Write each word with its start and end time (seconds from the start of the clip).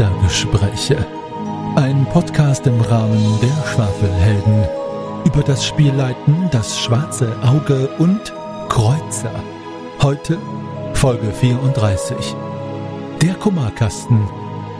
Meistergespräche. 0.00 0.96
Ein 1.76 2.06
Podcast 2.06 2.66
im 2.66 2.80
Rahmen 2.80 3.38
der 3.42 3.66
Schwafelhelden. 3.66 4.64
Über 5.26 5.42
das 5.42 5.66
Spielleiten, 5.66 6.48
das 6.50 6.80
schwarze 6.80 7.30
Auge 7.42 7.86
und 7.98 8.32
Kreuzer. 8.70 9.34
Heute 10.00 10.38
Folge 10.94 11.30
34. 11.30 12.16
Der 13.20 13.34
Kummerkasten. 13.34 14.26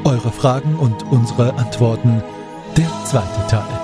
Eure 0.04 0.32
Fragen 0.32 0.76
und 0.76 1.02
unsere 1.10 1.52
Antworten. 1.54 2.22
Der 2.78 2.88
zweite 3.04 3.46
Teil. 3.46 3.79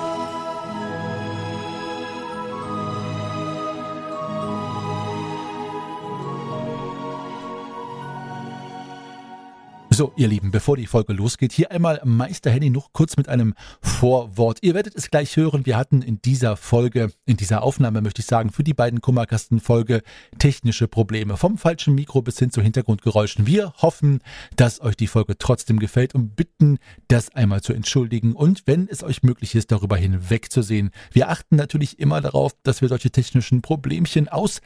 So, 9.96 10.12
ihr 10.14 10.28
Lieben, 10.28 10.50
bevor 10.50 10.76
die 10.76 10.86
Folge 10.86 11.14
losgeht, 11.14 11.52
hier 11.52 11.70
einmal 11.70 12.02
Meister 12.04 12.50
Henny 12.50 12.68
noch 12.68 12.92
kurz 12.92 13.16
mit 13.16 13.30
einem 13.30 13.54
Vorwort. 13.80 14.58
Ihr 14.60 14.74
werdet 14.74 14.94
es 14.94 15.10
gleich 15.10 15.38
hören. 15.38 15.64
Wir 15.64 15.78
hatten 15.78 16.02
in 16.02 16.20
dieser 16.20 16.58
Folge, 16.58 17.12
in 17.24 17.38
dieser 17.38 17.62
Aufnahme 17.62 18.02
möchte 18.02 18.20
ich 18.20 18.26
sagen, 18.26 18.52
für 18.52 18.62
die 18.62 18.74
beiden 18.74 19.00
Kummerkasten-Folge 19.00 20.02
technische 20.36 20.86
Probleme. 20.86 21.38
Vom 21.38 21.56
falschen 21.56 21.94
Mikro 21.94 22.20
bis 22.20 22.38
hin 22.38 22.50
zu 22.50 22.60
Hintergrundgeräuschen. 22.60 23.46
Wir 23.46 23.72
hoffen, 23.78 24.18
dass 24.54 24.82
euch 24.82 24.98
die 24.98 25.06
Folge 25.06 25.38
trotzdem 25.38 25.78
gefällt 25.78 26.14
und 26.14 26.36
bitten, 26.36 26.76
das 27.08 27.34
einmal 27.34 27.62
zu 27.62 27.72
entschuldigen 27.72 28.34
und 28.34 28.64
wenn 28.66 28.88
es 28.90 29.02
euch 29.02 29.22
möglich 29.22 29.54
ist, 29.54 29.72
darüber 29.72 29.96
hinwegzusehen. 29.96 30.90
Wir 31.10 31.30
achten 31.30 31.56
natürlich 31.56 31.98
immer 31.98 32.20
darauf, 32.20 32.52
dass 32.64 32.82
wir 32.82 32.90
solche 32.90 33.10
technischen 33.10 33.62
Problemchen 33.62 34.28
aus 34.28 34.60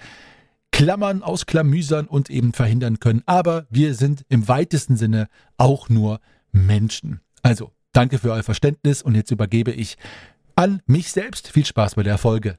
klammern, 0.80 1.22
ausklamüsern 1.22 2.06
und 2.06 2.30
eben 2.30 2.54
verhindern 2.54 3.00
können. 3.00 3.22
Aber 3.26 3.66
wir 3.68 3.94
sind 3.94 4.24
im 4.30 4.48
weitesten 4.48 4.96
Sinne 4.96 5.28
auch 5.58 5.90
nur 5.90 6.20
Menschen. 6.52 7.20
Also, 7.42 7.72
danke 7.92 8.16
für 8.16 8.32
euer 8.32 8.42
Verständnis 8.42 9.02
und 9.02 9.14
jetzt 9.14 9.30
übergebe 9.30 9.72
ich 9.72 9.98
an 10.56 10.80
mich 10.86 11.12
selbst. 11.12 11.48
Viel 11.48 11.66
Spaß 11.66 11.96
bei 11.96 12.02
der 12.02 12.16
Folge. 12.16 12.56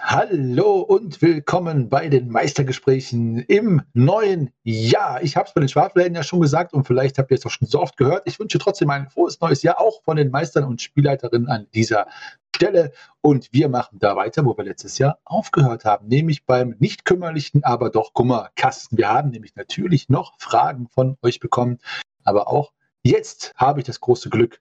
Hallo 0.00 0.80
und 0.80 1.20
willkommen 1.20 1.90
bei 1.90 2.08
den 2.08 2.30
Meistergesprächen 2.30 3.40
im 3.40 3.82
neuen 3.92 4.50
Jahr. 4.64 5.22
Ich 5.22 5.36
habe 5.36 5.46
es 5.46 5.52
bei 5.52 5.60
den 5.60 5.68
Schwafelhelden 5.68 6.16
ja 6.16 6.22
schon 6.22 6.40
gesagt 6.40 6.72
und 6.72 6.86
vielleicht 6.86 7.18
habt 7.18 7.30
ihr 7.30 7.36
es 7.36 7.44
auch 7.44 7.50
schon 7.50 7.68
so 7.68 7.80
oft 7.80 7.98
gehört. 7.98 8.22
Ich 8.26 8.40
wünsche 8.40 8.58
trotzdem 8.58 8.88
ein 8.88 9.10
frohes 9.10 9.40
neues 9.40 9.62
Jahr 9.62 9.78
auch 9.78 10.02
von 10.02 10.16
den 10.16 10.30
Meistern 10.30 10.64
und 10.64 10.80
Spielleiterinnen 10.80 11.48
an 11.48 11.66
dieser 11.74 12.06
Stelle. 12.56 12.92
Und 13.20 13.52
wir 13.52 13.68
machen 13.68 13.98
da 13.98 14.16
weiter, 14.16 14.44
wo 14.44 14.56
wir 14.56 14.64
letztes 14.64 14.98
Jahr 14.98 15.18
aufgehört 15.24 15.84
haben, 15.84 16.08
nämlich 16.08 16.46
beim 16.46 16.74
nicht 16.78 17.04
kümmerlichen, 17.04 17.62
aber 17.64 17.90
doch 17.90 18.14
Kummerkasten. 18.14 18.98
Wir 18.98 19.08
haben 19.08 19.30
nämlich 19.30 19.54
natürlich 19.54 20.08
noch 20.08 20.38
Fragen 20.38 20.88
von 20.88 21.18
euch 21.22 21.38
bekommen, 21.38 21.78
aber 22.24 22.48
auch 22.48 22.72
jetzt 23.02 23.52
habe 23.56 23.80
ich 23.80 23.86
das 23.86 24.00
große 24.00 24.30
Glück, 24.30 24.60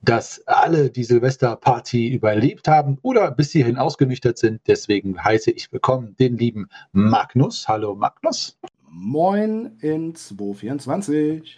dass 0.00 0.46
alle 0.46 0.90
die 0.90 1.04
Silvesterparty 1.04 2.08
überlebt 2.08 2.68
haben 2.68 2.98
oder 3.02 3.30
bis 3.30 3.52
hierhin 3.52 3.78
ausgenüchtert 3.78 4.38
sind. 4.38 4.60
Deswegen 4.66 5.22
heiße 5.22 5.50
ich 5.50 5.72
willkommen 5.72 6.16
den 6.16 6.36
lieben 6.36 6.68
Magnus. 6.92 7.68
Hallo 7.68 7.94
Magnus. 7.94 8.58
Moin 8.82 9.78
in 9.80 10.14
224. 10.14 11.56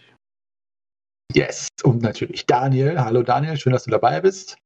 Yes. 1.33 1.69
Und 1.85 2.03
natürlich 2.03 2.45
Daniel. 2.45 3.01
Hallo 3.01 3.23
Daniel, 3.23 3.57
schön, 3.57 3.73
dass 3.73 3.85
du 3.85 3.91
dabei 3.91 4.21
bist. 4.21 4.59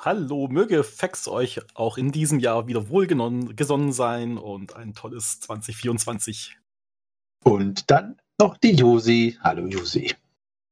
Hallo, 0.00 0.46
möge 0.46 0.84
Fex 0.84 1.26
euch 1.26 1.60
auch 1.74 1.98
in 1.98 2.12
diesem 2.12 2.38
Jahr 2.38 2.68
wieder 2.68 2.88
wohlgesonnen 2.88 3.92
sein 3.92 4.38
und 4.38 4.76
ein 4.76 4.94
tolles 4.94 5.40
2024. 5.40 6.56
Und 7.42 7.90
dann 7.90 8.16
noch 8.40 8.56
die 8.58 8.76
Josi. 8.76 9.36
Hallo 9.40 9.66
Josi. 9.66 10.14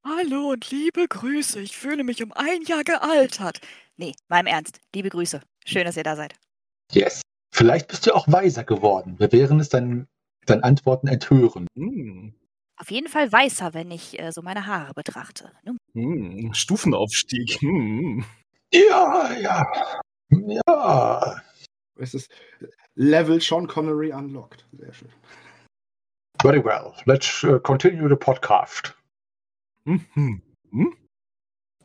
Hallo 0.05 0.53
und 0.53 0.71
liebe 0.71 1.09
Grüße. 1.09 1.61
Ich 1.61 1.77
fühle 1.77 2.05
mich 2.05 2.23
um 2.23 2.31
ein 2.35 2.63
Jahr 2.63 2.85
gealtert. 2.85 3.61
Nee, 3.97 4.15
mal 4.29 4.39
im 4.39 4.47
Ernst. 4.47 4.81
Liebe 4.95 5.09
Grüße. 5.09 5.41
Schön, 5.65 5.85
dass 5.85 5.97
ihr 5.97 6.05
da 6.05 6.15
seid. 6.15 6.37
Yes. 6.93 7.23
Vielleicht 7.53 7.89
bist 7.89 8.07
du 8.07 8.15
auch 8.15 8.29
weiser 8.29 8.63
geworden. 8.63 9.17
Wir 9.19 9.33
werden 9.33 9.59
es 9.59 9.69
dann 9.69 10.07
deinen 10.45 10.63
Antworten 10.63 11.09
enthören. 11.09 11.67
Hm. 11.75 12.33
Auf 12.77 12.93
jeden 12.93 13.09
Fall 13.09 13.33
weißer, 13.33 13.75
wenn 13.75 13.91
ich 13.91 14.21
äh, 14.21 14.31
so 14.31 14.43
meine 14.43 14.67
Haare 14.67 14.95
betrachte. 14.95 15.51
Hm. 15.95 16.55
Stufenaufstieg. 16.55 17.61
Hm. 17.61 18.25
Ja, 18.77 19.33
ja. 19.33 20.01
Ja. 20.31 21.43
Es 21.99 22.13
ist 22.13 22.31
Level 22.95 23.41
Sean 23.41 23.67
Connery 23.67 24.13
unlocked. 24.13 24.67
Sehr 24.73 24.93
schön. 24.93 25.09
Very 26.43 26.63
well. 26.63 26.93
Let's 27.07 27.43
uh, 27.45 27.59
continue 27.59 28.09
the 28.09 28.17
podcast. 28.17 28.95
Mhm. 29.85 30.43
Hm? 30.71 30.97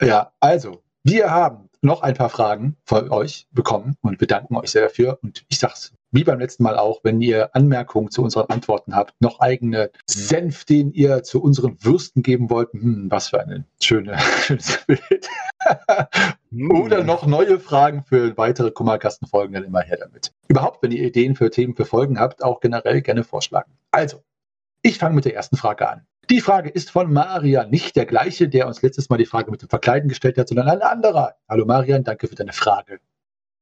Ja, 0.02 0.34
also, 0.42 0.84
wir 1.04 1.30
haben 1.32 1.70
noch 1.82 2.02
ein 2.02 2.16
paar 2.16 2.30
Fragen 2.30 2.76
von 2.86 3.10
euch 3.10 3.48
bekommen 3.52 3.96
und 4.02 4.18
bedanken 4.18 4.58
euch 4.58 4.72
sehr 4.72 4.84
dafür. 4.84 5.20
Und 5.22 5.46
ich 5.48 5.60
sag's 5.60 5.94
wie 6.12 6.24
beim 6.24 6.40
letzten 6.40 6.64
Mal 6.64 6.78
auch, 6.78 7.00
wenn 7.04 7.22
ihr 7.22 7.56
Anmerkungen 7.56 8.12
zu 8.12 8.22
unseren 8.22 8.50
Antworten 8.50 8.96
habt, 8.96 9.20
noch 9.22 9.40
eigene 9.40 9.92
Senf, 10.06 10.66
den 10.66 10.92
ihr 10.92 11.24
zu 11.24 11.42
unseren 11.42 11.78
Würsten 11.84 12.22
geben 12.22 12.50
wollt, 12.50 12.74
hm, 12.74 13.08
was 13.10 13.30
für 13.30 13.40
ein 13.40 13.66
schöne, 13.82 14.18
schönes 14.42 14.80
Bild. 14.86 15.30
Oder 16.70 17.04
noch 17.04 17.26
neue 17.26 17.60
Fragen 17.60 18.04
für 18.04 18.38
weitere 18.38 18.72
Kummerkastenfolgen, 18.72 19.54
dann 19.54 19.64
immer 19.64 19.82
her 19.82 19.98
damit. 20.00 20.34
Überhaupt, 20.48 20.84
wenn 20.84 20.92
ihr 20.92 21.04
Ideen 21.04 21.36
für 21.36 21.50
Themen 21.50 21.76
für 21.76 21.86
Folgen 21.86 22.20
habt, 22.20 22.44
auch 22.44 22.60
generell 22.60 23.02
gerne 23.02 23.24
vorschlagen. 23.24 23.72
Also, 23.92 24.22
ich 24.82 24.98
fange 24.98 25.16
mit 25.16 25.26
der 25.26 25.36
ersten 25.36 25.56
Frage 25.56 25.88
an. 25.88 26.06
Die 26.30 26.42
Frage 26.42 26.70
ist 26.70 26.92
von 26.92 27.12
Marian, 27.12 27.70
nicht 27.70 27.96
der 27.96 28.06
gleiche, 28.06 28.48
der 28.48 28.68
uns 28.68 28.82
letztes 28.82 29.10
Mal 29.10 29.18
die 29.18 29.26
Frage 29.26 29.52
mit 29.52 29.62
dem 29.62 29.70
Verkleiden 29.70 30.10
gestellt 30.10 30.38
hat, 30.38 30.48
sondern 30.48 30.68
ein 30.68 30.82
anderer. 30.82 31.36
Hallo 31.48 31.66
Marian, 31.66 32.04
danke 32.04 32.28
für 32.28 32.36
deine 32.36 32.54
Frage. 32.54 33.00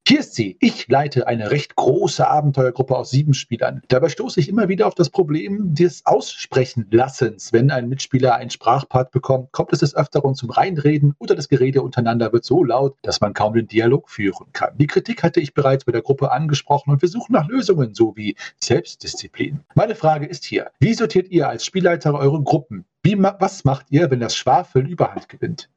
Hier 0.10 0.22
ist 0.22 0.34
sie. 0.34 0.58
Ich 0.60 0.88
leite 0.88 1.28
eine 1.28 1.52
recht 1.52 1.76
große 1.76 2.28
Abenteuergruppe 2.28 2.98
aus 2.98 3.12
sieben 3.12 3.36
Spielern. 3.36 3.84
Dabei 3.90 4.10
stoße 4.10 4.40
ich 4.40 4.50
immer 4.50 4.68
wieder 4.68 4.88
auf 4.88 4.96
das 4.96 5.12
Problem 5.12 5.76
des 5.76 6.04
Aussprechen-Lassens. 6.08 7.54
Wenn 7.54 7.70
ein 7.70 7.90
Mitspieler 7.90 8.34
einen 8.34 8.50
Sprachpart 8.50 9.12
bekommt, 9.12 9.52
kommt 9.52 9.72
es 9.72 9.82
des 9.82 9.96
Öfteren 9.96 10.34
zum 10.34 10.50
Reinreden 10.50 11.14
oder 11.20 11.36
das 11.36 11.48
Gerede 11.48 11.84
untereinander 11.84 12.34
wird 12.34 12.44
so 12.44 12.64
laut, 12.64 12.98
dass 13.04 13.22
man 13.22 13.36
kaum 13.36 13.54
den 13.54 13.68
Dialog 13.68 14.10
führen 14.10 14.48
kann. 14.52 14.76
Die 14.80 14.88
Kritik 14.88 15.22
hatte 15.22 15.42
ich 15.42 15.54
bereits 15.54 15.86
bei 15.86 15.92
der 15.92 16.02
Gruppe 16.02 16.32
angesprochen 16.32 16.90
und 16.90 17.04
wir 17.04 17.10
suchen 17.10 17.34
nach 17.34 17.48
Lösungen 17.48 17.94
sowie 17.94 18.36
Selbstdisziplin. 18.60 19.60
Meine 19.76 19.94
Frage 19.94 20.26
ist 20.26 20.44
hier, 20.44 20.72
wie 20.80 20.96
sortiert 20.96 21.30
ihr 21.30 21.50
als 21.50 21.64
Spielleiter 21.64 22.16
eure 22.16 22.42
Gruppen? 22.42 22.86
Wie, 23.04 23.16
was 23.22 23.64
macht 23.64 23.86
ihr, 23.92 24.10
wenn 24.10 24.22
das 24.22 24.36
Schwafeln 24.36 24.88
Überhand 24.88 25.30
gewinnt? 25.30 25.70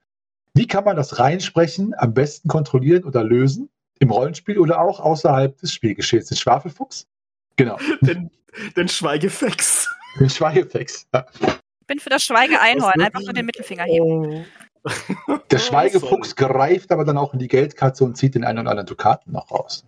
Wie 0.55 0.67
kann 0.67 0.85
man 0.85 0.97
das 0.97 1.19
Reinsprechen 1.19 1.93
am 1.97 2.15
besten 2.15 2.49
kontrollieren 2.49 3.05
oder 3.05 3.25
lösen? 3.25 3.69
Im 4.03 4.11
Rollenspiel 4.11 4.59
oder 4.59 4.81
auch 4.81 4.99
außerhalb 4.99 5.57
des 5.59 5.73
Spielgeschehens. 5.73 6.27
Den 6.27 6.37
Schwafelfuchs? 6.37 7.07
Genau. 7.55 7.79
Den, 8.01 8.33
den 8.77 8.89
Schweigefex. 8.89 9.89
Den 10.19 10.29
Schweigefex. 10.29 11.07
Ja. 11.15 11.25
Ich 11.41 11.87
bin 11.87 12.01
für 12.01 12.11
das 12.11 12.25
Schweigeeinhorn. 12.25 13.01
Einfach 13.01 13.21
nur 13.21 13.33
den 13.33 13.47
Mittelfinger 13.47 13.85
heben. 13.85 14.45
Der 15.53 15.59
Schweigefuchs 15.59 16.35
greift 16.37 16.91
aber 16.91 17.05
dann 17.05 17.17
auch 17.17 17.33
in 17.33 17.39
die 17.39 17.47
Geldkatze 17.47 18.05
und 18.05 18.17
zieht 18.17 18.35
den 18.35 18.43
einen 18.43 18.59
oder 18.59 18.71
anderen 18.71 18.89
Dukaten 18.89 19.33
noch 19.33 19.53
raus. 19.53 19.85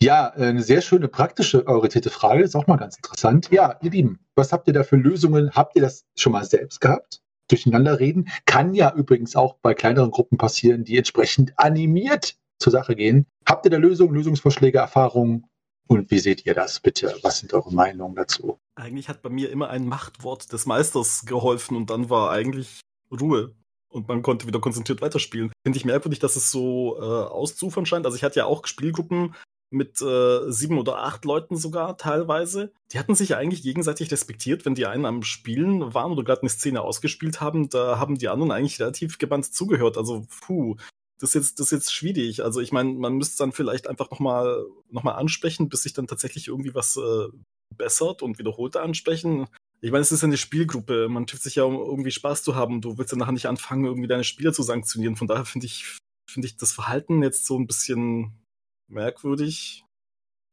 Ja, 0.00 0.30
eine 0.30 0.62
sehr 0.62 0.80
schöne 0.80 1.08
praktische 1.08 1.66
orientierte 1.68 2.08
Frage, 2.08 2.42
ist 2.42 2.56
auch 2.56 2.66
mal 2.66 2.78
ganz 2.78 2.96
interessant. 2.96 3.50
Ja, 3.50 3.76
ihr 3.82 3.90
Lieben, 3.90 4.20
was 4.36 4.52
habt 4.52 4.68
ihr 4.68 4.72
da 4.72 4.84
für 4.84 4.96
Lösungen? 4.96 5.50
Habt 5.50 5.76
ihr 5.76 5.82
das 5.82 6.06
schon 6.16 6.32
mal 6.32 6.44
selbst 6.44 6.80
gehabt? 6.80 7.20
Durcheinander 7.48 8.00
reden 8.00 8.30
kann 8.46 8.72
ja 8.72 8.94
übrigens 8.94 9.36
auch 9.36 9.56
bei 9.60 9.74
kleineren 9.74 10.10
Gruppen 10.10 10.38
passieren, 10.38 10.84
die 10.84 10.96
entsprechend 10.96 11.52
animiert 11.56 12.39
zur 12.60 12.72
Sache 12.72 12.94
gehen. 12.94 13.26
Habt 13.46 13.64
ihr 13.64 13.70
da 13.70 13.78
Lösungen, 13.78 14.14
Lösungsvorschläge, 14.14 14.78
Erfahrungen? 14.78 15.46
Und 15.88 16.10
wie 16.12 16.20
seht 16.20 16.46
ihr 16.46 16.54
das 16.54 16.78
bitte? 16.78 17.16
Was 17.22 17.40
sind 17.40 17.52
eure 17.52 17.72
Meinungen 17.74 18.14
dazu? 18.14 18.60
Eigentlich 18.76 19.08
hat 19.08 19.22
bei 19.22 19.28
mir 19.28 19.50
immer 19.50 19.70
ein 19.70 19.86
Machtwort 19.86 20.52
des 20.52 20.66
Meisters 20.66 21.24
geholfen 21.26 21.76
und 21.76 21.90
dann 21.90 22.08
war 22.08 22.30
eigentlich 22.30 22.80
Ruhe. 23.10 23.56
Und 23.92 24.06
man 24.06 24.22
konnte 24.22 24.46
wieder 24.46 24.60
konzentriert 24.60 25.02
weiterspielen. 25.02 25.50
Finde 25.64 25.76
ich 25.76 25.84
merkwürdig, 25.84 26.20
dass 26.20 26.36
es 26.36 26.52
so 26.52 26.96
äh, 26.96 27.02
auszufern 27.02 27.86
scheint. 27.86 28.06
Also 28.06 28.16
ich 28.16 28.22
hatte 28.22 28.38
ja 28.38 28.44
auch 28.44 28.66
Spielgruppen 28.66 29.34
mit 29.70 30.00
äh, 30.00 30.50
sieben 30.50 30.78
oder 30.78 30.98
acht 30.98 31.24
Leuten 31.24 31.56
sogar 31.56 31.96
teilweise. 31.96 32.72
Die 32.92 32.98
hatten 32.98 33.16
sich 33.16 33.30
ja 33.30 33.38
eigentlich 33.38 33.62
gegenseitig 33.62 34.12
respektiert, 34.12 34.64
wenn 34.64 34.76
die 34.76 34.86
einen 34.86 35.06
am 35.06 35.22
Spielen 35.22 35.92
waren 35.92 36.12
oder 36.12 36.22
gerade 36.22 36.42
eine 36.42 36.50
Szene 36.50 36.82
ausgespielt 36.82 37.40
haben. 37.40 37.68
Da 37.68 37.98
haben 37.98 38.18
die 38.18 38.28
anderen 38.28 38.52
eigentlich 38.52 38.80
relativ 38.80 39.18
gebannt 39.18 39.52
zugehört. 39.52 39.96
Also, 39.96 40.26
puh, 40.40 40.76
das 41.20 41.30
ist 41.30 41.34
jetzt, 41.34 41.60
das 41.60 41.66
ist 41.66 41.72
jetzt 41.72 41.92
schwierig. 41.92 42.42
Also 42.42 42.60
ich 42.60 42.72
meine, 42.72 42.94
man 42.94 43.14
müsste 43.14 43.38
dann 43.38 43.52
vielleicht 43.52 43.86
einfach 43.86 44.10
nochmal 44.10 44.64
noch 44.90 45.02
mal 45.02 45.12
ansprechen, 45.12 45.68
bis 45.68 45.82
sich 45.82 45.92
dann 45.92 46.06
tatsächlich 46.06 46.48
irgendwie 46.48 46.74
was 46.74 46.96
äh, 46.96 47.28
bessert 47.76 48.22
und 48.22 48.38
wiederholte 48.38 48.80
ansprechen. 48.80 49.46
Ich 49.82 49.90
meine, 49.90 50.00
es 50.00 50.12
ist 50.12 50.24
eine 50.24 50.38
Spielgruppe. 50.38 51.08
Man 51.08 51.26
trifft 51.26 51.42
sich 51.42 51.56
ja, 51.56 51.64
um 51.64 51.74
irgendwie 51.74 52.10
Spaß 52.10 52.42
zu 52.42 52.54
haben. 52.54 52.80
Du 52.80 52.96
willst 52.96 53.12
ja 53.12 53.18
nachher 53.18 53.32
nicht 53.32 53.46
anfangen, 53.46 53.84
irgendwie 53.84 54.08
deine 54.08 54.24
Spieler 54.24 54.54
zu 54.54 54.62
sanktionieren. 54.62 55.16
Von 55.16 55.26
daher 55.26 55.44
finde 55.44 55.66
ich, 55.66 55.98
finde 56.30 56.46
ich 56.46 56.56
das 56.56 56.72
Verhalten 56.72 57.22
jetzt 57.22 57.46
so 57.46 57.58
ein 57.58 57.66
bisschen 57.66 58.32
merkwürdig 58.88 59.84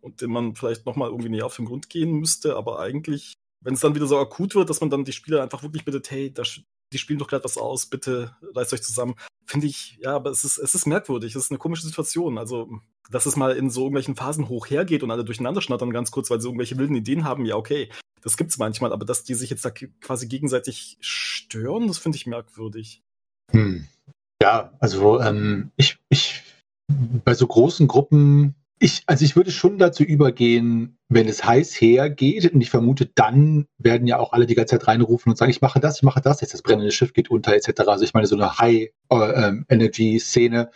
und 0.02 0.22
dem 0.22 0.32
man 0.32 0.56
vielleicht 0.56 0.86
nochmal 0.86 1.10
irgendwie 1.10 1.30
näher 1.30 1.46
auf 1.46 1.56
den 1.56 1.66
Grund 1.66 1.90
gehen 1.90 2.12
müsste. 2.12 2.58
Aber 2.58 2.80
eigentlich, 2.80 3.34
wenn 3.64 3.74
es 3.74 3.82
dann 3.82 3.96
wieder 3.96 4.08
so 4.08 4.18
akut 4.18 4.54
wird, 4.54 4.70
dass 4.70 4.82
man 4.82 4.90
dann 4.90 5.06
die 5.06 5.14
Spieler 5.14 5.44
einfach 5.44 5.64
wirklich 5.64 5.86
bittet, 5.86 6.12
hey, 6.12 6.34
da, 6.34 6.44
die 6.92 6.98
spielen 6.98 7.20
doch 7.20 7.28
gerade 7.28 7.46
was 7.46 7.58
aus, 7.58 7.86
bitte 7.86 8.36
reißt 8.54 8.74
euch 8.74 8.84
zusammen. 8.84 9.16
Finde 9.50 9.68
ich, 9.68 9.98
ja, 10.02 10.14
aber 10.14 10.30
es 10.30 10.44
ist, 10.44 10.58
es 10.58 10.76
ist 10.76 10.86
merkwürdig, 10.86 11.34
es 11.34 11.46
ist 11.46 11.52
eine 11.52 11.58
komische 11.58 11.88
Situation. 11.88 12.38
Also, 12.38 12.70
dass 13.10 13.26
es 13.26 13.38
mal 13.38 13.56
in 13.56 13.70
so 13.70 13.82
irgendwelchen 13.82 14.18
Phasen 14.18 14.50
hoch 14.50 14.70
hergeht 14.70 15.04
und 15.04 15.12
alle 15.12 15.24
durcheinander 15.24 15.62
schnattern 15.62 15.92
ganz 15.92 16.12
kurz, 16.12 16.30
weil 16.30 16.42
sie 16.42 16.48
irgendwelche 16.48 16.78
wilden 16.78 16.96
Ideen 16.96 17.24
haben, 17.24 17.46
ja, 17.46 17.56
okay, 17.56 17.90
das 18.22 18.36
gibt's 18.36 18.58
manchmal, 18.58 18.92
aber 18.92 19.06
dass 19.06 19.24
die 19.24 19.36
sich 19.36 19.50
jetzt 19.50 19.64
da 19.64 19.70
quasi 19.70 20.28
gegenseitig 20.28 20.98
stören, 21.00 21.88
das 21.88 21.98
finde 21.98 22.18
ich 22.18 22.28
merkwürdig. 22.28 23.04
Hm. 23.52 23.88
Ja, 24.42 24.74
also 24.80 25.22
ähm, 25.22 25.72
ich, 25.78 25.98
ich 26.10 26.44
bei 26.88 27.34
so 27.34 27.48
großen 27.48 27.88
Gruppen 27.88 28.56
ich, 28.80 29.04
also 29.08 29.26
ich 29.26 29.36
würde 29.36 29.50
schon 29.52 29.80
dazu 29.80 30.04
übergehen, 30.04 31.00
wenn 31.10 31.28
es 31.28 31.44
heiß 31.44 31.82
hergeht, 31.82 32.54
und 32.54 32.62
ich 32.62 32.70
vermute, 32.70 33.08
dann 33.08 33.66
werden 33.78 34.08
ja 34.08 34.20
auch 34.20 34.34
alle 34.34 34.46
die 34.46 34.54
ganze 34.56 34.78
Zeit 34.78 34.88
reinrufen 34.88 35.32
und 35.32 35.38
sagen, 35.38 35.50
ich 35.50 35.62
mache 35.62 35.80
das, 35.80 35.98
ich 35.98 36.04
mache 36.04 36.22
das, 36.22 36.42
jetzt 36.42 36.54
das 36.54 36.62
brennende 36.62 36.92
Schiff 36.92 37.14
geht 37.14 37.32
unter, 37.32 37.56
etc. 37.56 37.82
Also 37.88 38.04
ich 38.04 38.14
meine, 38.14 38.28
so 38.28 38.36
eine 38.36 38.60
High-Energy-Szene, 38.60 40.62
äh, 40.62 40.68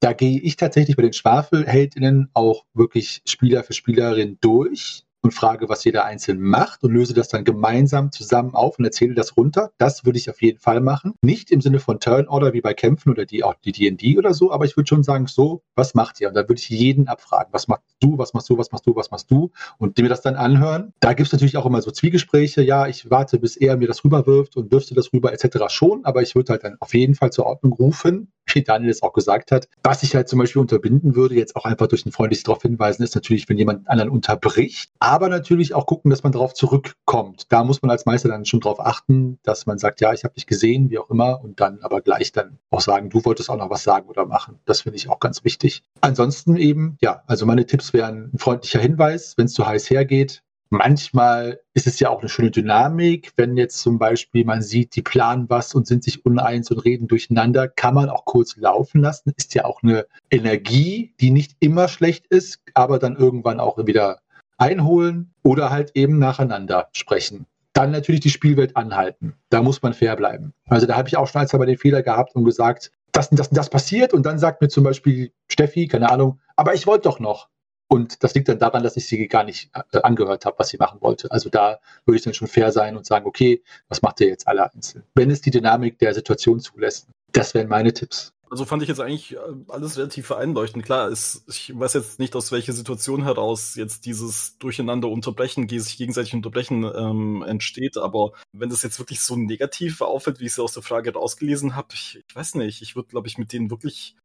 da 0.00 0.12
gehe 0.12 0.38
ich 0.40 0.56
tatsächlich 0.56 0.96
bei 0.96 1.02
den 1.02 1.12
Schwafelheldinnen 1.12 2.30
auch 2.32 2.64
wirklich 2.74 3.22
Spieler 3.26 3.64
für 3.64 3.72
Spielerin 3.72 4.38
durch 4.40 5.04
und 5.28 5.32
frage, 5.32 5.68
was 5.68 5.84
jeder 5.84 6.06
einzeln 6.06 6.40
macht 6.40 6.82
und 6.82 6.92
löse 6.92 7.12
das 7.12 7.28
dann 7.28 7.44
gemeinsam 7.44 8.10
zusammen 8.10 8.54
auf 8.54 8.78
und 8.78 8.84
erzähle 8.86 9.14
das 9.14 9.36
runter. 9.36 9.70
Das 9.76 10.06
würde 10.06 10.18
ich 10.18 10.30
auf 10.30 10.40
jeden 10.40 10.58
Fall 10.58 10.80
machen. 10.80 11.12
Nicht 11.20 11.50
im 11.50 11.60
Sinne 11.60 11.80
von 11.80 12.00
Turnorder 12.00 12.54
wie 12.54 12.62
bei 12.62 12.72
Kämpfen 12.72 13.10
oder 13.10 13.26
die 13.26 13.44
auch 13.44 13.54
die 13.62 13.72
D&D 13.72 14.16
oder 14.16 14.32
so, 14.32 14.50
aber 14.50 14.64
ich 14.64 14.76
würde 14.76 14.88
schon 14.88 15.02
sagen, 15.02 15.26
so, 15.26 15.62
was 15.74 15.94
macht 15.94 16.20
ihr? 16.20 16.28
Und 16.28 16.34
dann 16.34 16.48
würde 16.48 16.60
ich 16.60 16.68
jeden 16.70 17.08
abfragen, 17.08 17.52
was 17.52 17.68
machst 17.68 17.84
du, 18.00 18.16
was 18.16 18.32
machst 18.32 18.48
du, 18.48 18.56
was 18.56 18.72
machst 18.72 18.86
du, 18.86 18.96
was 18.96 19.10
machst 19.10 19.30
du? 19.30 19.50
Und 19.76 19.98
mir 19.98 20.08
das 20.08 20.22
dann 20.22 20.36
anhören. 20.36 20.94
Da 21.00 21.12
gibt 21.12 21.26
es 21.26 21.32
natürlich 21.32 21.58
auch 21.58 21.66
immer 21.66 21.82
so 21.82 21.90
Zwiegespräche. 21.90 22.62
Ja, 22.62 22.86
ich 22.86 23.10
warte, 23.10 23.38
bis 23.38 23.56
er 23.56 23.76
mir 23.76 23.86
das 23.86 24.04
rüberwirft 24.04 24.56
und 24.56 24.72
wirfst 24.72 24.90
du 24.90 24.94
das 24.94 25.12
rüber 25.12 25.32
etc. 25.32 25.68
schon, 25.68 26.04
aber 26.04 26.22
ich 26.22 26.34
würde 26.34 26.52
halt 26.52 26.64
dann 26.64 26.76
auf 26.80 26.94
jeden 26.94 27.14
Fall 27.14 27.30
zur 27.30 27.44
Ordnung 27.44 27.74
rufen 27.74 28.32
wie 28.54 28.62
Daniel 28.62 28.90
es 28.90 29.02
auch 29.02 29.12
gesagt 29.12 29.52
hat. 29.52 29.68
Was 29.82 30.02
ich 30.02 30.14
halt 30.14 30.28
zum 30.28 30.38
Beispiel 30.38 30.60
unterbinden 30.60 31.14
würde, 31.14 31.34
jetzt 31.34 31.56
auch 31.56 31.64
einfach 31.64 31.86
durch 31.86 32.06
ein 32.06 32.12
freundliches 32.12 32.44
darauf 32.44 32.62
hinweisen, 32.62 33.02
ist 33.02 33.14
natürlich, 33.14 33.48
wenn 33.48 33.58
jemand 33.58 33.88
anderen 33.88 34.10
unterbricht, 34.10 34.90
aber 34.98 35.17
natürlich 35.26 35.74
auch 35.74 35.86
gucken, 35.86 36.10
dass 36.10 36.22
man 36.22 36.32
darauf 36.32 36.54
zurückkommt. 36.54 37.46
Da 37.48 37.64
muss 37.64 37.82
man 37.82 37.90
als 37.90 38.06
Meister 38.06 38.28
dann 38.28 38.44
schon 38.44 38.60
darauf 38.60 38.78
achten, 38.78 39.40
dass 39.42 39.66
man 39.66 39.78
sagt, 39.78 40.00
ja, 40.00 40.12
ich 40.12 40.22
habe 40.22 40.34
dich 40.34 40.46
gesehen, 40.46 40.90
wie 40.90 40.98
auch 40.98 41.10
immer, 41.10 41.42
und 41.42 41.60
dann 41.60 41.80
aber 41.82 42.00
gleich 42.00 42.30
dann 42.30 42.58
auch 42.70 42.80
sagen, 42.80 43.10
du 43.10 43.24
wolltest 43.24 43.50
auch 43.50 43.56
noch 43.56 43.70
was 43.70 43.82
sagen 43.82 44.08
oder 44.08 44.26
machen. 44.26 44.60
Das 44.64 44.82
finde 44.82 44.96
ich 44.96 45.08
auch 45.08 45.18
ganz 45.18 45.42
wichtig. 45.42 45.82
Ansonsten 46.00 46.56
eben, 46.56 46.96
ja, 47.00 47.24
also 47.26 47.46
meine 47.46 47.66
Tipps 47.66 47.92
wären 47.92 48.30
ein 48.32 48.38
freundlicher 48.38 48.78
Hinweis, 48.78 49.34
wenn 49.36 49.46
es 49.46 49.54
zu 49.54 49.66
heiß 49.66 49.90
hergeht, 49.90 50.42
Manchmal 50.70 51.60
ist 51.72 51.86
es 51.86 51.98
ja 51.98 52.10
auch 52.10 52.20
eine 52.20 52.28
schöne 52.28 52.50
Dynamik, 52.50 53.32
wenn 53.36 53.56
jetzt 53.56 53.78
zum 53.78 53.98
Beispiel 53.98 54.44
man 54.44 54.60
sieht, 54.60 54.94
die 54.96 55.02
planen 55.02 55.48
was 55.48 55.74
und 55.74 55.86
sind 55.86 56.04
sich 56.04 56.26
uneins 56.26 56.70
und 56.70 56.80
reden 56.80 57.08
durcheinander, 57.08 57.68
kann 57.68 57.94
man 57.94 58.10
auch 58.10 58.26
kurz 58.26 58.54
laufen 58.56 59.00
lassen. 59.00 59.32
Ist 59.36 59.54
ja 59.54 59.64
auch 59.64 59.82
eine 59.82 60.06
Energie, 60.30 61.14
die 61.20 61.30
nicht 61.30 61.56
immer 61.60 61.88
schlecht 61.88 62.26
ist, 62.26 62.60
aber 62.74 62.98
dann 62.98 63.16
irgendwann 63.16 63.60
auch 63.60 63.78
wieder 63.86 64.20
einholen 64.58 65.32
oder 65.42 65.70
halt 65.70 65.92
eben 65.94 66.18
nacheinander 66.18 66.88
sprechen. 66.92 67.46
Dann 67.72 67.92
natürlich 67.92 68.20
die 68.20 68.30
Spielwelt 68.30 68.76
anhalten. 68.76 69.34
Da 69.50 69.62
muss 69.62 69.82
man 69.82 69.94
fair 69.94 70.16
bleiben. 70.16 70.52
Also 70.66 70.86
da 70.86 70.96
habe 70.96 71.08
ich 71.08 71.16
auch 71.16 71.28
schon 71.28 71.46
bei 71.46 71.66
den 71.66 71.78
Fehler 71.78 72.02
gehabt 72.02 72.34
und 72.34 72.44
gesagt, 72.44 72.90
das 73.12 73.28
und 73.28 73.38
das 73.38 73.48
und 73.48 73.56
das 73.56 73.70
passiert 73.70 74.12
und 74.12 74.26
dann 74.26 74.38
sagt 74.38 74.60
mir 74.60 74.68
zum 74.68 74.84
Beispiel 74.84 75.32
Steffi, 75.48 75.86
keine 75.86 76.10
Ahnung, 76.10 76.40
aber 76.56 76.74
ich 76.74 76.86
wollte 76.86 77.04
doch 77.04 77.20
noch. 77.20 77.48
Und 77.90 78.22
das 78.22 78.34
liegt 78.34 78.48
dann 78.50 78.58
daran, 78.58 78.82
dass 78.82 78.98
ich 78.98 79.08
sie 79.08 79.28
gar 79.28 79.44
nicht 79.44 79.70
äh, 79.92 80.02
angehört 80.02 80.44
habe, 80.44 80.58
was 80.58 80.68
sie 80.68 80.76
machen 80.76 81.00
wollte. 81.00 81.30
Also 81.30 81.48
da 81.48 81.78
würde 82.04 82.18
ich 82.18 82.22
dann 82.22 82.34
schon 82.34 82.46
fair 82.46 82.70
sein 82.70 82.98
und 82.98 83.06
sagen, 83.06 83.26
okay, 83.26 83.62
was 83.88 84.02
macht 84.02 84.20
ihr 84.20 84.28
jetzt 84.28 84.46
alle 84.46 84.70
einzeln? 84.70 85.04
Wenn 85.14 85.30
es 85.30 85.40
die 85.40 85.50
Dynamik 85.50 85.98
der 85.98 86.12
Situation 86.12 86.60
zulässt. 86.60 87.08
Das 87.32 87.54
wären 87.54 87.68
meine 87.68 87.92
Tipps. 87.92 88.34
Also 88.50 88.64
fand 88.64 88.82
ich 88.82 88.88
jetzt 88.88 89.00
eigentlich 89.00 89.34
äh, 89.34 89.38
alles 89.68 89.98
relativ 89.98 90.32
einleuchtend. 90.32 90.84
Klar, 90.84 91.08
ist, 91.08 91.44
ich 91.48 91.78
weiß 91.78 91.94
jetzt 91.94 92.18
nicht, 92.18 92.34
aus 92.34 92.50
welcher 92.50 92.72
Situation 92.72 93.22
heraus 93.24 93.74
jetzt 93.74 94.06
dieses 94.06 94.56
Durcheinander 94.58 95.08
unterbrechen, 95.08 95.68
sich 95.68 95.96
gegenseitig 95.98 96.34
unterbrechen 96.34 96.84
ähm, 96.84 97.42
entsteht, 97.42 97.98
aber 97.98 98.32
wenn 98.52 98.70
das 98.70 98.82
jetzt 98.82 98.98
wirklich 98.98 99.20
so 99.20 99.36
negativ 99.36 100.00
auffällt, 100.00 100.40
wie 100.40 100.46
ich 100.46 100.52
es 100.52 100.58
aus 100.58 100.72
der 100.72 100.82
Frage 100.82 101.12
rausgelesen 101.12 101.76
habe, 101.76 101.88
ich, 101.92 102.22
ich 102.26 102.36
weiß 102.36 102.54
nicht, 102.54 102.80
ich 102.80 102.96
würde, 102.96 103.08
glaube 103.08 103.28
ich, 103.28 103.38
mit 103.38 103.52
denen 103.52 103.70
wirklich 103.70 104.16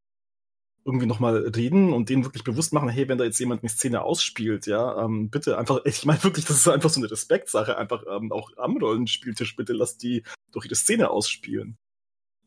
irgendwie 0.85 1.05
nochmal 1.05 1.37
reden 1.55 1.93
und 1.93 2.09
denen 2.09 2.25
wirklich 2.25 2.43
bewusst 2.43 2.73
machen, 2.73 2.89
hey, 2.89 3.07
wenn 3.07 3.17
da 3.17 3.23
jetzt 3.23 3.39
jemand 3.39 3.63
eine 3.63 3.69
Szene 3.69 4.01
ausspielt, 4.03 4.67
ja, 4.67 5.03
ähm, 5.03 5.29
bitte 5.29 5.57
einfach, 5.57 5.81
ich 5.85 6.05
meine 6.05 6.23
wirklich, 6.23 6.45
das 6.45 6.57
ist 6.57 6.67
einfach 6.67 6.89
so 6.89 6.99
eine 6.99 7.11
Respektsache, 7.11 7.77
einfach 7.77 8.03
ähm, 8.09 8.31
auch 8.31 8.51
am 8.57 8.77
Rollenspieltisch, 8.77 9.55
bitte 9.55 9.73
lass 9.73 9.97
die 9.97 10.23
durch 10.51 10.65
ihre 10.65 10.75
Szene 10.75 11.09
ausspielen. 11.09 11.77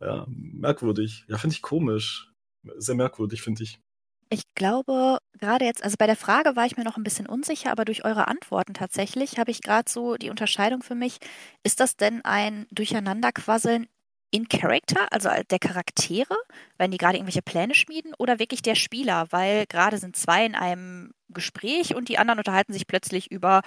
Ja, 0.01 0.27
merkwürdig. 0.29 1.25
Ja, 1.29 1.39
finde 1.39 1.55
ich 1.55 1.63
komisch. 1.63 2.33
Sehr 2.77 2.95
merkwürdig, 2.95 3.43
finde 3.43 3.63
ich. 3.63 3.81
Ich 4.29 4.43
glaube, 4.57 5.19
gerade 5.39 5.65
jetzt, 5.65 5.85
also 5.85 5.95
bei 5.99 6.07
der 6.07 6.17
Frage 6.17 6.57
war 6.57 6.67
ich 6.67 6.77
mir 6.77 6.83
noch 6.83 6.97
ein 6.97 7.05
bisschen 7.05 7.27
unsicher, 7.27 7.71
aber 7.71 7.85
durch 7.85 8.05
eure 8.05 8.27
Antworten 8.27 8.75
tatsächlich 8.75 9.39
habe 9.39 9.53
ich 9.53 9.63
gerade 9.63 9.89
so 9.89 10.17
die 10.17 10.31
Unterscheidung 10.31 10.83
für 10.83 10.97
mich. 10.97 11.19
Ist 11.63 11.79
das 11.79 11.97
denn 11.97 12.25
ein 12.25 12.67
Durcheinanderquasseln 12.73 13.87
in 14.33 14.49
Character, 14.49 15.07
also 15.13 15.29
der 15.51 15.59
Charaktere, 15.61 16.35
wenn 16.77 16.91
die 16.91 16.99
gerade 16.99 17.17
irgendwelche 17.17 17.43
Pläne 17.43 17.77
schmieden, 17.77 18.13
oder 18.19 18.41
wirklich 18.41 18.63
der 18.63 18.75
Spieler, 18.75 19.29
weil 19.31 19.67
gerade 19.67 19.99
sind 19.99 20.17
zwei 20.17 20.45
in 20.45 20.57
einem 20.57 21.13
Gespräch 21.29 21.95
und 21.95 22.09
die 22.09 22.19
anderen 22.19 22.41
unterhalten 22.41 22.73
sich 22.73 22.89
plötzlich 22.89 23.31
über 23.31 23.63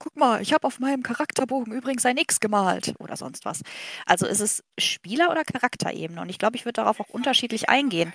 Guck 0.00 0.16
mal, 0.16 0.40
ich 0.40 0.54
habe 0.54 0.66
auf 0.66 0.78
meinem 0.80 1.02
Charakterbogen 1.02 1.74
übrigens 1.74 2.06
ein 2.06 2.16
X 2.16 2.40
gemalt 2.40 2.94
oder 2.98 3.16
sonst 3.18 3.44
was. 3.44 3.60
Also 4.06 4.26
ist 4.26 4.40
es 4.40 4.64
Spieler- 4.78 5.30
oder 5.30 5.44
Charakterebene? 5.44 6.22
Und 6.22 6.30
ich 6.30 6.38
glaube, 6.38 6.56
ich 6.56 6.64
würde 6.64 6.80
darauf 6.80 7.00
auch 7.00 7.10
unterschiedlich 7.10 7.68
eingehen. 7.68 8.14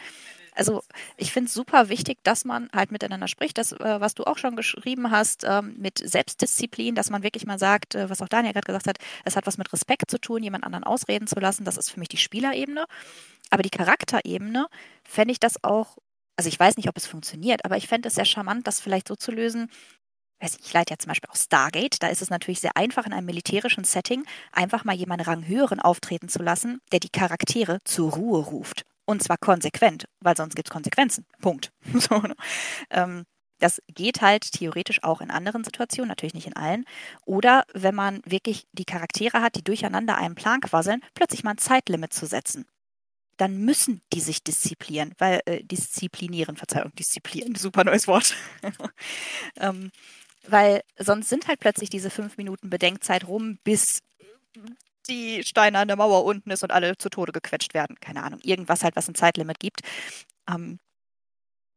Also 0.55 0.83
ich 1.17 1.31
finde 1.31 1.47
es 1.49 1.53
super 1.53 1.89
wichtig, 1.89 2.17
dass 2.23 2.43
man 2.43 2.69
halt 2.73 2.91
miteinander 2.91 3.27
spricht, 3.27 3.59
das, 3.59 3.73
äh, 3.73 4.01
was 4.01 4.15
du 4.15 4.23
auch 4.23 4.39
schon 4.39 4.55
geschrieben 4.55 5.11
hast, 5.11 5.43
ähm, 5.45 5.75
mit 5.77 5.99
Selbstdisziplin, 5.99 6.95
dass 6.95 7.11
man 7.11 7.23
wirklich 7.23 7.45
mal 7.45 7.59
sagt, 7.59 7.93
äh, 7.93 8.09
was 8.09 8.21
auch 8.21 8.29
Daniel 8.29 8.53
gerade 8.53 8.65
gesagt 8.65 8.87
hat, 8.87 8.97
es 9.25 9.35
hat 9.35 9.45
was 9.45 9.57
mit 9.59 9.71
Respekt 9.73 10.09
zu 10.09 10.17
tun, 10.19 10.41
jemand 10.41 10.63
anderen 10.63 10.85
ausreden 10.85 11.27
zu 11.27 11.39
lassen. 11.39 11.65
Das 11.65 11.77
ist 11.77 11.91
für 11.91 11.99
mich 11.99 12.09
die 12.09 12.17
Spielerebene. 12.17 12.85
Aber 13.51 13.63
die 13.63 13.69
Charakterebene 13.69 14.67
fände 15.03 15.33
ich 15.33 15.39
das 15.39 15.63
auch, 15.63 15.97
also 16.37 16.47
ich 16.47 16.59
weiß 16.59 16.77
nicht, 16.77 16.89
ob 16.89 16.97
es 16.97 17.05
funktioniert, 17.05 17.65
aber 17.65 17.77
ich 17.77 17.87
fände 17.87 18.07
es 18.07 18.15
sehr 18.15 18.25
charmant, 18.25 18.65
das 18.65 18.79
vielleicht 18.79 19.07
so 19.07 19.15
zu 19.15 19.31
lösen, 19.31 19.69
ich 20.39 20.73
leite 20.73 20.93
ja 20.93 20.97
zum 20.97 21.09
Beispiel 21.09 21.29
auch 21.29 21.35
Stargate, 21.35 22.01
da 22.01 22.07
ist 22.07 22.21
es 22.21 22.29
natürlich 22.29 22.59
sehr 22.59 22.75
einfach 22.75 23.05
in 23.05 23.13
einem 23.13 23.25
militärischen 23.25 23.83
Setting, 23.83 24.25
einfach 24.51 24.83
mal 24.83 24.95
jemanden 24.95 25.25
Ranghöheren 25.25 25.79
auftreten 25.79 26.29
zu 26.29 26.43
lassen, 26.43 26.81
der 26.91 26.99
die 26.99 27.09
Charaktere 27.09 27.79
zur 27.83 28.11
Ruhe 28.13 28.43
ruft. 28.43 28.83
Und 29.05 29.23
zwar 29.23 29.37
konsequent, 29.37 30.05
weil 30.19 30.35
sonst 30.35 30.55
gibt 30.55 30.67
es 30.67 30.73
Konsequenzen. 30.73 31.25
Punkt. 31.41 31.71
So, 31.93 32.19
ne? 32.19 32.35
ähm, 32.89 33.23
das 33.59 33.81
geht 33.87 34.21
halt 34.21 34.51
theoretisch 34.51 35.03
auch 35.03 35.21
in 35.21 35.31
anderen 35.31 35.63
Situationen, 35.63 36.09
natürlich 36.09 36.33
nicht 36.33 36.47
in 36.47 36.55
allen. 36.55 36.85
Oder 37.25 37.63
wenn 37.73 37.95
man 37.95 38.21
wirklich 38.25 38.67
die 38.73 38.85
Charaktere 38.85 39.41
hat, 39.41 39.55
die 39.55 39.63
durcheinander 39.63 40.17
einen 40.17 40.35
Plan 40.35 40.59
quasseln, 40.59 41.01
plötzlich 41.13 41.43
mal 41.43 41.51
ein 41.51 41.57
Zeitlimit 41.57 42.13
zu 42.13 42.25
setzen. 42.25 42.65
Dann 43.37 43.57
müssen 43.57 44.01
die 44.13 44.21
sich 44.21 44.43
disziplinieren, 44.43 45.13
weil 45.17 45.41
äh, 45.45 45.63
disziplinieren, 45.63 46.57
Verzeihung, 46.57 46.93
disziplinieren, 46.95 47.55
super 47.55 47.83
neues 47.83 48.07
Wort. 48.07 48.33
ähm, 49.57 49.91
weil 50.47 50.81
sonst 50.97 51.29
sind 51.29 51.47
halt 51.47 51.59
plötzlich 51.59 51.89
diese 51.89 52.09
fünf 52.09 52.37
Minuten 52.37 52.69
Bedenkzeit 52.69 53.27
rum, 53.27 53.57
bis 53.63 54.01
die 55.07 55.43
Steine 55.43 55.79
an 55.79 55.87
der 55.87 55.97
Mauer 55.97 56.25
unten 56.25 56.51
ist 56.51 56.63
und 56.63 56.71
alle 56.71 56.97
zu 56.97 57.09
Tode 57.09 57.31
gequetscht 57.31 57.73
werden. 57.73 57.99
Keine 57.99 58.23
Ahnung, 58.23 58.39
irgendwas 58.41 58.83
halt, 58.83 58.95
was 58.95 59.07
ein 59.07 59.15
Zeitlimit 59.15 59.59
gibt. 59.59 59.81
Ähm, 60.49 60.79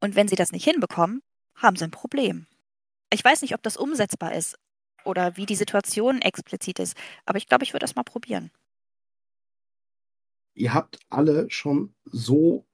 und 0.00 0.14
wenn 0.14 0.28
sie 0.28 0.36
das 0.36 0.52
nicht 0.52 0.64
hinbekommen, 0.64 1.22
haben 1.54 1.76
sie 1.76 1.84
ein 1.84 1.90
Problem. 1.90 2.46
Ich 3.12 3.24
weiß 3.24 3.42
nicht, 3.42 3.54
ob 3.54 3.62
das 3.62 3.76
umsetzbar 3.76 4.34
ist 4.34 4.58
oder 5.04 5.36
wie 5.36 5.46
die 5.46 5.56
Situation 5.56 6.20
explizit 6.20 6.78
ist, 6.78 6.96
aber 7.24 7.38
ich 7.38 7.48
glaube, 7.48 7.64
ich 7.64 7.72
würde 7.72 7.84
das 7.84 7.96
mal 7.96 8.02
probieren. 8.02 8.50
Ihr 10.54 10.74
habt 10.74 10.98
alle 11.08 11.50
schon 11.50 11.94
so 12.04 12.66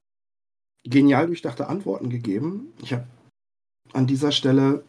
genial 0.84 1.26
durchdachte 1.26 1.66
Antworten 1.66 2.10
gegeben. 2.10 2.72
Ich 2.82 2.92
habe 2.92 3.06
an 3.92 4.06
dieser 4.06 4.32
Stelle 4.32 4.84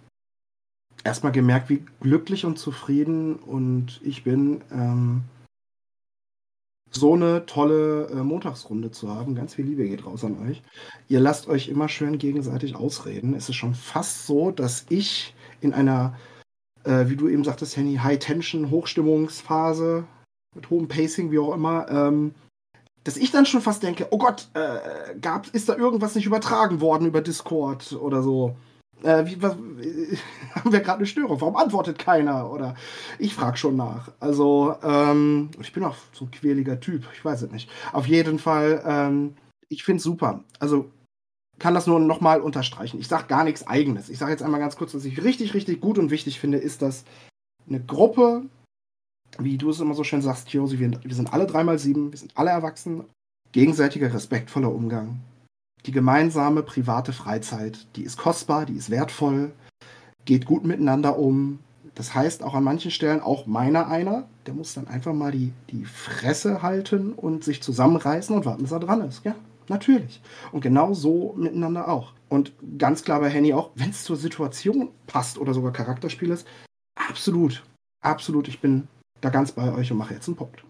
erstmal 1.05 1.31
gemerkt, 1.31 1.69
wie 1.69 1.85
glücklich 2.01 2.45
und 2.45 2.57
zufrieden 2.57 3.35
und 3.35 4.01
ich 4.03 4.23
bin, 4.23 4.61
ähm, 4.71 5.23
so 6.91 7.13
eine 7.13 7.45
tolle 7.45 8.07
äh, 8.07 8.23
Montagsrunde 8.23 8.91
zu 8.91 9.13
haben. 9.13 9.35
Ganz 9.35 9.53
viel 9.53 9.65
Liebe 9.65 9.87
geht 9.87 10.05
raus 10.05 10.23
an 10.23 10.37
euch. 10.47 10.61
Ihr 11.07 11.19
lasst 11.19 11.47
euch 11.47 11.67
immer 11.67 11.89
schön 11.89 12.17
gegenseitig 12.17 12.75
ausreden. 12.75 13.33
Es 13.33 13.49
ist 13.49 13.55
schon 13.55 13.75
fast 13.75 14.25
so, 14.25 14.51
dass 14.51 14.85
ich 14.89 15.35
in 15.61 15.73
einer, 15.73 16.17
äh, 16.85 17.07
wie 17.07 17.17
du 17.17 17.27
eben 17.27 17.43
sagtest, 17.43 17.75
Henny, 17.75 17.97
High-Tension, 17.97 18.71
Hochstimmungsphase 18.71 20.05
mit 20.55 20.69
hohem 20.69 20.87
Pacing, 20.87 21.31
wie 21.31 21.39
auch 21.39 21.53
immer, 21.53 21.89
ähm, 21.89 22.33
dass 23.03 23.17
ich 23.17 23.29
dann 23.31 23.45
schon 23.45 23.61
fast 23.61 23.83
denke, 23.83 24.07
oh 24.11 24.17
Gott, 24.17 24.47
äh, 24.53 25.19
gab, 25.19 25.53
ist 25.53 25.69
da 25.69 25.75
irgendwas 25.75 26.15
nicht 26.15 26.25
übertragen 26.25 26.81
worden 26.81 27.07
über 27.07 27.21
Discord 27.21 27.93
oder 27.93 28.23
so. 28.23 28.55
Äh, 29.03 29.25
wie, 29.25 29.41
was, 29.41 29.53
äh, 29.53 30.17
haben 30.55 30.71
wir 30.71 30.79
gerade 30.79 30.99
eine 30.99 31.05
Störung? 31.05 31.39
Warum 31.41 31.55
antwortet 31.55 31.99
keiner? 31.99 32.51
Oder 32.51 32.75
ich 33.19 33.33
frage 33.33 33.57
schon 33.57 33.75
nach. 33.75 34.11
Also, 34.19 34.75
ähm, 34.83 35.51
ich 35.59 35.73
bin 35.73 35.83
auch 35.83 35.95
so 36.11 36.25
ein 36.25 36.31
quäliger 36.31 36.79
Typ, 36.79 37.07
ich 37.13 37.23
weiß 37.23 37.43
es 37.43 37.51
nicht. 37.51 37.69
Auf 37.93 38.07
jeden 38.07 38.39
Fall, 38.39 38.83
ähm, 38.85 39.35
ich 39.69 39.83
finde 39.83 39.97
es 39.97 40.03
super. 40.03 40.43
Also, 40.59 40.89
kann 41.59 41.73
das 41.73 41.87
nur 41.87 41.99
nochmal 41.99 42.41
unterstreichen. 42.41 42.99
Ich 42.99 43.07
sage 43.07 43.27
gar 43.27 43.43
nichts 43.43 43.65
Eigenes. 43.67 44.09
Ich 44.09 44.17
sage 44.17 44.31
jetzt 44.31 44.43
einmal 44.43 44.59
ganz 44.59 44.75
kurz, 44.75 44.93
was 44.93 45.05
ich 45.05 45.23
richtig, 45.23 45.53
richtig 45.53 45.79
gut 45.79 45.97
und 45.97 46.11
wichtig 46.11 46.39
finde, 46.39 46.57
ist, 46.57 46.81
dass 46.81 47.05
eine 47.67 47.79
Gruppe, 47.79 48.43
wie 49.39 49.57
du 49.57 49.69
es 49.69 49.79
immer 49.79 49.93
so 49.93 50.03
schön 50.03 50.21
sagst, 50.21 50.49
Josi, 50.49 50.79
wir, 50.79 50.91
wir 51.03 51.15
sind 51.15 51.33
alle 51.33 51.47
dreimal 51.47 51.79
sieben, 51.79 52.11
wir 52.11 52.19
sind 52.19 52.31
alle 52.35 52.51
erwachsen, 52.51 53.05
gegenseitiger, 53.51 54.13
respektvoller 54.13 54.71
Umgang, 54.71 55.21
die 55.85 55.91
gemeinsame 55.91 56.63
private 56.63 57.13
Freizeit, 57.13 57.87
die 57.95 58.03
ist 58.03 58.17
kostbar, 58.17 58.65
die 58.65 58.75
ist 58.75 58.89
wertvoll, 58.89 59.51
geht 60.25 60.45
gut 60.45 60.65
miteinander 60.65 61.17
um. 61.17 61.59
Das 61.93 62.13
heißt 62.13 62.43
auch 62.43 62.55
an 62.55 62.63
manchen 62.63 62.91
Stellen, 62.91 63.21
auch 63.21 63.45
meiner 63.45 63.87
einer, 63.87 64.27
der 64.45 64.53
muss 64.53 64.73
dann 64.73 64.87
einfach 64.87 65.13
mal 65.13 65.31
die, 65.31 65.53
die 65.69 65.85
Fresse 65.85 66.61
halten 66.61 67.13
und 67.13 67.43
sich 67.43 67.61
zusammenreißen 67.63 68.35
und 68.35 68.45
warten, 68.45 68.63
bis 68.63 68.71
er 68.71 68.79
dran 68.79 69.01
ist. 69.01 69.23
Ja, 69.23 69.35
natürlich. 69.69 70.21
Und 70.51 70.61
genau 70.61 70.93
so 70.93 71.33
miteinander 71.37 71.87
auch. 71.87 72.13
Und 72.27 72.51
ganz 72.77 73.03
klar 73.03 73.21
bei 73.21 73.29
Henny 73.29 73.53
auch, 73.53 73.71
wenn 73.75 73.91
es 73.91 74.03
zur 74.03 74.17
Situation 74.17 74.89
passt 75.07 75.37
oder 75.37 75.53
sogar 75.53 75.71
Charakterspiel 75.71 76.31
ist, 76.31 76.47
absolut, 76.95 77.63
absolut, 78.03 78.47
ich 78.47 78.59
bin 78.59 78.87
da 79.21 79.29
ganz 79.29 79.53
bei 79.53 79.73
euch 79.73 79.91
und 79.91 79.97
mache 79.97 80.15
jetzt 80.15 80.27
einen 80.27 80.35
Punkt. 80.35 80.63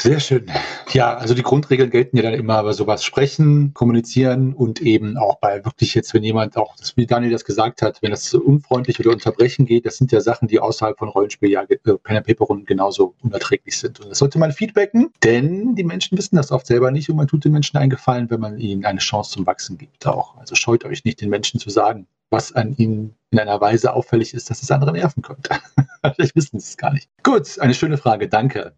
Sehr 0.00 0.20
schön. 0.20 0.46
Ja, 0.92 1.16
also 1.16 1.34
die 1.34 1.42
Grundregeln 1.42 1.90
gelten 1.90 2.16
ja 2.16 2.22
dann 2.22 2.34
immer 2.34 2.62
bei 2.62 2.72
sowas 2.72 3.02
sprechen, 3.02 3.74
kommunizieren 3.74 4.54
und 4.54 4.80
eben 4.80 5.16
auch 5.16 5.40
bei 5.40 5.64
wirklich 5.64 5.94
jetzt, 5.94 6.14
wenn 6.14 6.22
jemand 6.22 6.56
auch, 6.56 6.76
wie 6.94 7.06
Daniel 7.06 7.32
das 7.32 7.44
gesagt 7.44 7.82
hat, 7.82 8.00
wenn 8.00 8.12
das 8.12 8.32
unfreundlich 8.32 9.00
oder 9.00 9.10
unterbrechen 9.10 9.66
geht, 9.66 9.86
das 9.86 9.96
sind 9.96 10.12
ja 10.12 10.20
Sachen, 10.20 10.46
die 10.46 10.60
außerhalb 10.60 10.96
von 10.96 11.08
Rollenspiel, 11.08 11.50
ja, 11.50 11.62
äh, 11.62 11.76
Pen 11.76 12.22
Paper 12.22 12.44
Runden 12.44 12.64
genauso 12.64 13.16
unerträglich 13.22 13.76
sind. 13.76 13.98
Und 13.98 14.10
das 14.10 14.18
sollte 14.18 14.38
man 14.38 14.52
feedbacken, 14.52 15.10
denn 15.24 15.74
die 15.74 15.84
Menschen 15.84 16.16
wissen 16.16 16.36
das 16.36 16.52
oft 16.52 16.66
selber 16.66 16.92
nicht 16.92 17.10
und 17.10 17.16
man 17.16 17.26
tut 17.26 17.44
den 17.44 17.52
Menschen 17.52 17.76
einen 17.76 17.90
Gefallen, 17.90 18.30
wenn 18.30 18.40
man 18.40 18.58
ihnen 18.58 18.84
eine 18.84 19.00
Chance 19.00 19.32
zum 19.32 19.46
Wachsen 19.46 19.78
gibt 19.78 20.06
auch. 20.06 20.36
Also 20.36 20.54
scheut 20.54 20.84
euch 20.84 21.04
nicht, 21.04 21.20
den 21.20 21.28
Menschen 21.28 21.58
zu 21.58 21.70
sagen, 21.70 22.06
was 22.30 22.52
an 22.52 22.72
ihnen 22.76 23.16
in 23.30 23.40
einer 23.40 23.60
Weise 23.60 23.92
auffällig 23.94 24.32
ist, 24.32 24.48
dass 24.48 24.62
es 24.62 24.70
andere 24.70 24.92
nerven 24.92 25.22
könnte. 25.22 25.56
Vielleicht 26.14 26.36
wissen 26.36 26.60
sie 26.60 26.68
es 26.68 26.76
gar 26.76 26.92
nicht. 26.92 27.08
Gut, 27.24 27.58
eine 27.58 27.74
schöne 27.74 27.98
Frage, 27.98 28.28
danke. 28.28 28.74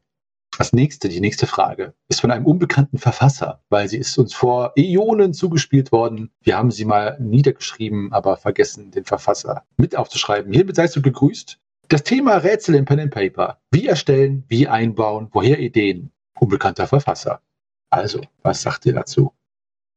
Das 0.59 0.73
nächste, 0.73 1.09
die 1.09 1.21
nächste 1.21 1.47
Frage 1.47 1.95
ist 2.09 2.21
von 2.21 2.30
einem 2.30 2.45
unbekannten 2.45 2.99
Verfasser, 2.99 3.62
weil 3.71 3.88
sie 3.88 3.99
ist 3.99 4.19
uns 4.19 4.35
vor 4.35 4.73
Äonen 4.76 5.33
zugespielt 5.33 5.92
worden. 5.92 6.30
Wir 6.42 6.57
haben 6.59 6.71
sie 6.71 6.85
mal 6.85 7.16
niedergeschrieben, 7.21 8.12
aber 8.12 8.37
vergessen, 8.37 8.90
den 8.90 9.04
Verfasser 9.04 9.64
mit 9.76 9.97
aufzuschreiben. 9.97 10.52
Hiermit 10.52 10.76
seist 10.76 10.97
du 10.97 11.02
gegrüßt. 11.02 11.59
Das 11.88 12.02
Thema 12.02 12.37
Rätsel 12.37 12.75
in 12.75 12.85
Pen 12.85 13.00
and 13.00 13.11
Paper. 13.11 13.59
Wie 13.71 13.87
erstellen, 13.87 14.45
wie 14.49 14.69
einbauen, 14.69 15.28
woher 15.33 15.59
Ideen? 15.59 16.12
Unbekannter 16.38 16.87
Verfasser. 16.87 17.40
Also, 17.90 18.21
was 18.42 18.62
sagt 18.62 18.87
ihr 18.87 18.95
dazu? 18.95 19.33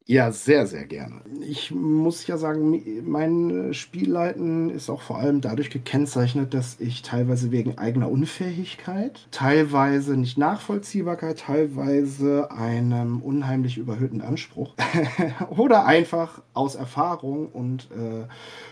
Ja, 0.06 0.34
sehr, 0.34 0.68
sehr 0.68 0.86
gerne. 0.86 1.22
Ich 1.48 1.72
muss 1.72 2.28
ja 2.28 2.36
sagen, 2.36 2.84
mein 3.06 3.74
Spielleiten 3.74 4.70
ist 4.70 4.90
auch 4.90 5.02
vor 5.02 5.20
allem 5.20 5.40
dadurch 5.40 5.70
gekennzeichnet, 5.70 6.54
dass 6.54 6.78
ich 6.82 7.04
teilweise 7.04 7.52
wegen 7.52 7.78
eigener 7.78 8.12
Unfähigkeit, 8.12 9.28
teilweise 9.32 10.18
nicht 10.18 10.38
Nachvollziehbarkeit, 10.38 11.40
teilweise 11.40 12.52
einem 12.52 13.22
unheimlich 13.22 13.78
überhöhten 13.78 14.20
Anspruch 14.20 14.76
oder 15.50 15.86
einfach 15.86 16.42
aus 16.54 16.76
Erfahrung 16.76 17.48
und 17.48 17.90
äh, 17.92 18.28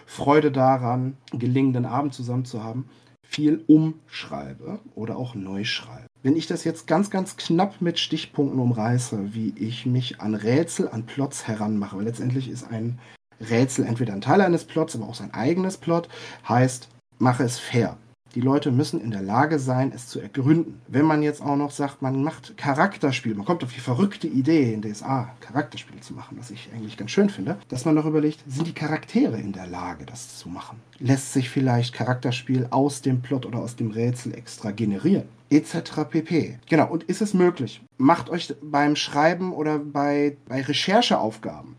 Freude 0.05 0.51
daran, 0.51 1.15
gelingenden 1.31 1.85
Abend 1.85 2.13
zusammen 2.13 2.43
zu 2.43 2.61
haben, 2.61 2.89
viel 3.23 3.63
umschreibe 3.67 4.79
oder 4.95 5.15
auch 5.15 5.33
neu 5.33 5.63
schreibe. 5.63 6.10
Wenn 6.23 6.35
ich 6.35 6.45
das 6.45 6.63
jetzt 6.63 6.85
ganz, 6.85 7.09
ganz 7.09 7.35
knapp 7.35 7.81
mit 7.81 7.97
Stichpunkten 7.97 8.59
umreiße, 8.59 9.33
wie 9.33 9.55
ich 9.57 9.87
mich 9.87 10.21
an 10.21 10.35
Rätsel, 10.35 10.87
an 10.87 11.07
Plots 11.07 11.47
heranmache, 11.47 11.97
weil 11.97 12.05
letztendlich 12.05 12.47
ist 12.47 12.63
ein 12.63 12.99
Rätsel 13.39 13.85
entweder 13.85 14.13
ein 14.13 14.21
Teil 14.21 14.41
eines 14.41 14.65
Plots, 14.65 14.95
aber 14.95 15.07
auch 15.07 15.15
sein 15.15 15.33
eigenes 15.33 15.77
Plot, 15.77 16.09
heißt, 16.47 16.89
mache 17.17 17.43
es 17.43 17.57
fair. 17.57 17.97
Die 18.33 18.41
Leute 18.41 18.71
müssen 18.71 19.01
in 19.01 19.11
der 19.11 19.21
Lage 19.21 19.59
sein, 19.59 19.91
es 19.93 20.07
zu 20.07 20.21
ergründen. 20.21 20.79
Wenn 20.87 21.05
man 21.05 21.21
jetzt 21.21 21.41
auch 21.41 21.57
noch 21.57 21.71
sagt, 21.71 22.01
man 22.01 22.23
macht 22.23 22.55
Charakterspiel, 22.55 23.35
man 23.35 23.45
kommt 23.45 23.61
auf 23.61 23.73
die 23.73 23.81
verrückte 23.81 24.27
Idee, 24.27 24.73
in 24.73 24.81
DSA 24.81 25.33
Charakterspiele 25.41 25.99
zu 25.99 26.13
machen, 26.13 26.37
was 26.39 26.49
ich 26.49 26.69
eigentlich 26.73 26.95
ganz 26.95 27.11
schön 27.11 27.29
finde, 27.29 27.57
dass 27.67 27.83
man 27.83 27.97
doch 27.97 28.05
überlegt, 28.05 28.39
sind 28.47 28.67
die 28.67 28.73
Charaktere 28.73 29.37
in 29.37 29.51
der 29.51 29.67
Lage, 29.67 30.05
das 30.05 30.37
zu 30.37 30.47
machen? 30.47 30.79
Lässt 30.99 31.33
sich 31.33 31.49
vielleicht 31.49 31.93
Charakterspiel 31.93 32.67
aus 32.69 33.01
dem 33.01 33.21
Plot 33.21 33.45
oder 33.45 33.59
aus 33.59 33.75
dem 33.75 33.91
Rätsel 33.91 34.33
extra 34.33 34.71
generieren? 34.71 35.27
etc. 35.49 36.05
pp. 36.09 36.59
Genau, 36.69 36.87
und 36.87 37.03
ist 37.03 37.21
es 37.21 37.33
möglich? 37.33 37.81
Macht 37.97 38.29
euch 38.29 38.55
beim 38.61 38.95
Schreiben 38.95 39.51
oder 39.51 39.79
bei, 39.79 40.37
bei 40.47 40.61
Rechercheaufgaben, 40.61 41.75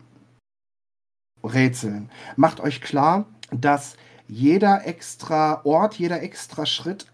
Rätseln, 1.43 2.11
macht 2.35 2.59
euch 2.59 2.81
klar, 2.81 3.25
dass 3.51 3.97
jeder 4.27 4.85
extra 4.85 5.61
Ort, 5.63 5.95
jeder 5.95 6.21
extra 6.21 6.65
Schritt 6.65 7.07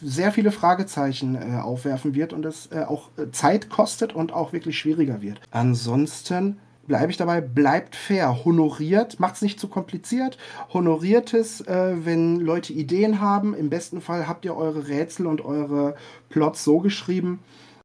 sehr 0.00 0.32
viele 0.32 0.52
Fragezeichen 0.52 1.34
äh, 1.34 1.60
aufwerfen 1.60 2.14
wird 2.14 2.32
und 2.32 2.44
es 2.44 2.68
äh, 2.70 2.84
auch 2.84 3.10
äh, 3.16 3.30
Zeit 3.32 3.70
kostet 3.70 4.14
und 4.14 4.32
auch 4.32 4.52
wirklich 4.52 4.78
schwieriger 4.78 5.20
wird. 5.20 5.40
Ansonsten 5.50 6.58
bleibe 6.86 7.10
ich 7.10 7.16
dabei, 7.16 7.40
bleibt 7.40 7.96
fair, 7.96 8.44
honoriert, 8.44 9.18
macht 9.18 9.36
es 9.36 9.42
nicht 9.42 9.58
zu 9.58 9.68
kompliziert, 9.68 10.38
honoriert 10.72 11.34
es, 11.34 11.60
äh, 11.62 11.94
wenn 12.04 12.40
Leute 12.40 12.72
Ideen 12.72 13.20
haben. 13.20 13.54
Im 13.54 13.70
besten 13.70 14.00
Fall 14.00 14.28
habt 14.28 14.44
ihr 14.44 14.56
eure 14.56 14.88
Rätsel 14.88 15.26
und 15.26 15.44
eure 15.44 15.94
Plots 16.28 16.64
so 16.64 16.78
geschrieben, 16.78 17.40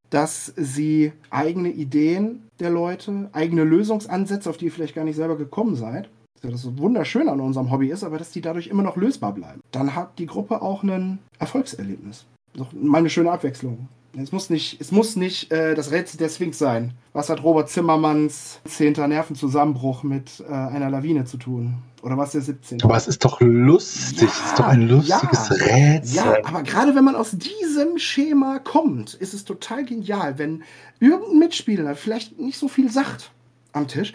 dass 0.09 0.53
sie 0.57 1.13
eigene 1.29 1.69
Ideen 1.69 2.47
der 2.59 2.71
Leute, 2.71 3.29
eigene 3.31 3.63
Lösungsansätze, 3.63 4.49
auf 4.49 4.57
die 4.57 4.65
ihr 4.65 4.71
vielleicht 4.71 4.95
gar 4.95 5.05
nicht 5.05 5.15
selber 5.15 5.37
gekommen 5.37 5.75
seid, 5.75 6.09
das 6.41 6.61
so 6.61 6.77
wunderschön 6.77 7.27
an 7.29 7.39
unserem 7.39 7.71
Hobby 7.71 7.89
ist, 7.89 8.03
aber 8.03 8.17
dass 8.17 8.31
die 8.31 8.41
dadurch 8.41 8.67
immer 8.67 8.83
noch 8.83 8.95
lösbar 8.95 9.33
bleiben. 9.33 9.61
Dann 9.71 9.95
hat 9.95 10.19
die 10.19 10.25
Gruppe 10.25 10.61
auch 10.61 10.83
ein 10.83 11.19
Erfolgserlebnis. 11.39 12.25
Doch 12.53 12.73
mal 12.73 12.99
eine 12.99 13.09
schöne 13.09 13.31
Abwechslung. 13.31 13.87
Es 14.17 14.31
muss 14.31 14.49
nicht, 14.49 14.81
es 14.81 14.91
muss 14.91 15.15
nicht 15.15 15.51
äh, 15.51 15.75
das 15.75 15.91
Rätsel 15.91 16.17
der 16.17 16.29
Sphinx 16.29 16.57
sein. 16.57 16.93
Was 17.13 17.29
hat 17.29 17.43
Robert 17.43 17.69
Zimmermanns 17.69 18.59
10. 18.65 18.93
Nervenzusammenbruch 18.93 20.03
mit 20.03 20.43
äh, 20.47 20.51
einer 20.51 20.89
Lawine 20.89 21.25
zu 21.25 21.37
tun? 21.37 21.75
Oder 22.01 22.17
was 22.17 22.31
der 22.31 22.41
17. 22.41 22.81
Aber 22.81 22.95
es 22.95 23.07
ist 23.07 23.23
doch 23.23 23.39
lustig. 23.41 24.21
Ja, 24.21 24.27
es 24.27 24.49
ist 24.49 24.59
doch 24.59 24.67
ein 24.67 24.87
lustiges 24.87 25.49
ja, 25.49 25.55
Rätsel. 25.65 26.15
Ja, 26.15 26.37
aber 26.43 26.63
gerade 26.63 26.95
wenn 26.95 27.03
man 27.03 27.15
aus 27.15 27.31
diesem 27.31 27.97
Schema 27.97 28.59
kommt, 28.59 29.13
ist 29.15 29.33
es 29.33 29.45
total 29.45 29.85
genial, 29.85 30.37
wenn 30.37 30.63
irgendein 30.99 31.39
Mitspieler 31.39 31.95
vielleicht 31.95 32.39
nicht 32.39 32.57
so 32.57 32.67
viel 32.67 32.89
sagt 32.89 33.31
am 33.73 33.87
Tisch, 33.87 34.13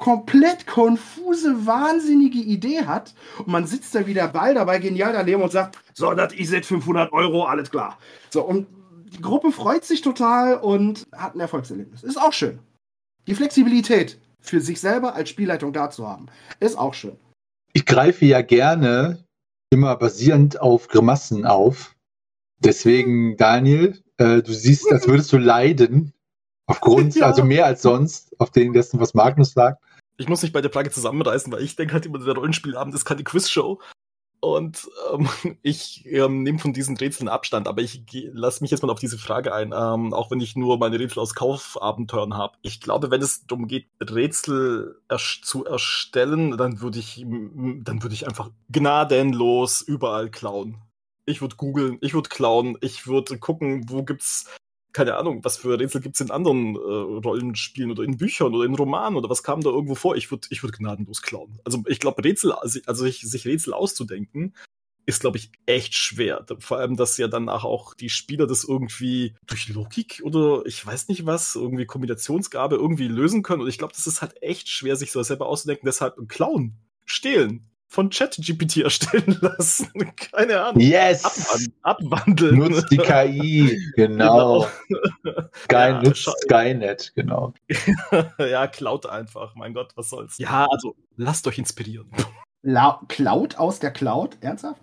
komplett 0.00 0.66
konfuse, 0.66 1.66
wahnsinnige 1.66 2.38
Idee 2.38 2.86
hat 2.86 3.14
und 3.38 3.48
man 3.48 3.66
sitzt 3.66 3.94
da 3.94 4.06
wieder 4.06 4.28
Ball 4.28 4.54
dabei 4.54 4.78
genial 4.78 5.12
daneben 5.12 5.42
und 5.42 5.52
sagt, 5.52 5.78
so, 5.94 6.12
das 6.14 6.32
ist 6.32 6.52
jetzt 6.52 6.66
500 6.68 7.12
Euro, 7.12 7.44
alles 7.44 7.70
klar. 7.70 7.98
So, 8.30 8.42
und 8.42 8.66
die 9.12 9.20
Gruppe 9.20 9.52
freut 9.52 9.84
sich 9.84 10.00
total 10.00 10.56
und 10.56 11.06
hat 11.12 11.34
ein 11.34 11.40
Erfolgserlebnis. 11.40 12.02
Ist 12.02 12.20
auch 12.20 12.32
schön. 12.32 12.58
Die 13.26 13.34
Flexibilität 13.34 14.18
für 14.40 14.60
sich 14.60 14.80
selber 14.80 15.14
als 15.14 15.28
Spielleitung 15.28 15.74
da 15.74 15.90
zu 15.90 16.08
haben, 16.08 16.26
ist 16.60 16.78
auch 16.78 16.94
schön. 16.94 17.16
Ich 17.74 17.84
greife 17.84 18.24
ja 18.24 18.40
gerne 18.40 19.22
immer 19.68 19.94
basierend 19.96 20.60
auf 20.60 20.88
Grimassen 20.88 21.44
auf. 21.44 21.94
Deswegen, 22.58 23.36
Daniel, 23.36 24.02
äh, 24.16 24.42
du 24.42 24.52
siehst, 24.52 24.90
als 24.90 25.06
würdest 25.06 25.30
du 25.32 25.36
leiden. 25.36 26.14
Aufgrund, 26.66 27.14
ja. 27.16 27.26
also 27.26 27.44
mehr 27.44 27.66
als 27.66 27.82
sonst, 27.82 28.34
auf 28.40 28.50
den 28.50 28.72
dessen, 28.72 28.98
was 28.98 29.12
Magnus 29.12 29.52
sagt 29.52 29.82
ich 30.20 30.28
muss 30.28 30.42
mich 30.42 30.52
bei 30.52 30.60
der 30.60 30.68
Plage 30.68 30.90
zusammenreißen, 30.90 31.50
weil 31.50 31.62
ich 31.62 31.76
denke 31.76 31.94
halt 31.94 32.04
immer, 32.04 32.18
der 32.18 32.34
Rollenspielabend 32.34 32.94
ist 32.94 33.06
keine 33.06 33.24
Quizshow. 33.24 33.80
Und 34.40 34.88
ähm, 35.12 35.28
ich 35.62 36.04
ähm, 36.06 36.42
nehme 36.42 36.58
von 36.58 36.74
diesen 36.74 36.96
Rätseln 36.96 37.28
Abstand, 37.28 37.66
aber 37.66 37.80
ich 37.80 38.04
lasse 38.32 38.62
mich 38.62 38.70
jetzt 38.70 38.82
mal 38.82 38.90
auf 38.90 39.00
diese 39.00 39.16
Frage 39.16 39.54
ein, 39.54 39.72
ähm, 39.74 40.12
auch 40.12 40.30
wenn 40.30 40.40
ich 40.40 40.56
nur 40.56 40.78
meine 40.78 40.98
Rätsel 40.98 41.20
aus 41.20 41.34
Kaufabenteuern 41.34 42.36
habe. 42.36 42.58
Ich 42.60 42.82
glaube, 42.82 43.10
wenn 43.10 43.22
es 43.22 43.46
darum 43.46 43.66
geht, 43.66 43.86
Rätsel 43.98 45.00
er 45.08 45.18
zu 45.18 45.64
erstellen, 45.64 46.58
dann 46.58 46.82
würde 46.82 46.98
ich, 46.98 47.24
dann 47.24 48.02
würde 48.02 48.14
ich 48.14 48.26
einfach 48.26 48.50
gnadenlos 48.68 49.80
überall 49.80 50.30
klauen. 50.30 50.82
Ich 51.24 51.40
würde 51.40 51.56
googeln, 51.56 51.96
ich 52.02 52.12
würde 52.12 52.28
klauen, 52.28 52.76
ich 52.82 53.06
würde 53.06 53.38
gucken, 53.38 53.88
wo 53.88 54.02
gibt's 54.02 54.50
keine 54.92 55.16
Ahnung, 55.16 55.44
was 55.44 55.56
für 55.56 55.78
Rätsel 55.78 56.00
gibt 56.00 56.16
es 56.16 56.20
in 56.20 56.30
anderen 56.30 56.74
äh, 56.74 56.78
Rollenspielen 56.78 57.90
oder 57.90 58.02
in 58.02 58.16
Büchern 58.16 58.54
oder 58.54 58.64
in 58.64 58.74
Romanen 58.74 59.16
oder 59.16 59.30
was 59.30 59.42
kam 59.42 59.60
da 59.60 59.70
irgendwo 59.70 59.94
vor? 59.94 60.16
Ich 60.16 60.30
würde 60.30 60.48
ich 60.50 60.62
würd 60.62 60.76
gnadenlos 60.76 61.22
klauen. 61.22 61.58
Also 61.64 61.82
ich 61.86 62.00
glaube, 62.00 62.24
Rätsel, 62.24 62.52
also, 62.52 62.80
also 62.86 63.04
sich, 63.04 63.20
sich 63.20 63.46
Rätsel 63.46 63.72
auszudenken, 63.72 64.54
ist, 65.06 65.20
glaube 65.20 65.38
ich, 65.38 65.50
echt 65.66 65.94
schwer. 65.94 66.44
Vor 66.58 66.78
allem, 66.78 66.96
dass 66.96 67.16
ja 67.16 67.28
danach 67.28 67.64
auch 67.64 67.94
die 67.94 68.10
Spieler 68.10 68.46
das 68.46 68.64
irgendwie 68.64 69.34
durch 69.46 69.68
Logik 69.68 70.20
oder 70.24 70.62
ich 70.66 70.84
weiß 70.84 71.08
nicht 71.08 71.26
was, 71.26 71.54
irgendwie 71.54 71.86
Kombinationsgabe 71.86 72.76
irgendwie 72.76 73.08
lösen 73.08 73.42
können. 73.42 73.62
Und 73.62 73.68
ich 73.68 73.78
glaube, 73.78 73.92
das 73.94 74.06
ist 74.06 74.22
halt 74.22 74.42
echt 74.42 74.68
schwer, 74.68 74.96
sich 74.96 75.12
so 75.12 75.22
selber 75.22 75.46
auszudenken. 75.46 75.86
Deshalb 75.86 76.16
Clown 76.28 76.74
stehlen. 77.04 77.70
Von 77.92 78.08
ChatGPT 78.08 78.84
erstellen 78.84 79.36
lassen. 79.40 79.90
Keine 80.14 80.60
Ahnung. 80.60 80.80
Yes! 80.80 81.24
Abwand 81.24 81.72
abwandeln. 81.82 82.58
Nutzt 82.58 82.88
die 82.92 82.98
KI, 82.98 83.82
genau. 83.96 84.68
Sky, 85.64 85.74
Ja, 85.74 86.00
nutzt 86.00 86.30
Skynet, 86.44 87.12
genau. 87.16 87.52
ja, 88.38 88.68
klaut 88.68 89.06
einfach. 89.06 89.56
Mein 89.56 89.74
Gott, 89.74 89.90
was 89.96 90.08
soll's. 90.08 90.38
Ja, 90.38 90.68
also 90.70 90.94
lasst 91.16 91.48
euch 91.48 91.58
inspirieren. 91.58 92.08
La 92.62 93.00
Cloud 93.08 93.58
aus 93.58 93.80
der 93.80 93.90
Cloud? 93.90 94.38
Ernsthaft? 94.40 94.82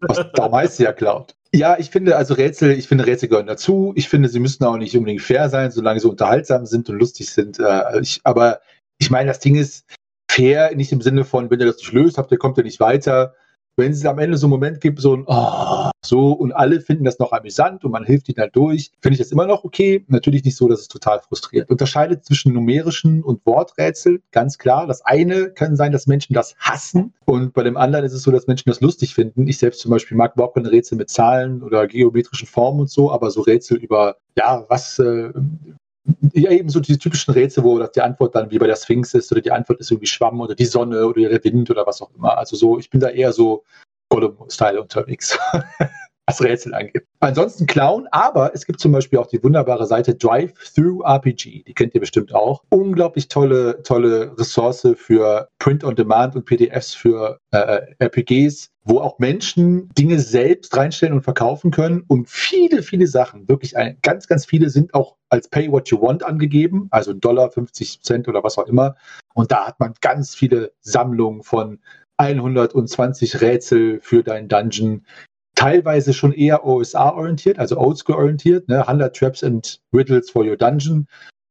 Was, 0.00 0.26
darum 0.34 0.56
heißt 0.56 0.78
sie 0.78 0.82
ja 0.82 0.92
Cloud. 0.92 1.36
Ja, 1.54 1.78
ich 1.78 1.90
finde 1.90 2.16
also 2.16 2.34
Rätsel, 2.34 2.72
ich 2.72 2.88
finde 2.88 3.06
Rätsel 3.06 3.28
gehören 3.28 3.46
dazu. 3.46 3.92
Ich 3.94 4.08
finde, 4.08 4.28
sie 4.28 4.40
müssen 4.40 4.64
auch 4.64 4.78
nicht 4.78 4.96
unbedingt 4.96 5.22
fair 5.22 5.48
sein, 5.48 5.70
solange 5.70 6.00
sie 6.00 6.08
unterhaltsam 6.08 6.66
sind 6.66 6.88
und 6.88 6.98
lustig 6.98 7.30
sind. 7.30 7.60
Äh, 7.60 8.00
ich, 8.00 8.20
aber 8.24 8.62
ich 8.98 9.10
meine, 9.10 9.28
das 9.28 9.38
Ding 9.38 9.54
ist 9.54 9.84
fair, 10.32 10.74
nicht 10.74 10.92
im 10.92 11.00
Sinne 11.00 11.24
von, 11.24 11.50
wenn 11.50 11.60
ihr 11.60 11.66
das 11.66 11.76
nicht 11.78 11.92
löst, 11.92 12.18
habt 12.18 12.32
ihr, 12.32 12.38
kommt 12.38 12.56
ihr 12.58 12.64
nicht 12.64 12.80
weiter. 12.80 13.34
Wenn 13.76 13.92
es 13.92 14.04
am 14.04 14.18
Ende 14.18 14.36
so 14.36 14.46
einen 14.46 14.50
Moment 14.50 14.82
gibt, 14.82 15.00
so 15.00 15.16
ein 15.16 15.24
oh, 15.26 15.90
so 16.04 16.32
und 16.32 16.52
alle 16.52 16.82
finden 16.82 17.04
das 17.04 17.18
noch 17.18 17.32
amüsant 17.32 17.84
und 17.84 17.90
man 17.90 18.04
hilft 18.04 18.28
ihnen 18.28 18.38
halt 18.38 18.54
durch, 18.54 18.92
finde 19.00 19.14
ich 19.14 19.18
das 19.18 19.32
immer 19.32 19.46
noch 19.46 19.64
okay. 19.64 20.04
Natürlich 20.08 20.44
nicht 20.44 20.56
so, 20.56 20.68
dass 20.68 20.80
es 20.80 20.88
total 20.88 21.20
frustriert. 21.20 21.70
Unterscheidet 21.70 22.22
zwischen 22.22 22.52
numerischen 22.52 23.22
und 23.22 23.44
Worträtsel, 23.46 24.20
ganz 24.30 24.58
klar. 24.58 24.86
Das 24.86 25.04
eine 25.06 25.50
kann 25.52 25.74
sein, 25.74 25.90
dass 25.90 26.06
Menschen 26.06 26.34
das 26.34 26.54
hassen 26.58 27.14
und 27.24 27.54
bei 27.54 27.62
dem 27.62 27.78
anderen 27.78 28.04
ist 28.04 28.12
es 28.12 28.22
so, 28.22 28.30
dass 28.30 28.46
Menschen 28.46 28.68
das 28.68 28.82
lustig 28.82 29.14
finden. 29.14 29.46
Ich 29.48 29.56
selbst 29.56 29.80
zum 29.80 29.90
Beispiel 29.90 30.18
mag 30.18 30.34
überhaupt 30.34 30.56
keine 30.56 30.70
Rätsel 30.70 30.98
mit 30.98 31.08
Zahlen 31.08 31.62
oder 31.62 31.86
geometrischen 31.86 32.46
Formen 32.48 32.80
und 32.80 32.90
so, 32.90 33.10
aber 33.10 33.30
so 33.30 33.40
Rätsel 33.40 33.78
über, 33.78 34.16
ja, 34.36 34.66
was, 34.68 34.98
äh, 34.98 35.30
ja, 36.32 36.50
eben 36.50 36.68
so 36.68 36.80
die 36.80 36.98
typischen 36.98 37.32
Rätsel, 37.34 37.64
wo 37.64 37.78
die 37.78 38.00
Antwort 38.00 38.34
dann 38.34 38.50
wie 38.50 38.58
bei 38.58 38.66
der 38.66 38.76
Sphinx 38.76 39.14
ist 39.14 39.30
oder 39.30 39.40
die 39.40 39.52
Antwort 39.52 39.80
ist 39.80 39.90
irgendwie 39.90 40.06
Schwamm 40.06 40.40
oder 40.40 40.54
die 40.54 40.64
Sonne 40.64 41.06
oder 41.06 41.28
der 41.28 41.44
Wind 41.44 41.70
oder 41.70 41.86
was 41.86 42.02
auch 42.02 42.10
immer. 42.16 42.36
Also 42.36 42.56
so, 42.56 42.78
ich 42.78 42.90
bin 42.90 43.00
da 43.00 43.08
eher 43.08 43.32
so 43.32 43.64
Gollum-Style 44.08 44.80
unterwegs, 44.80 45.38
was 46.26 46.42
Rätsel 46.42 46.74
angeht. 46.74 47.04
Ansonsten 47.20 47.66
Clown, 47.66 48.08
aber 48.10 48.52
es 48.54 48.66
gibt 48.66 48.80
zum 48.80 48.92
Beispiel 48.92 49.18
auch 49.18 49.28
die 49.28 49.42
wunderbare 49.42 49.86
Seite 49.86 50.14
Drive-Through 50.14 51.04
RPG. 51.04 51.62
Die 51.62 51.74
kennt 51.74 51.94
ihr 51.94 52.00
bestimmt 52.00 52.34
auch. 52.34 52.64
Unglaublich 52.70 53.28
tolle, 53.28 53.82
tolle 53.82 54.36
Ressource 54.36 54.88
für 54.96 55.48
Print-on-Demand 55.60 56.34
und 56.34 56.44
PDFs 56.44 56.94
für 56.94 57.38
äh, 57.52 57.82
RPGs, 58.00 58.71
wo 58.84 59.00
auch 59.00 59.18
Menschen 59.18 59.88
Dinge 59.96 60.18
selbst 60.18 60.76
reinstellen 60.76 61.14
und 61.14 61.22
verkaufen 61.22 61.70
können. 61.70 62.02
Und 62.08 62.28
viele, 62.28 62.82
viele 62.82 63.06
Sachen, 63.06 63.48
wirklich 63.48 63.76
ein, 63.76 63.98
ganz, 64.02 64.26
ganz 64.26 64.44
viele 64.44 64.70
sind 64.70 64.94
auch 64.94 65.16
als 65.28 65.48
Pay 65.48 65.70
What 65.70 65.88
You 65.88 66.00
Want 66.00 66.24
angegeben, 66.24 66.88
also 66.90 67.12
Dollar, 67.12 67.50
50 67.50 68.02
Cent 68.02 68.28
oder 68.28 68.42
was 68.42 68.58
auch 68.58 68.66
immer. 68.66 68.96
Und 69.34 69.52
da 69.52 69.66
hat 69.66 69.80
man 69.80 69.94
ganz 70.00 70.34
viele 70.34 70.72
Sammlungen 70.80 71.42
von 71.42 71.78
120 72.18 73.40
Rätsel 73.40 74.00
für 74.00 74.22
deinen 74.22 74.48
Dungeon. 74.48 75.06
Teilweise 75.54 76.12
schon 76.12 76.32
eher 76.32 76.64
OSR-orientiert, 76.64 77.58
also 77.58 77.78
Oldschool-orientiert, 77.78 78.68
ne? 78.68 78.86
100 78.86 79.14
Traps 79.14 79.44
and 79.44 79.80
Riddles 79.92 80.30
for 80.30 80.44
your 80.44 80.56
Dungeon. 80.56 81.06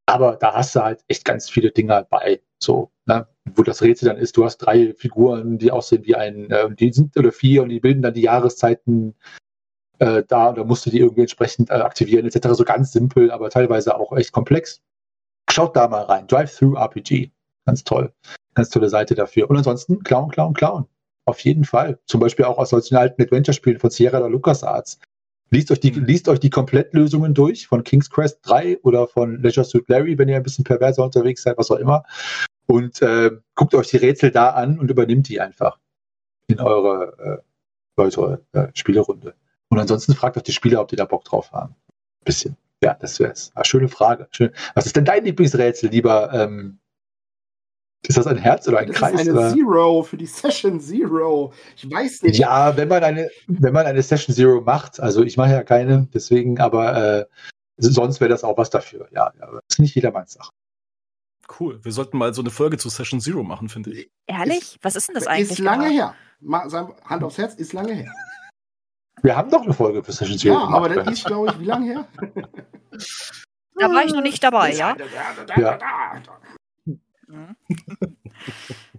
Aber 0.06 0.36
da 0.36 0.54
hast 0.54 0.74
du 0.74 0.80
halt 0.82 1.02
echt 1.08 1.24
ganz 1.24 1.48
viele 1.48 1.70
Dinger 1.70 2.04
bei, 2.10 2.40
so, 2.62 2.90
ne? 3.06 3.26
wo 3.54 3.62
das 3.62 3.82
Rätsel 3.82 4.08
dann 4.08 4.16
ist, 4.16 4.36
du 4.36 4.44
hast 4.44 4.58
drei 4.58 4.94
Figuren, 4.94 5.58
die 5.58 5.70
aussehen 5.70 6.04
wie 6.04 6.14
ein, 6.14 6.50
äh, 6.50 6.74
die 6.74 6.92
sind 6.92 7.16
oder 7.16 7.32
vier 7.32 7.62
und 7.62 7.70
die 7.70 7.80
bilden 7.80 8.02
dann 8.02 8.14
die 8.14 8.22
Jahreszeiten 8.22 9.14
äh, 9.98 10.22
da 10.26 10.48
und 10.48 10.58
da 10.58 10.64
musst 10.64 10.86
du 10.86 10.90
die 10.90 11.00
irgendwie 11.00 11.22
entsprechend 11.22 11.70
äh, 11.70 11.74
aktivieren, 11.74 12.26
etc. 12.26 12.48
So 12.52 12.64
ganz 12.64 12.92
simpel, 12.92 13.30
aber 13.30 13.50
teilweise 13.50 13.96
auch 13.96 14.12
echt 14.16 14.32
komplex. 14.32 14.80
Schaut 15.50 15.76
da 15.76 15.88
mal 15.88 16.02
rein. 16.02 16.26
Drive-Through 16.26 16.76
RPG. 16.76 17.30
Ganz 17.66 17.84
toll. 17.84 18.12
Ganz 18.54 18.70
tolle 18.70 18.88
Seite 18.88 19.14
dafür. 19.14 19.50
Und 19.50 19.56
ansonsten 19.56 20.02
Clown, 20.02 20.30
Clown, 20.30 20.54
Clown. 20.54 20.86
Auf 21.24 21.40
jeden 21.40 21.64
Fall. 21.64 21.98
Zum 22.06 22.20
Beispiel 22.20 22.44
auch 22.44 22.58
aus 22.58 22.70
solchen 22.70 22.96
alten 22.96 23.22
Adventure-Spielen 23.22 23.78
von 23.78 23.90
Sierra 23.90 24.18
oder 24.18 24.30
LucasArts. 24.30 24.98
Liest 25.50 25.70
euch, 25.70 25.80
die, 25.80 25.92
Mhm. 25.92 26.04
liest 26.06 26.28
euch 26.28 26.40
die 26.40 26.50
Komplettlösungen 26.50 27.34
durch 27.34 27.66
von 27.66 27.84
King's 27.84 28.08
Quest 28.08 28.40
3 28.42 28.78
oder 28.82 29.06
von 29.06 29.42
Leisure 29.42 29.64
Suit 29.64 29.88
Larry, 29.88 30.16
wenn 30.16 30.28
ihr 30.28 30.36
ein 30.36 30.42
bisschen 30.42 30.64
perverser 30.64 31.04
unterwegs 31.04 31.42
seid, 31.42 31.58
was 31.58 31.70
auch 31.70 31.76
immer. 31.76 32.04
Und 32.72 33.02
äh, 33.02 33.32
guckt 33.54 33.74
euch 33.74 33.88
die 33.88 33.98
Rätsel 33.98 34.30
da 34.30 34.48
an 34.48 34.78
und 34.78 34.90
übernimmt 34.90 35.28
die 35.28 35.42
einfach 35.42 35.78
in 36.46 36.58
eure, 36.58 37.42
äh, 37.98 38.00
eure 38.00 38.40
äh, 38.52 38.68
Spielerunde. 38.72 39.34
Und 39.68 39.78
ansonsten 39.78 40.14
fragt 40.14 40.38
euch 40.38 40.42
die 40.44 40.52
Spieler, 40.52 40.80
ob 40.80 40.88
die 40.88 40.96
da 40.96 41.04
Bock 41.04 41.22
drauf 41.24 41.52
haben. 41.52 41.74
Ein 41.90 42.24
bisschen. 42.24 42.56
Ja, 42.82 42.94
das 42.94 43.20
wäre 43.20 43.32
es. 43.32 43.52
Ah, 43.54 43.62
schöne 43.64 43.88
Frage. 43.88 44.26
Schön. 44.30 44.52
Was 44.74 44.86
ist 44.86 44.96
denn 44.96 45.04
dein 45.04 45.22
Lieblingsrätsel, 45.22 45.90
lieber? 45.90 46.32
Ähm, 46.32 46.78
ist 48.08 48.16
das 48.16 48.26
ein 48.26 48.38
Herz 48.38 48.66
oder 48.66 48.78
ein 48.78 48.86
Das 48.86 48.96
Kreis? 48.96 49.20
ist 49.20 49.28
eine 49.28 49.32
oder? 49.32 49.50
Zero 49.50 50.02
für 50.02 50.16
die 50.16 50.24
Session 50.24 50.80
Zero. 50.80 51.52
Ich 51.76 51.90
weiß 51.90 52.22
nicht. 52.22 52.38
Ja, 52.38 52.74
wenn 52.74 52.88
man 52.88 53.04
eine, 53.04 53.28
wenn 53.48 53.74
man 53.74 53.84
eine 53.84 54.02
Session 54.02 54.34
Zero 54.34 54.62
macht, 54.62 54.98
also 54.98 55.22
ich 55.22 55.36
mache 55.36 55.50
ja 55.50 55.62
keine, 55.62 56.08
deswegen, 56.14 56.58
aber 56.58 57.20
äh, 57.20 57.26
sonst 57.76 58.20
wäre 58.20 58.30
das 58.30 58.44
auch 58.44 58.56
was 58.56 58.70
dafür. 58.70 59.08
Ja, 59.12 59.26
aber 59.40 59.56
das 59.56 59.76
ist 59.76 59.78
nicht 59.78 59.94
jedermanns 59.94 60.32
Sache. 60.32 60.50
Cool. 61.58 61.84
Wir 61.84 61.92
sollten 61.92 62.18
mal 62.18 62.32
so 62.34 62.42
eine 62.42 62.50
Folge 62.50 62.78
zu 62.78 62.88
Session 62.88 63.20
Zero 63.20 63.42
machen, 63.42 63.68
finde 63.68 63.92
ich. 63.92 64.10
Ehrlich? 64.26 64.78
Was 64.82 64.96
ist 64.96 65.08
denn 65.08 65.14
das 65.14 65.26
eigentlich? 65.26 65.50
ist 65.50 65.58
lange 65.58 65.88
genau? 65.88 65.96
her. 65.96 66.14
Mal, 66.40 66.70
Hand 67.04 67.24
aufs 67.24 67.38
Herz, 67.38 67.54
ist 67.54 67.72
lange 67.72 67.94
her. 67.94 68.12
Wir 69.22 69.36
haben 69.36 69.50
doch 69.50 69.62
eine 69.62 69.74
Folge 69.74 70.02
für 70.02 70.12
Session 70.12 70.38
Zero. 70.38 70.54
Ja, 70.54 70.64
aber 70.68 70.88
gemacht, 70.88 71.06
das 71.06 71.18
ist, 71.18 71.26
glaube 71.26 71.52
ich, 71.52 71.60
wie 71.60 71.66
lange 71.66 71.86
her? 71.86 72.08
Da 73.74 73.90
war 73.90 74.04
ich 74.04 74.12
noch 74.12 74.22
nicht 74.22 74.44
dabei, 74.44 74.72
ja? 74.72 74.94
Ja. 75.56 75.78
Mhm. 77.26 77.56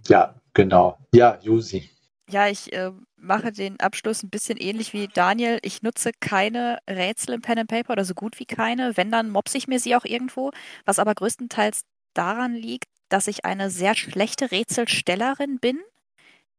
ja, 0.08 0.34
genau. 0.52 0.98
Ja, 1.14 1.38
Jusi. 1.40 1.90
Ja, 2.28 2.48
ich 2.48 2.72
äh, 2.72 2.90
mache 3.16 3.52
den 3.52 3.78
Abschluss 3.80 4.22
ein 4.22 4.30
bisschen 4.30 4.58
ähnlich 4.58 4.92
wie 4.92 5.08
Daniel. 5.08 5.58
Ich 5.62 5.82
nutze 5.82 6.10
keine 6.20 6.78
Rätsel 6.88 7.34
im 7.34 7.40
Pen 7.40 7.60
and 7.60 7.70
Paper 7.70 7.92
oder 7.92 8.04
so 8.04 8.14
gut 8.14 8.38
wie 8.40 8.46
keine. 8.46 8.96
Wenn, 8.96 9.10
dann 9.10 9.30
mopse 9.30 9.56
ich 9.56 9.68
mir 9.68 9.78
sie 9.78 9.94
auch 9.94 10.04
irgendwo. 10.04 10.50
Was 10.84 10.98
aber 10.98 11.14
größtenteils 11.14 11.84
daran 12.14 12.54
liegt, 12.54 12.88
dass 13.08 13.26
ich 13.26 13.44
eine 13.44 13.70
sehr 13.70 13.94
schlechte 13.94 14.50
Rätselstellerin 14.50 15.58
bin 15.58 15.80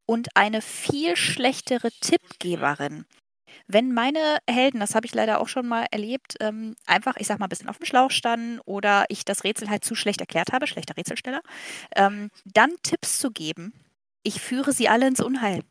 und 0.05 0.29
eine 0.35 0.61
viel 0.61 1.15
schlechtere 1.15 1.89
Tippgeberin. 2.01 3.05
Wenn 3.67 3.93
meine 3.93 4.37
Helden, 4.49 4.79
das 4.79 4.95
habe 4.95 5.05
ich 5.05 5.15
leider 5.15 5.39
auch 5.39 5.47
schon 5.47 5.67
mal 5.67 5.85
erlebt, 5.91 6.35
ähm, 6.39 6.75
einfach, 6.85 7.15
ich 7.17 7.27
sag 7.27 7.39
mal, 7.39 7.47
ein 7.47 7.49
bisschen 7.49 7.69
auf 7.69 7.77
dem 7.77 7.85
Schlauch 7.85 8.11
standen 8.11 8.59
oder 8.65 9.05
ich 9.09 9.25
das 9.25 9.43
Rätsel 9.43 9.69
halt 9.69 9.83
zu 9.83 9.95
schlecht 9.95 10.21
erklärt 10.21 10.51
habe, 10.51 10.67
schlechter 10.67 10.97
Rätselsteller, 10.97 11.41
ähm, 11.95 12.29
dann 12.45 12.71
Tipps 12.83 13.17
zu 13.17 13.31
geben, 13.31 13.73
ich 14.23 14.41
führe 14.41 14.73
sie 14.73 14.89
alle 14.89 15.07
ins 15.07 15.21
Unheil. 15.21 15.61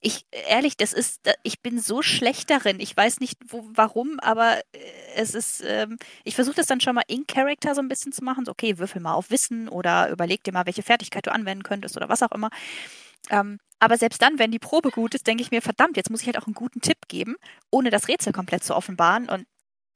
Ich, 0.00 0.26
ehrlich, 0.30 0.76
das 0.76 0.92
ist, 0.92 1.20
ich 1.42 1.60
bin 1.60 1.80
so 1.80 2.02
schlecht 2.02 2.50
darin. 2.50 2.78
Ich 2.78 2.96
weiß 2.96 3.18
nicht, 3.18 3.36
wo, 3.48 3.68
warum, 3.72 4.20
aber 4.20 4.58
äh, 4.72 4.78
es 5.16 5.34
ist, 5.34 5.62
ähm, 5.64 5.98
ich 6.24 6.34
versuche 6.36 6.54
das 6.54 6.66
dann 6.66 6.80
schon 6.80 6.94
mal 6.94 7.04
in 7.08 7.26
Character 7.26 7.74
so 7.74 7.80
ein 7.80 7.88
bisschen 7.88 8.12
zu 8.12 8.22
machen. 8.24 8.44
So, 8.44 8.52
okay, 8.52 8.78
würfel 8.78 9.02
mal 9.02 9.14
auf 9.14 9.30
Wissen 9.30 9.68
oder 9.68 10.10
überleg 10.10 10.44
dir 10.44 10.52
mal, 10.52 10.66
welche 10.66 10.82
Fertigkeit 10.82 11.26
du 11.26 11.32
anwenden 11.32 11.64
könntest 11.64 11.96
oder 11.96 12.08
was 12.08 12.22
auch 12.22 12.32
immer. 12.32 12.50
Ähm, 13.30 13.58
aber 13.80 13.96
selbst 13.96 14.22
dann, 14.22 14.38
wenn 14.38 14.50
die 14.50 14.58
Probe 14.58 14.90
gut 14.90 15.14
ist, 15.14 15.26
denke 15.26 15.42
ich 15.42 15.50
mir, 15.50 15.62
verdammt, 15.62 15.96
jetzt 15.96 16.10
muss 16.10 16.20
ich 16.20 16.26
halt 16.26 16.38
auch 16.38 16.46
einen 16.46 16.54
guten 16.54 16.80
Tipp 16.80 16.98
geben, 17.08 17.36
ohne 17.70 17.90
das 17.90 18.08
Rätsel 18.08 18.32
komplett 18.32 18.64
zu 18.64 18.74
offenbaren. 18.74 19.28
Und 19.28 19.46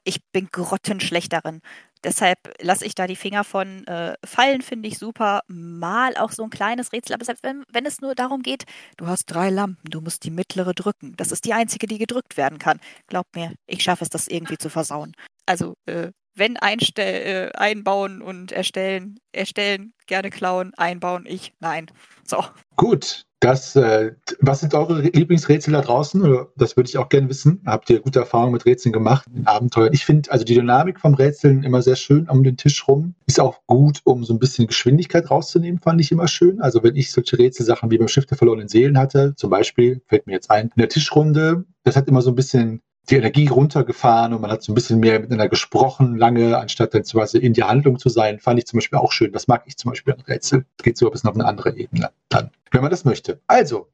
ich 0.04 0.20
bin 0.32 0.48
grottenschlecht 0.50 1.32
darin. 1.32 1.60
Deshalb 2.04 2.38
lasse 2.60 2.84
ich 2.84 2.94
da 2.94 3.06
die 3.06 3.16
Finger 3.16 3.44
von. 3.44 3.86
Äh, 3.86 4.14
Fallen 4.24 4.62
finde 4.62 4.88
ich 4.88 4.98
super. 4.98 5.42
Mal 5.46 6.16
auch 6.16 6.32
so 6.32 6.42
ein 6.44 6.50
kleines 6.50 6.92
Rätsel. 6.92 7.14
Aber 7.14 7.24
selbst 7.24 7.44
wenn, 7.44 7.64
wenn 7.72 7.86
es 7.86 8.00
nur 8.00 8.14
darum 8.14 8.42
geht, 8.42 8.64
du 8.96 9.06
hast 9.06 9.26
drei 9.26 9.50
Lampen, 9.50 9.90
du 9.90 10.00
musst 10.00 10.24
die 10.24 10.30
mittlere 10.30 10.74
drücken. 10.74 11.14
Das 11.16 11.32
ist 11.32 11.44
die 11.44 11.52
einzige, 11.52 11.86
die 11.86 11.98
gedrückt 11.98 12.36
werden 12.36 12.58
kann. 12.58 12.80
Glaub 13.06 13.26
mir, 13.34 13.54
ich 13.66 13.82
schaffe 13.82 14.04
es, 14.04 14.10
das 14.10 14.28
irgendwie 14.28 14.58
zu 14.58 14.68
versauen. 14.68 15.12
Also, 15.46 15.74
äh, 15.86 16.10
wenn 16.34 16.56
einstell, 16.56 17.50
äh, 17.52 17.58
einbauen 17.58 18.22
und 18.22 18.52
erstellen, 18.52 19.18
erstellen, 19.32 19.92
gerne 20.06 20.30
klauen, 20.30 20.72
einbauen, 20.74 21.26
ich, 21.26 21.52
nein. 21.60 21.90
So. 22.24 22.44
Gut. 22.76 23.26
Das, 23.42 23.74
äh, 23.74 24.12
was 24.38 24.60
sind 24.60 24.72
eure 24.72 25.00
Lieblingsrätsel 25.00 25.72
da 25.72 25.80
draußen? 25.80 26.46
Das 26.56 26.76
würde 26.76 26.88
ich 26.88 26.96
auch 26.96 27.08
gerne 27.08 27.28
wissen. 27.28 27.60
Habt 27.66 27.90
ihr 27.90 27.98
gute 27.98 28.20
Erfahrungen 28.20 28.52
mit 28.52 28.66
Rätseln 28.66 28.92
gemacht, 28.92 29.26
in 29.34 29.48
Abenteuern? 29.48 29.92
Ich 29.92 30.04
finde 30.04 30.30
also 30.30 30.44
die 30.44 30.54
Dynamik 30.54 31.00
vom 31.00 31.14
Rätseln 31.14 31.64
immer 31.64 31.82
sehr 31.82 31.96
schön 31.96 32.28
um 32.28 32.44
den 32.44 32.56
Tisch 32.56 32.86
rum. 32.86 33.16
Ist 33.26 33.40
auch 33.40 33.58
gut, 33.66 34.00
um 34.04 34.22
so 34.22 34.32
ein 34.32 34.38
bisschen 34.38 34.68
Geschwindigkeit 34.68 35.28
rauszunehmen, 35.28 35.80
fand 35.80 36.00
ich 36.00 36.12
immer 36.12 36.28
schön. 36.28 36.60
Also 36.60 36.84
wenn 36.84 36.94
ich 36.94 37.10
solche 37.10 37.36
Rätselsachen 37.36 37.90
wie 37.90 37.98
beim 37.98 38.06
Schiff 38.06 38.26
der 38.26 38.38
verlorenen 38.38 38.68
Seelen 38.68 38.96
hatte, 38.96 39.34
zum 39.34 39.50
Beispiel, 39.50 40.02
fällt 40.06 40.28
mir 40.28 40.34
jetzt 40.34 40.52
ein, 40.52 40.66
in 40.66 40.78
der 40.80 40.88
Tischrunde, 40.88 41.64
das 41.82 41.96
hat 41.96 42.06
immer 42.06 42.22
so 42.22 42.30
ein 42.30 42.36
bisschen 42.36 42.80
die 43.10 43.16
Energie 43.16 43.48
runtergefahren 43.48 44.32
und 44.32 44.40
man 44.40 44.50
hat 44.50 44.62
so 44.62 44.72
ein 44.72 44.74
bisschen 44.74 45.00
mehr 45.00 45.18
miteinander 45.18 45.48
gesprochen, 45.48 46.16
lange, 46.16 46.56
anstatt 46.56 46.94
dann 46.94 47.04
zum 47.04 47.20
Beispiel 47.20 47.42
in 47.42 47.52
die 47.52 47.64
Handlung 47.64 47.98
zu 47.98 48.08
sein, 48.08 48.38
fand 48.38 48.58
ich 48.58 48.66
zum 48.66 48.78
Beispiel 48.78 48.98
auch 48.98 49.12
schön. 49.12 49.32
Das 49.32 49.48
mag 49.48 49.64
ich 49.66 49.76
zum 49.76 49.90
Beispiel 49.90 50.14
an 50.14 50.20
Rätsel. 50.20 50.64
Geht 50.82 50.96
so 50.96 51.06
ein 51.06 51.12
bisschen 51.12 51.30
auf 51.30 51.34
eine 51.34 51.46
andere 51.46 51.76
Ebene 51.76 52.10
dann, 52.28 52.50
wenn 52.70 52.82
man 52.82 52.90
das 52.90 53.04
möchte. 53.04 53.40
Also, 53.46 53.88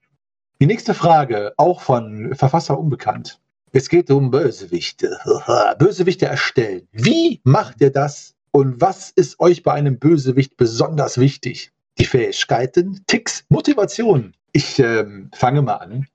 die 0.61 0.67
nächste 0.67 0.95
Frage, 0.95 1.55
auch 1.57 1.81
von 1.81 2.35
Verfasser 2.35 2.79
unbekannt. 2.79 3.41
Es 3.73 3.89
geht 3.89 4.11
um 4.11 4.31
Bösewichte. 4.31 5.19
Bösewichte 5.79 6.27
erstellen. 6.27 6.89
Wie 6.93 7.41
macht 7.45 7.81
ihr 7.81 7.91
das? 7.91 8.35
Und 8.51 8.81
was 8.81 9.11
ist 9.11 9.41
euch 9.41 9.63
bei 9.63 9.73
einem 9.73 9.99
Bösewicht 9.99 10.57
besonders 10.57 11.19
wichtig? 11.19 11.73
die 11.99 12.05
Fähigkeiten, 12.05 13.03
Ticks, 13.07 13.45
Motivation. 13.49 14.35
Ich 14.53 14.79
ähm, 14.79 15.31
fange 15.35 15.63
mal 15.63 15.75
an, 15.75 16.07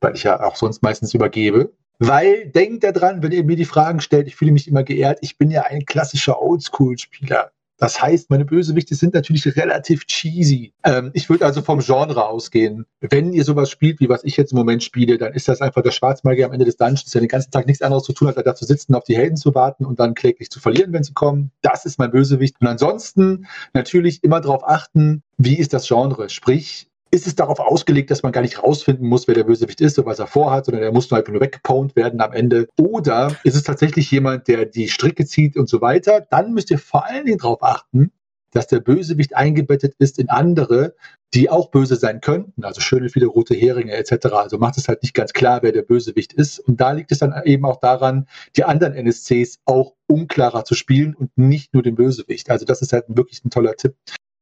weil 0.00 0.14
ich 0.14 0.22
ja 0.22 0.40
auch 0.42 0.56
sonst 0.56 0.82
meistens 0.82 1.14
übergebe. 1.14 1.72
Weil 1.98 2.48
denkt 2.48 2.84
daran, 2.84 3.22
wenn 3.22 3.32
ihr 3.32 3.44
mir 3.44 3.56
die 3.56 3.64
Fragen 3.64 4.00
stellt, 4.00 4.26
ich 4.26 4.36
fühle 4.36 4.52
mich 4.52 4.68
immer 4.68 4.82
geehrt, 4.84 5.18
ich 5.22 5.38
bin 5.38 5.50
ja 5.50 5.62
ein 5.62 5.84
klassischer 5.86 6.40
Oldschool-Spieler. 6.42 7.50
Das 7.78 8.00
heißt, 8.00 8.30
meine 8.30 8.46
Bösewichte 8.46 8.94
sind 8.94 9.12
natürlich 9.12 9.54
relativ 9.56 10.06
cheesy. 10.06 10.72
Ähm, 10.82 11.10
ich 11.12 11.28
würde 11.28 11.44
also 11.44 11.60
vom 11.60 11.80
Genre 11.80 12.26
ausgehen. 12.26 12.86
Wenn 13.00 13.34
ihr 13.34 13.44
sowas 13.44 13.70
spielt, 13.70 14.00
wie 14.00 14.08
was 14.08 14.24
ich 14.24 14.36
jetzt 14.36 14.52
im 14.52 14.58
Moment 14.58 14.82
spiele, 14.82 15.18
dann 15.18 15.34
ist 15.34 15.48
das 15.48 15.60
einfach 15.60 15.82
der 15.82 15.90
Schwarzmagier 15.90 16.46
am 16.46 16.52
Ende 16.52 16.64
des 16.64 16.78
Dungeons, 16.78 17.10
der 17.10 17.20
den 17.20 17.28
ganzen 17.28 17.50
Tag 17.50 17.66
nichts 17.66 17.82
anderes 17.82 18.04
zu 18.04 18.14
tun 18.14 18.28
hat, 18.28 18.38
als 18.38 18.44
da 18.46 18.54
zu 18.54 18.64
sitzen, 18.64 18.94
auf 18.94 19.04
die 19.04 19.16
Helden 19.16 19.36
zu 19.36 19.54
warten 19.54 19.84
und 19.84 20.00
dann 20.00 20.14
kläglich 20.14 20.50
zu 20.50 20.58
verlieren, 20.58 20.92
wenn 20.94 21.04
sie 21.04 21.12
kommen. 21.12 21.50
Das 21.60 21.84
ist 21.84 21.98
mein 21.98 22.10
Bösewicht. 22.10 22.56
Und 22.60 22.66
ansonsten 22.66 23.46
natürlich 23.74 24.24
immer 24.24 24.40
darauf 24.40 24.66
achten, 24.66 25.22
wie 25.36 25.58
ist 25.58 25.74
das 25.74 25.86
Genre? 25.86 26.30
Sprich, 26.30 26.88
ist 27.16 27.26
es 27.26 27.34
darauf 27.34 27.60
ausgelegt, 27.60 28.10
dass 28.10 28.22
man 28.22 28.30
gar 28.30 28.42
nicht 28.42 28.62
rausfinden 28.62 29.08
muss, 29.08 29.26
wer 29.26 29.34
der 29.34 29.44
Bösewicht 29.44 29.80
ist 29.80 29.98
oder 29.98 30.08
was 30.08 30.18
er 30.18 30.26
vorhat, 30.26 30.66
sondern 30.66 30.84
er 30.84 30.92
muss 30.92 31.10
nur 31.10 31.18
einfach 31.18 31.32
nur 31.32 31.40
weggepaunt 31.40 31.96
werden 31.96 32.20
am 32.20 32.32
Ende. 32.32 32.68
Oder 32.78 33.34
ist 33.42 33.56
es 33.56 33.62
tatsächlich 33.62 34.10
jemand, 34.10 34.48
der 34.48 34.66
die 34.66 34.88
Stricke 34.88 35.24
zieht 35.24 35.56
und 35.56 35.66
so 35.66 35.80
weiter? 35.80 36.20
Dann 36.20 36.52
müsst 36.52 36.70
ihr 36.70 36.78
vor 36.78 37.06
allen 37.06 37.24
Dingen 37.24 37.38
darauf 37.38 37.62
achten, 37.62 38.12
dass 38.52 38.66
der 38.66 38.80
Bösewicht 38.80 39.34
eingebettet 39.34 39.94
ist 39.98 40.18
in 40.18 40.28
andere, 40.28 40.94
die 41.32 41.48
auch 41.48 41.70
böse 41.70 41.96
sein 41.96 42.20
könnten, 42.20 42.64
also 42.64 42.80
schöne 42.82 43.08
viele 43.08 43.26
rote 43.26 43.54
Heringe 43.54 43.92
etc. 43.92 44.26
Also 44.32 44.58
macht 44.58 44.76
es 44.76 44.88
halt 44.88 45.02
nicht 45.02 45.14
ganz 45.14 45.32
klar, 45.32 45.62
wer 45.62 45.72
der 45.72 45.82
Bösewicht 45.82 46.34
ist. 46.34 46.58
Und 46.58 46.82
da 46.82 46.92
liegt 46.92 47.12
es 47.12 47.18
dann 47.18 47.34
eben 47.44 47.64
auch 47.64 47.80
daran, 47.80 48.28
die 48.56 48.64
anderen 48.64 48.94
NSCs 48.94 49.60
auch 49.64 49.94
unklarer 50.06 50.64
zu 50.64 50.74
spielen 50.74 51.14
und 51.14 51.36
nicht 51.36 51.72
nur 51.72 51.82
den 51.82 51.94
Bösewicht. 51.94 52.50
Also 52.50 52.66
das 52.66 52.82
ist 52.82 52.92
halt 52.92 53.04
wirklich 53.08 53.42
ein 53.44 53.50
toller 53.50 53.74
Tipp. 53.74 53.96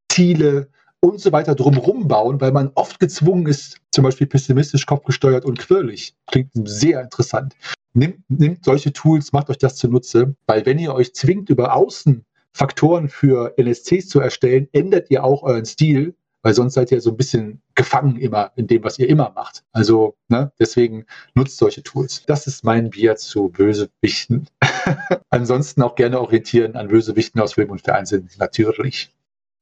Ziele 0.08 0.68
und 1.00 1.20
so 1.20 1.32
weiter 1.32 1.54
drumherum 1.54 2.06
bauen, 2.06 2.40
weil 2.40 2.52
man 2.52 2.70
oft 2.76 3.00
gezwungen 3.00 3.46
ist, 3.46 3.80
zum 3.90 4.04
Beispiel 4.04 4.28
pessimistisch, 4.28 4.86
kopfgesteuert 4.86 5.44
und 5.44 5.58
quirlig. 5.58 6.14
Klingt 6.30 6.50
sehr 6.54 7.00
interessant. 7.00 7.56
Nimmt, 7.92 8.20
nimmt 8.28 8.64
solche 8.64 8.92
Tools, 8.92 9.32
macht 9.32 9.50
euch 9.50 9.58
das 9.58 9.76
zunutze, 9.76 10.36
weil 10.46 10.64
wenn 10.64 10.78
ihr 10.78 10.94
euch 10.94 11.12
zwingt, 11.14 11.50
über 11.50 11.74
außen 11.74 12.24
Faktoren 12.52 13.08
für 13.08 13.54
NSCs 13.56 14.08
zu 14.08 14.20
erstellen, 14.20 14.68
ändert 14.72 15.10
ihr 15.10 15.24
auch 15.24 15.42
euren 15.42 15.64
Stil, 15.64 16.14
weil 16.42 16.54
sonst 16.54 16.74
seid 16.74 16.90
ihr 16.92 17.00
so 17.00 17.10
ein 17.10 17.16
bisschen 17.16 17.62
gefangen 17.74 18.16
immer 18.16 18.52
in 18.56 18.66
dem, 18.66 18.84
was 18.84 18.98
ihr 18.98 19.08
immer 19.08 19.30
macht. 19.30 19.64
Also 19.72 20.16
ne, 20.28 20.52
deswegen 20.58 21.06
nutzt 21.34 21.56
solche 21.56 21.82
Tools. 21.82 22.24
Das 22.26 22.46
ist 22.46 22.64
mein 22.64 22.90
Bier 22.90 23.16
zu 23.16 23.48
Bösewichten. 23.48 24.48
Ansonsten 25.30 25.82
auch 25.82 25.94
gerne 25.94 26.20
orientieren 26.20 26.76
an 26.76 26.88
Bösewichten 26.88 27.40
aus 27.40 27.54
Film 27.54 27.70
und 27.70 27.82
Fernsehen, 27.82 28.28
natürlich. 28.38 29.14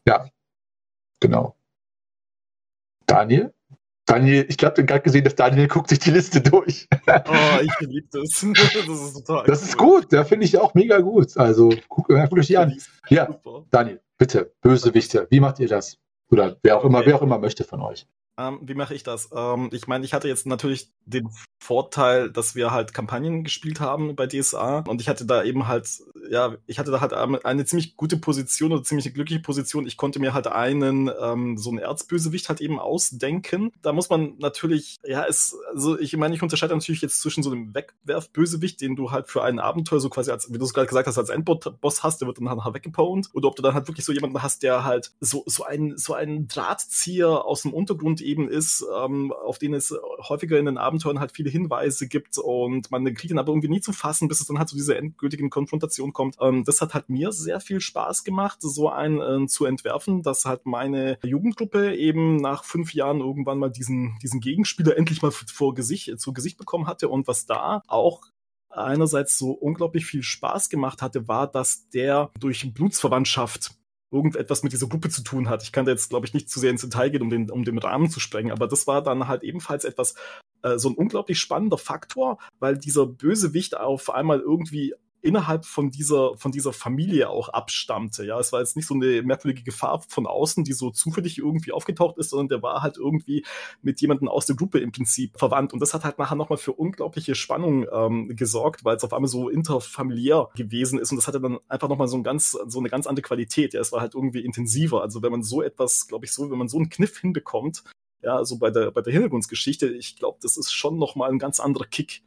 Ja, 0.07 0.29
genau. 1.21 1.55
Daniel? 3.07 3.53
Daniel, 4.11 4.45
ich 4.49 4.59
glaube, 4.59 4.85
gerade 4.85 5.03
gesehen, 5.03 5.23
dass 5.23 5.37
Daniel 5.37 5.69
guckt 5.69 5.89
sich 5.89 6.01
die 6.01 6.11
Liste 6.11 6.41
durch. 6.41 6.89
oh, 7.07 7.61
ich 7.63 7.89
liebe 7.89 8.09
das. 8.11 8.45
Das 8.51 8.89
ist 8.89 9.25
total 9.25 9.47
Das 9.47 9.61
cool. 9.61 9.69
ist 9.69 9.77
gut, 9.79 10.13
da 10.13 10.25
finde 10.25 10.47
ich 10.47 10.59
auch 10.59 10.75
mega 10.75 10.99
gut. 10.99 11.37
Also 11.37 11.69
guckt 11.89 12.09
guck 12.09 12.33
euch 12.39 12.49
die 12.49 12.57
an. 12.57 12.77
Ja. 13.09 13.41
Daniel, 13.71 14.01
bitte, 14.19 14.53
Bösewichte, 14.63 15.29
wie 15.31 15.39
macht 15.39 15.61
ihr 15.61 15.69
das? 15.69 15.99
Oder 16.29 16.57
wer 16.63 16.79
auch 16.79 16.85
immer, 16.85 17.07
wer 17.07 17.17
auch 17.17 17.23
immer 17.23 17.39
möchte 17.39 17.63
von 17.63 17.83
euch. 17.83 18.07
Ähm, 18.41 18.61
wie 18.63 18.75
mache 18.75 18.95
ich 18.95 19.03
das? 19.03 19.29
Ähm, 19.35 19.69
ich 19.73 19.87
meine, 19.87 20.05
ich 20.05 20.15
hatte 20.15 20.29
jetzt 20.29 20.47
natürlich 20.47 20.91
den 21.05 21.29
Vorteil, 21.59 22.31
dass 22.31 22.55
wir 22.55 22.71
halt 22.71 22.95
Kampagnen 22.95 23.45
gespielt 23.45 23.81
haben 23.81 24.17
bei 24.17 24.27
DSA 24.27 24.79
und 24.89 25.01
ich 25.01 25.09
hatte 25.09 25.27
da 25.27 25.43
eben 25.45 25.69
halt, 25.69 25.89
ja, 26.31 26.57
ich 26.67 26.79
hatte 26.79 26.91
da 26.91 27.01
halt 27.01 27.13
eine 27.13 27.65
ziemlich 27.67 27.97
gute 27.97 28.17
Position 28.17 28.73
oder 28.73 28.83
ziemlich 28.83 29.13
glückliche 29.13 29.43
Position. 29.43 29.87
Ich 29.87 29.99
konnte 29.99 30.21
mir 30.21 30.33
halt 30.33 30.47
einen, 30.47 31.11
ähm, 31.21 31.59
so 31.59 31.69
einen 31.69 31.79
Erzbösewicht 31.81 32.49
halt 32.49 32.63
eben 32.63 32.79
ausdenken. 32.79 33.73
Da 33.83 33.93
muss 33.93 34.09
man 34.09 34.37
natürlich, 34.39 34.97
ja, 35.05 35.27
es, 35.27 35.57
also 35.71 35.99
ich 35.99 36.17
meine, 36.17 36.35
ich 36.35 36.43
unterscheide 36.43 36.75
natürlich 36.75 37.03
jetzt 37.03 37.21
zwischen 37.21 37.43
so 37.43 37.51
einem 37.51 37.75
Wegwerfbösewicht, 37.75 38.81
den 38.81 38.97
du 38.97 39.11
halt 39.11 39.29
für 39.29 39.43
ein 39.43 39.59
Abenteuer 39.59 40.01
so 40.01 40.09
quasi 40.09 40.31
als, 40.31 40.51
wie 40.51 40.59
du 40.59 40.65
es 40.65 40.73
gerade 40.73 40.87
gesagt 40.87 41.09
hast, 41.09 41.19
als 41.19 41.29
Endboss 41.29 42.03
hast, 42.03 42.21
der 42.21 42.29
wird 42.29 42.39
dann 42.39 42.49
halt 42.49 42.75
weggepwned. 42.75 43.29
Oder 43.35 43.49
ob 43.49 43.57
du 43.57 43.63
dann 43.63 43.75
halt 43.75 43.87
wirklich 43.87 44.07
so 44.07 44.13
jemanden 44.13 44.43
hast, 44.43 44.63
der 44.63 44.85
halt 44.85 45.13
so, 45.21 45.43
so 45.47 45.65
ein, 45.65 45.99
so 45.99 46.15
ein 46.15 46.49
Drahtzieher 46.49 47.45
aus 47.45 47.63
dem 47.63 47.75
Untergrund 47.75 48.23
eben 48.31 48.49
ist, 48.49 48.85
ähm, 48.97 49.33
auf 49.33 49.59
den 49.59 49.75
es 49.75 49.95
häufiger 50.29 50.59
in 50.59 50.67
den 50.67 50.79
Abenteuern 50.79 51.21
halt 51.21 51.33
viele 51.33 51.51
Hinweise 51.51 52.09
gibt 52.09 52.39
und 52.39 52.91
man 52.91 53.05
kriegt 53.15 53.31
ihn 53.31 53.39
aber 53.39 53.51
irgendwie 53.53 53.69
nie 53.69 53.81
zu 53.81 53.93
fassen, 53.93 54.29
bis 54.29 54.41
es 54.41 54.47
dann 54.47 54.59
halt 54.59 54.69
zu 54.69 54.77
dieser 54.77 54.97
endgültigen 54.97 55.51
Konfrontation 55.51 56.13
kommt. 56.13 56.37
Ähm, 56.41 56.65
das 56.65 56.81
hat 56.81 56.95
halt 56.95 57.09
mir 57.09 57.33
sehr 57.33 57.61
viel 57.61 57.81
Spaß 57.81 58.25
gemacht, 58.25 58.59
so 58.61 58.89
einen 58.89 59.45
äh, 59.45 59.47
zu 59.47 59.65
entwerfen, 59.65 60.23
dass 60.23 60.45
halt 60.45 60.67
meine 60.67 61.19
Jugendgruppe 61.23 61.95
eben 61.97 62.37
nach 62.37 62.65
fünf 62.65 62.95
Jahren 62.95 63.21
irgendwann 63.21 63.59
mal 63.59 63.71
diesen, 63.71 64.19
diesen 64.23 64.41
Gegenspieler 64.41 64.97
endlich 64.97 65.23
mal 65.23 65.31
vor 65.31 65.75
Gesicht, 65.75 66.19
zu 66.21 66.33
Gesicht 66.33 66.59
bekommen 66.59 66.87
hatte 66.87 67.09
und 67.09 67.27
was 67.27 67.47
da 67.47 67.83
auch 67.87 68.23
einerseits 68.71 69.37
so 69.37 69.51
unglaublich 69.51 70.07
viel 70.07 70.23
Spaß 70.23 70.69
gemacht 70.71 71.03
hatte, 71.03 71.29
war, 71.29 71.51
dass 71.51 71.89
der 71.91 72.31
durch 72.39 72.73
Blutsverwandtschaft 72.73 73.73
irgendetwas 74.11 74.63
mit 74.63 74.73
dieser 74.73 74.89
Gruppe 74.89 75.09
zu 75.09 75.23
tun 75.23 75.49
hat. 75.49 75.63
Ich 75.63 75.73
kann 75.73 75.85
da 75.85 75.93
jetzt, 75.93 76.11
glaube 76.11 76.27
ich, 76.27 76.35
nicht 76.35 76.51
zu 76.51 76.61
sehr 76.61 76.71
ins 76.71 76.83
Detail 76.83 77.11
gehen, 77.11 77.23
um 77.23 77.31
den, 77.31 77.51
um 77.51 77.65
den 77.65 77.79
Rahmen 77.79 78.11
zu 78.11 78.21
sprengen, 78.21 78.53
aber 78.53 78.67
das 78.67 78.87
war 78.87 79.03
dann 79.03 79.29
halt 79.29 79.43
ebenfalls 79.43 79.85
etwas, 79.85 80.15
äh, 80.63 80.79
so 80.79 80.89
ein 80.89 80.95
unglaublich 80.95 81.39
spannender 81.39 81.79
Faktor, 81.79 82.39
weil 82.59 82.77
dieser 82.77 83.07
Bösewicht 83.07 83.77
auf 83.77 84.11
einmal 84.11 84.41
irgendwie 84.41 84.95
innerhalb 85.23 85.65
von 85.65 85.91
dieser, 85.91 86.37
von 86.37 86.53
dieser 86.53 86.73
Familie 86.73 87.29
auch 87.29 87.49
abstammte. 87.49 88.25
Ja, 88.25 88.39
es 88.39 88.53
war 88.53 88.61
jetzt 88.61 88.77
nicht 88.77 88.87
so 88.87 88.95
eine 88.95 89.23
merkwürdige 89.23 89.63
Gefahr 89.63 90.03
von 90.09 90.27
außen, 90.27 90.65
die 90.65 90.73
so 90.73 90.91
zufällig 90.91 91.39
irgendwie 91.39 91.73
aufgetaucht 91.73 92.19
ist, 92.19 92.31
sondern 92.31 92.49
der 92.49 92.63
war 92.63 92.83
halt 92.83 92.97
irgendwie 92.97 93.45
mit 93.83 94.01
jemandem 94.01 94.29
aus 94.29 94.47
der 94.47 94.57
Gruppe 94.57 94.79
im 94.79 94.93
Prinzip 94.93 95.39
verwandt. 95.39 95.73
Und 95.73 95.81
das 95.81 95.95
hat 95.95 96.05
halt 96.05 96.19
nachher 96.19 96.37
nochmal 96.37 96.59
für 96.59 96.73
unglaubliche 96.73 97.35
Spannung 97.35 97.87
ähm, 97.93 98.35
gesorgt, 98.37 98.85
weil 98.85 98.97
es 98.97 99.05
auf 99.05 99.13
einmal 99.13 99.29
so 99.29 99.49
interfamiliär 99.49 100.49
gewesen 100.55 100.99
ist. 100.99 101.11
Und 101.11 101.17
das 101.17 101.29
hatte 101.29 101.41
dann 101.41 101.59
einfach 101.69 101.89
nochmal 101.89 102.09
so 102.09 102.17
ein 102.17 102.25
ganz, 102.25 102.53
so 102.67 102.79
eine 102.79 102.89
ganz 102.89 103.07
andere 103.07 103.23
Qualität. 103.23 103.75
Ja, 103.75 103.81
es 103.81 103.93
war 103.93 104.01
halt 104.01 104.15
irgendwie 104.15 104.41
intensiver. 104.41 105.03
Also 105.03 105.23
wenn 105.23 105.33
man 105.33 105.43
so 105.43 105.63
etwas, 105.63 106.07
glaube 106.09 106.25
ich, 106.25 106.33
so, 106.33 106.51
wenn 106.51 106.59
man 106.59 106.69
so 106.69 106.79
einen 106.79 106.91
Kniff 106.91 107.19
hinbekommt, 107.19 107.85
ja, 108.23 108.37
also 108.37 108.59
bei 108.59 108.71
der, 108.71 108.91
bei 108.91 109.01
der 109.01 109.13
Hintergrundgeschichte, 109.13 109.89
ich 109.89 110.17
glaube, 110.17 110.39
das 110.43 110.57
ist 110.57 110.73
schon 110.73 110.99
nochmal 110.99 111.31
ein 111.31 111.39
ganz 111.39 111.59
anderer 111.59 111.87
Kick 111.87 112.23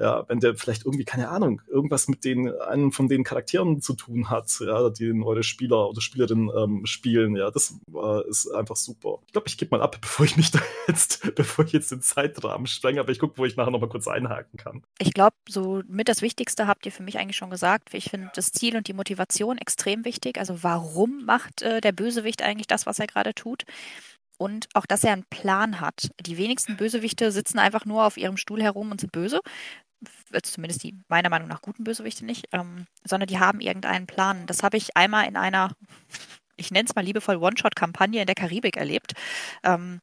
ja, 0.00 0.24
wenn 0.28 0.40
der 0.40 0.54
vielleicht 0.54 0.86
irgendwie, 0.86 1.04
keine 1.04 1.28
Ahnung, 1.28 1.60
irgendwas 1.68 2.08
mit 2.08 2.24
den, 2.24 2.50
einem 2.54 2.90
von 2.90 3.06
den 3.08 3.22
Charakteren 3.22 3.82
zu 3.82 3.92
tun 3.92 4.30
hat, 4.30 4.50
ja, 4.60 4.88
die 4.88 5.12
eure 5.22 5.42
Spieler 5.42 5.90
oder 5.90 6.00
Spielerinnen 6.00 6.50
ähm, 6.56 6.86
spielen, 6.86 7.36
ja, 7.36 7.50
das 7.50 7.78
äh, 7.94 8.28
ist 8.28 8.50
einfach 8.50 8.76
super. 8.76 9.18
Ich 9.26 9.32
glaube, 9.32 9.48
ich 9.48 9.58
gebe 9.58 9.76
mal 9.76 9.82
ab, 9.82 9.98
bevor 10.00 10.24
ich 10.24 10.38
mich 10.38 10.50
da 10.50 10.60
jetzt, 10.88 11.34
bevor 11.34 11.66
ich 11.66 11.72
jetzt 11.72 11.90
den 11.90 12.00
Zeitrahmen 12.00 12.66
sprenge, 12.66 13.00
aber 13.00 13.10
ich 13.10 13.18
gucke, 13.18 13.36
wo 13.36 13.44
ich 13.44 13.56
nachher 13.56 13.70
nochmal 13.70 13.90
kurz 13.90 14.08
einhaken 14.08 14.58
kann. 14.58 14.82
Ich 14.98 15.12
glaube, 15.12 15.36
so 15.46 15.82
mit 15.86 16.08
das 16.08 16.22
Wichtigste 16.22 16.66
habt 16.66 16.86
ihr 16.86 16.92
für 16.92 17.02
mich 17.02 17.18
eigentlich 17.18 17.36
schon 17.36 17.50
gesagt. 17.50 17.92
Ich 17.92 18.08
finde 18.08 18.30
das 18.34 18.52
Ziel 18.52 18.76
und 18.76 18.88
die 18.88 18.94
Motivation 18.94 19.58
extrem 19.58 20.06
wichtig. 20.06 20.38
Also 20.38 20.62
warum 20.62 21.26
macht 21.26 21.60
äh, 21.60 21.82
der 21.82 21.92
Bösewicht 21.92 22.42
eigentlich 22.42 22.66
das, 22.66 22.86
was 22.86 22.98
er 22.98 23.06
gerade 23.06 23.34
tut? 23.34 23.64
und 24.40 24.68
auch, 24.72 24.86
dass 24.86 25.04
er 25.04 25.12
einen 25.12 25.26
Plan 25.28 25.80
hat. 25.82 26.08
Die 26.18 26.38
wenigsten 26.38 26.78
Bösewichte 26.78 27.30
sitzen 27.30 27.58
einfach 27.58 27.84
nur 27.84 28.06
auf 28.06 28.16
ihrem 28.16 28.38
Stuhl 28.38 28.62
herum 28.62 28.90
und 28.90 28.98
sind 28.98 29.12
böse. 29.12 29.40
Zumindest 30.42 30.82
die 30.82 30.94
meiner 31.08 31.28
Meinung 31.28 31.48
nach 31.48 31.62
guten 31.62 31.84
Bösewichte 31.84 32.24
nicht, 32.24 32.48
ähm, 32.52 32.86
sondern 33.04 33.26
die 33.26 33.38
haben 33.38 33.60
irgendeinen 33.60 34.06
Plan. 34.06 34.46
Das 34.46 34.62
habe 34.62 34.76
ich 34.76 34.96
einmal 34.96 35.26
in 35.26 35.36
einer, 35.36 35.72
ich 36.56 36.70
nenne 36.70 36.88
es 36.88 36.94
mal 36.94 37.04
liebevoll 37.04 37.36
One-Shot-Kampagne 37.36 38.20
in 38.20 38.26
der 38.26 38.34
Karibik 38.34 38.76
erlebt. 38.76 39.12
Ähm, 39.62 40.00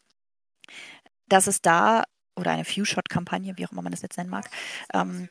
dass 1.27 1.47
es 1.47 1.61
da, 1.61 2.03
oder 2.35 2.51
eine 2.51 2.65
Few-Shot-Kampagne, 2.65 3.57
wie 3.57 3.65
auch 3.65 3.71
immer 3.71 3.81
man 3.81 3.91
das 3.91 4.01
jetzt 4.01 4.17
nennen 4.17 4.29
mag, 4.29 4.49
ähm, 4.93 5.29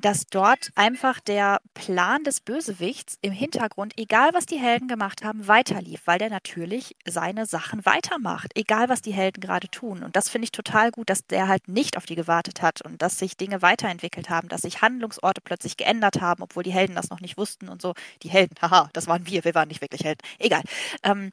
dass 0.00 0.26
dort 0.26 0.70
einfach 0.74 1.20
der 1.20 1.60
Plan 1.74 2.24
des 2.24 2.40
Bösewichts 2.40 3.18
im 3.22 3.32
Hintergrund, 3.32 3.94
egal 3.96 4.30
was 4.32 4.46
die 4.46 4.58
Helden 4.58 4.88
gemacht 4.88 5.24
haben, 5.24 5.48
weiterlief, 5.48 6.02
weil 6.04 6.18
der 6.18 6.30
natürlich 6.30 6.96
seine 7.06 7.46
Sachen 7.46 7.84
weitermacht, 7.86 8.52
egal 8.54 8.88
was 8.88 9.02
die 9.02 9.12
Helden 9.12 9.40
gerade 9.40 9.68
tun. 9.68 10.02
Und 10.02 10.16
das 10.16 10.28
finde 10.28 10.44
ich 10.44 10.52
total 10.52 10.90
gut, 10.90 11.10
dass 11.10 11.26
der 11.26 11.48
halt 11.48 11.68
nicht 11.68 11.96
auf 11.96 12.06
die 12.06 12.14
gewartet 12.14 12.62
hat 12.62 12.82
und 12.82 13.02
dass 13.02 13.18
sich 13.18 13.36
Dinge 13.36 13.62
weiterentwickelt 13.62 14.30
haben, 14.30 14.48
dass 14.48 14.62
sich 14.62 14.82
Handlungsorte 14.82 15.40
plötzlich 15.40 15.76
geändert 15.76 16.20
haben, 16.20 16.42
obwohl 16.42 16.62
die 16.62 16.72
Helden 16.72 16.96
das 16.96 17.10
noch 17.10 17.20
nicht 17.20 17.38
wussten 17.38 17.68
und 17.68 17.80
so. 17.82 17.94
Die 18.22 18.30
Helden, 18.30 18.54
haha, 18.62 18.88
das 18.92 19.06
waren 19.06 19.26
wir, 19.26 19.44
wir 19.44 19.54
waren 19.54 19.68
nicht 19.68 19.80
wirklich 19.80 20.04
Helden. 20.04 20.22
Egal. 20.38 20.62
Ähm, 21.02 21.30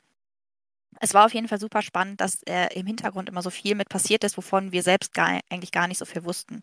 es 1.00 1.14
war 1.14 1.26
auf 1.26 1.34
jeden 1.34 1.48
Fall 1.48 1.60
super 1.60 1.82
spannend, 1.82 2.22
dass 2.22 2.44
äh, 2.44 2.68
im 2.80 2.86
Hintergrund 2.86 3.28
immer 3.28 3.42
so 3.42 3.50
viel 3.50 3.76
mit 3.76 3.90
passiert 3.90 4.24
ist, 4.24 4.38
wovon 4.38 4.72
wir 4.72 4.84
selbst 4.84 5.14
gar, 5.14 5.40
eigentlich 5.50 5.72
gar 5.72 5.88
nicht 5.88 5.98
so 5.98 6.06
viel 6.06 6.24
wussten. 6.24 6.62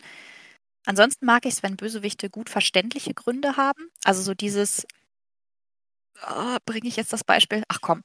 Ansonsten 0.87 1.27
mag 1.27 1.47
ich 1.47 1.55
es, 1.55 1.63
wenn 1.63 1.77
Bösewichte 1.77 2.31
gut 2.31 2.49
verständliche 2.49 3.15
Gründe 3.15 3.57
haben. 3.57 3.91
Also 4.05 4.23
so 4.23 4.35
dieses, 4.35 4.87
oh, 6.29 6.57
bringe 6.65 6.89
ich 6.89 6.97
jetzt 6.97 7.13
das 7.13 7.25
Beispiel? 7.25 7.63
Ach 7.69 7.81
komm. 7.81 8.03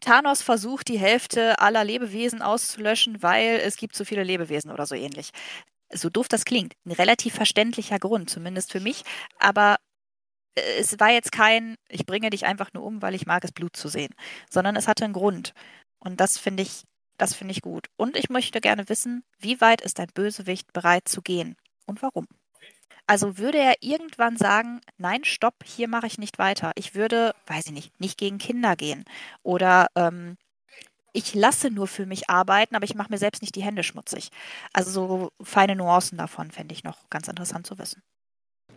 Thanos 0.00 0.42
versucht, 0.42 0.88
die 0.88 0.98
Hälfte 0.98 1.58
aller 1.58 1.84
Lebewesen 1.84 2.42
auszulöschen, 2.42 3.22
weil 3.22 3.60
es 3.60 3.76
gibt 3.76 3.94
zu 3.94 4.04
viele 4.04 4.24
Lebewesen 4.24 4.70
oder 4.70 4.86
so 4.86 4.94
ähnlich. 4.94 5.30
So 5.92 6.08
doof 6.08 6.28
das 6.28 6.44
klingt. 6.44 6.74
Ein 6.86 6.92
relativ 6.92 7.34
verständlicher 7.34 7.98
Grund, 7.98 8.30
zumindest 8.30 8.72
für 8.72 8.80
mich. 8.80 9.02
Aber 9.38 9.76
äh, 10.54 10.60
es 10.78 10.98
war 11.00 11.10
jetzt 11.10 11.32
kein, 11.32 11.76
ich 11.88 12.06
bringe 12.06 12.30
dich 12.30 12.46
einfach 12.46 12.72
nur 12.72 12.84
um, 12.84 13.02
weil 13.02 13.14
ich 13.14 13.26
mag 13.26 13.44
es, 13.44 13.52
Blut 13.52 13.76
zu 13.76 13.88
sehen, 13.88 14.14
sondern 14.50 14.76
es 14.76 14.88
hatte 14.88 15.04
einen 15.04 15.14
Grund. 15.14 15.54
Und 15.98 16.20
das 16.20 16.38
finde 16.38 16.62
ich, 16.62 16.84
das 17.18 17.34
finde 17.34 17.52
ich 17.52 17.62
gut. 17.62 17.88
Und 17.96 18.16
ich 18.16 18.30
möchte 18.30 18.60
gerne 18.60 18.88
wissen, 18.88 19.24
wie 19.38 19.60
weit 19.60 19.80
ist 19.82 20.00
ein 20.00 20.08
Bösewicht 20.14 20.72
bereit 20.72 21.08
zu 21.08 21.22
gehen? 21.22 21.56
Und 21.90 22.02
warum. 22.02 22.26
Also 23.06 23.38
würde 23.38 23.58
er 23.58 23.74
irgendwann 23.80 24.36
sagen, 24.36 24.80
nein, 24.96 25.24
stopp, 25.24 25.64
hier 25.64 25.88
mache 25.88 26.06
ich 26.06 26.18
nicht 26.18 26.38
weiter. 26.38 26.72
Ich 26.76 26.94
würde, 26.94 27.34
weiß 27.46 27.66
ich 27.66 27.72
nicht, 27.72 28.00
nicht 28.00 28.18
gegen 28.18 28.38
Kinder 28.38 28.76
gehen. 28.76 29.04
Oder 29.42 29.88
ähm, 29.96 30.36
ich 31.12 31.34
lasse 31.34 31.70
nur 31.70 31.88
für 31.88 32.06
mich 32.06 32.30
arbeiten, 32.30 32.76
aber 32.76 32.84
ich 32.84 32.94
mache 32.94 33.10
mir 33.10 33.18
selbst 33.18 33.42
nicht 33.42 33.56
die 33.56 33.62
Hände 33.62 33.82
schmutzig. 33.82 34.30
Also 34.72 34.90
so 34.90 35.32
feine 35.42 35.74
Nuancen 35.74 36.18
davon 36.18 36.50
fände 36.50 36.72
ich 36.72 36.84
noch 36.84 37.10
ganz 37.10 37.26
interessant 37.26 37.66
zu 37.66 37.78
wissen. 37.78 38.02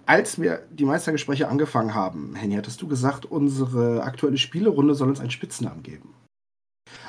Als 0.06 0.42
wir 0.42 0.68
die 0.70 0.86
Meistergespräche 0.86 1.48
angefangen 1.48 1.94
haben, 1.94 2.36
Henny, 2.36 2.56
hattest 2.56 2.82
du 2.82 2.88
gesagt, 2.88 3.26
unsere 3.26 4.04
aktuelle 4.04 4.38
Spielerunde 4.38 4.96
soll 4.96 5.10
uns 5.10 5.20
einen 5.20 5.32
Spitznamen 5.32 5.84
geben. 5.84 6.14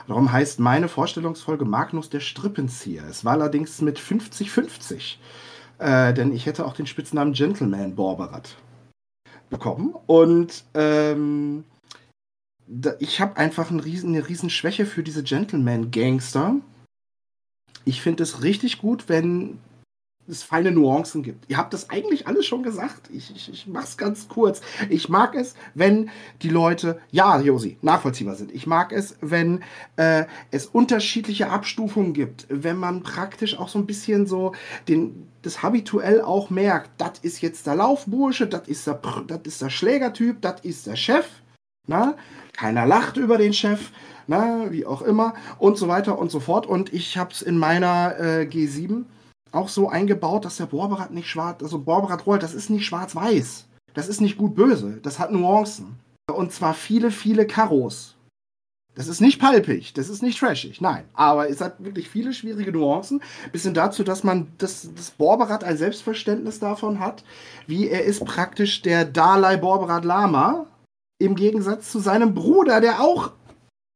Darum 0.06 0.30
heißt 0.30 0.60
meine 0.60 0.88
Vorstellungsfolge 0.88 1.64
Magnus 1.64 2.10
der 2.10 2.20
Strippenzieher. 2.20 3.04
Es 3.04 3.24
war 3.24 3.32
allerdings 3.32 3.80
mit 3.80 3.98
50-50. 3.98 5.16
Äh, 5.78 6.14
denn 6.14 6.32
ich 6.32 6.46
hätte 6.46 6.64
auch 6.64 6.74
den 6.74 6.87
Spitznamen 6.87 7.32
Gentleman 7.32 7.94
Borberat 7.94 8.56
bekommen. 9.50 9.94
Und 10.06 10.64
ähm, 10.74 11.64
da, 12.66 12.94
ich 12.98 13.20
habe 13.20 13.37
einfach 13.37 13.70
ein 13.70 13.80
riesen, 13.80 14.14
eine 14.14 14.28
riesen 14.28 14.50
Schwäche 14.50 14.87
für 14.87 15.02
diese 15.02 15.22
Gentleman-Gangster. 15.22 16.56
Ich 17.84 18.00
finde 18.00 18.22
es 18.22 18.42
richtig 18.42 18.78
gut, 18.78 19.08
wenn 19.08 19.58
es 20.28 20.42
feine 20.42 20.70
Nuancen 20.70 21.22
gibt. 21.22 21.50
Ihr 21.50 21.56
habt 21.56 21.74
das 21.74 21.90
eigentlich 21.90 22.26
alles 22.26 22.46
schon 22.46 22.62
gesagt. 22.62 23.10
Ich, 23.12 23.34
ich, 23.34 23.50
ich 23.52 23.66
mache 23.66 23.84
es 23.84 23.96
ganz 23.96 24.28
kurz. 24.28 24.60
Ich 24.88 25.08
mag 25.08 25.34
es, 25.34 25.54
wenn 25.74 26.10
die 26.42 26.48
Leute, 26.48 26.98
ja, 27.10 27.38
Josi, 27.40 27.78
nachvollziehbar 27.82 28.34
sind. 28.34 28.52
Ich 28.52 28.66
mag 28.66 28.92
es, 28.92 29.16
wenn 29.20 29.62
äh, 29.96 30.24
es 30.50 30.66
unterschiedliche 30.66 31.50
Abstufungen 31.50 32.12
gibt, 32.12 32.46
wenn 32.48 32.76
man 32.76 33.02
praktisch 33.02 33.58
auch 33.58 33.68
so 33.68 33.78
ein 33.78 33.87
bisschen 33.87 34.26
so 34.26 34.52
den, 34.88 35.28
das 35.42 35.62
habituell 35.62 36.22
auch 36.22 36.50
merkt, 36.50 36.90
das 36.98 37.18
ist 37.20 37.40
jetzt 37.42 37.66
der 37.66 37.76
Laufbursche, 37.76 38.46
das 38.46 38.66
ist 38.68 38.87
der, 38.87 39.00
das 39.26 39.58
der 39.58 39.70
Schlägertyp, 39.70 40.40
das 40.40 40.60
ist 40.62 40.87
der 40.87 40.96
Chef. 40.96 41.26
Na? 41.87 42.16
Keiner 42.54 42.87
lacht 42.87 43.16
über 43.16 43.37
den 43.37 43.52
Chef. 43.52 43.90
Na, 44.26 44.70
wie 44.70 44.87
auch 44.87 45.02
immer 45.02 45.34
und 45.58 45.76
so 45.76 45.87
weiter 45.87 46.18
und 46.18 46.30
so 46.30 46.40
fort. 46.40 46.66
Und 46.66 46.94
ich 46.94 47.18
habe 47.18 47.32
es 47.32 47.42
in 47.42 47.58
meiner 47.58 48.18
äh, 48.18 48.48
G7 48.50 49.04
auch 49.54 49.68
so 49.68 49.88
eingebaut, 49.88 50.44
dass 50.44 50.56
der 50.56 50.66
Borberat 50.66 51.12
nicht 51.12 51.28
schwarz, 51.28 51.62
also 51.62 51.78
Borberat 51.78 52.26
rollt, 52.26 52.42
das 52.42 52.54
ist 52.54 52.70
nicht 52.70 52.86
schwarz-weiß. 52.86 53.66
Das 53.94 54.08
ist 54.08 54.20
nicht 54.20 54.36
gut-böse. 54.36 54.98
Das 55.02 55.18
hat 55.18 55.30
Nuancen. 55.30 55.98
Und 56.32 56.52
zwar 56.52 56.74
viele, 56.74 57.10
viele 57.10 57.46
Karos. 57.46 58.16
Das 58.94 59.08
ist 59.08 59.20
nicht 59.20 59.40
palpig, 59.40 59.92
das 59.92 60.08
ist 60.08 60.22
nicht 60.22 60.38
trashig, 60.38 60.80
nein. 60.80 61.04
Aber 61.14 61.48
es 61.48 61.60
hat 61.60 61.82
wirklich 61.82 62.08
viele 62.08 62.32
schwierige 62.32 62.70
Nuancen. 62.70 63.22
Bis 63.50 63.64
hin 63.64 63.74
dazu, 63.74 64.04
dass 64.04 64.22
man 64.22 64.52
das, 64.58 64.88
das 64.94 65.10
Borberat 65.10 65.64
ein 65.64 65.76
Selbstverständnis 65.76 66.60
davon 66.60 67.00
hat, 67.00 67.24
wie 67.66 67.88
er 67.88 68.04
ist 68.04 68.24
praktisch 68.24 68.82
der 68.82 69.04
Dalai 69.04 69.56
Borberat 69.56 70.04
Lama. 70.04 70.66
Im 71.18 71.34
Gegensatz 71.34 71.90
zu 71.90 71.98
seinem 71.98 72.34
Bruder, 72.34 72.80
der 72.80 73.00
auch 73.00 73.32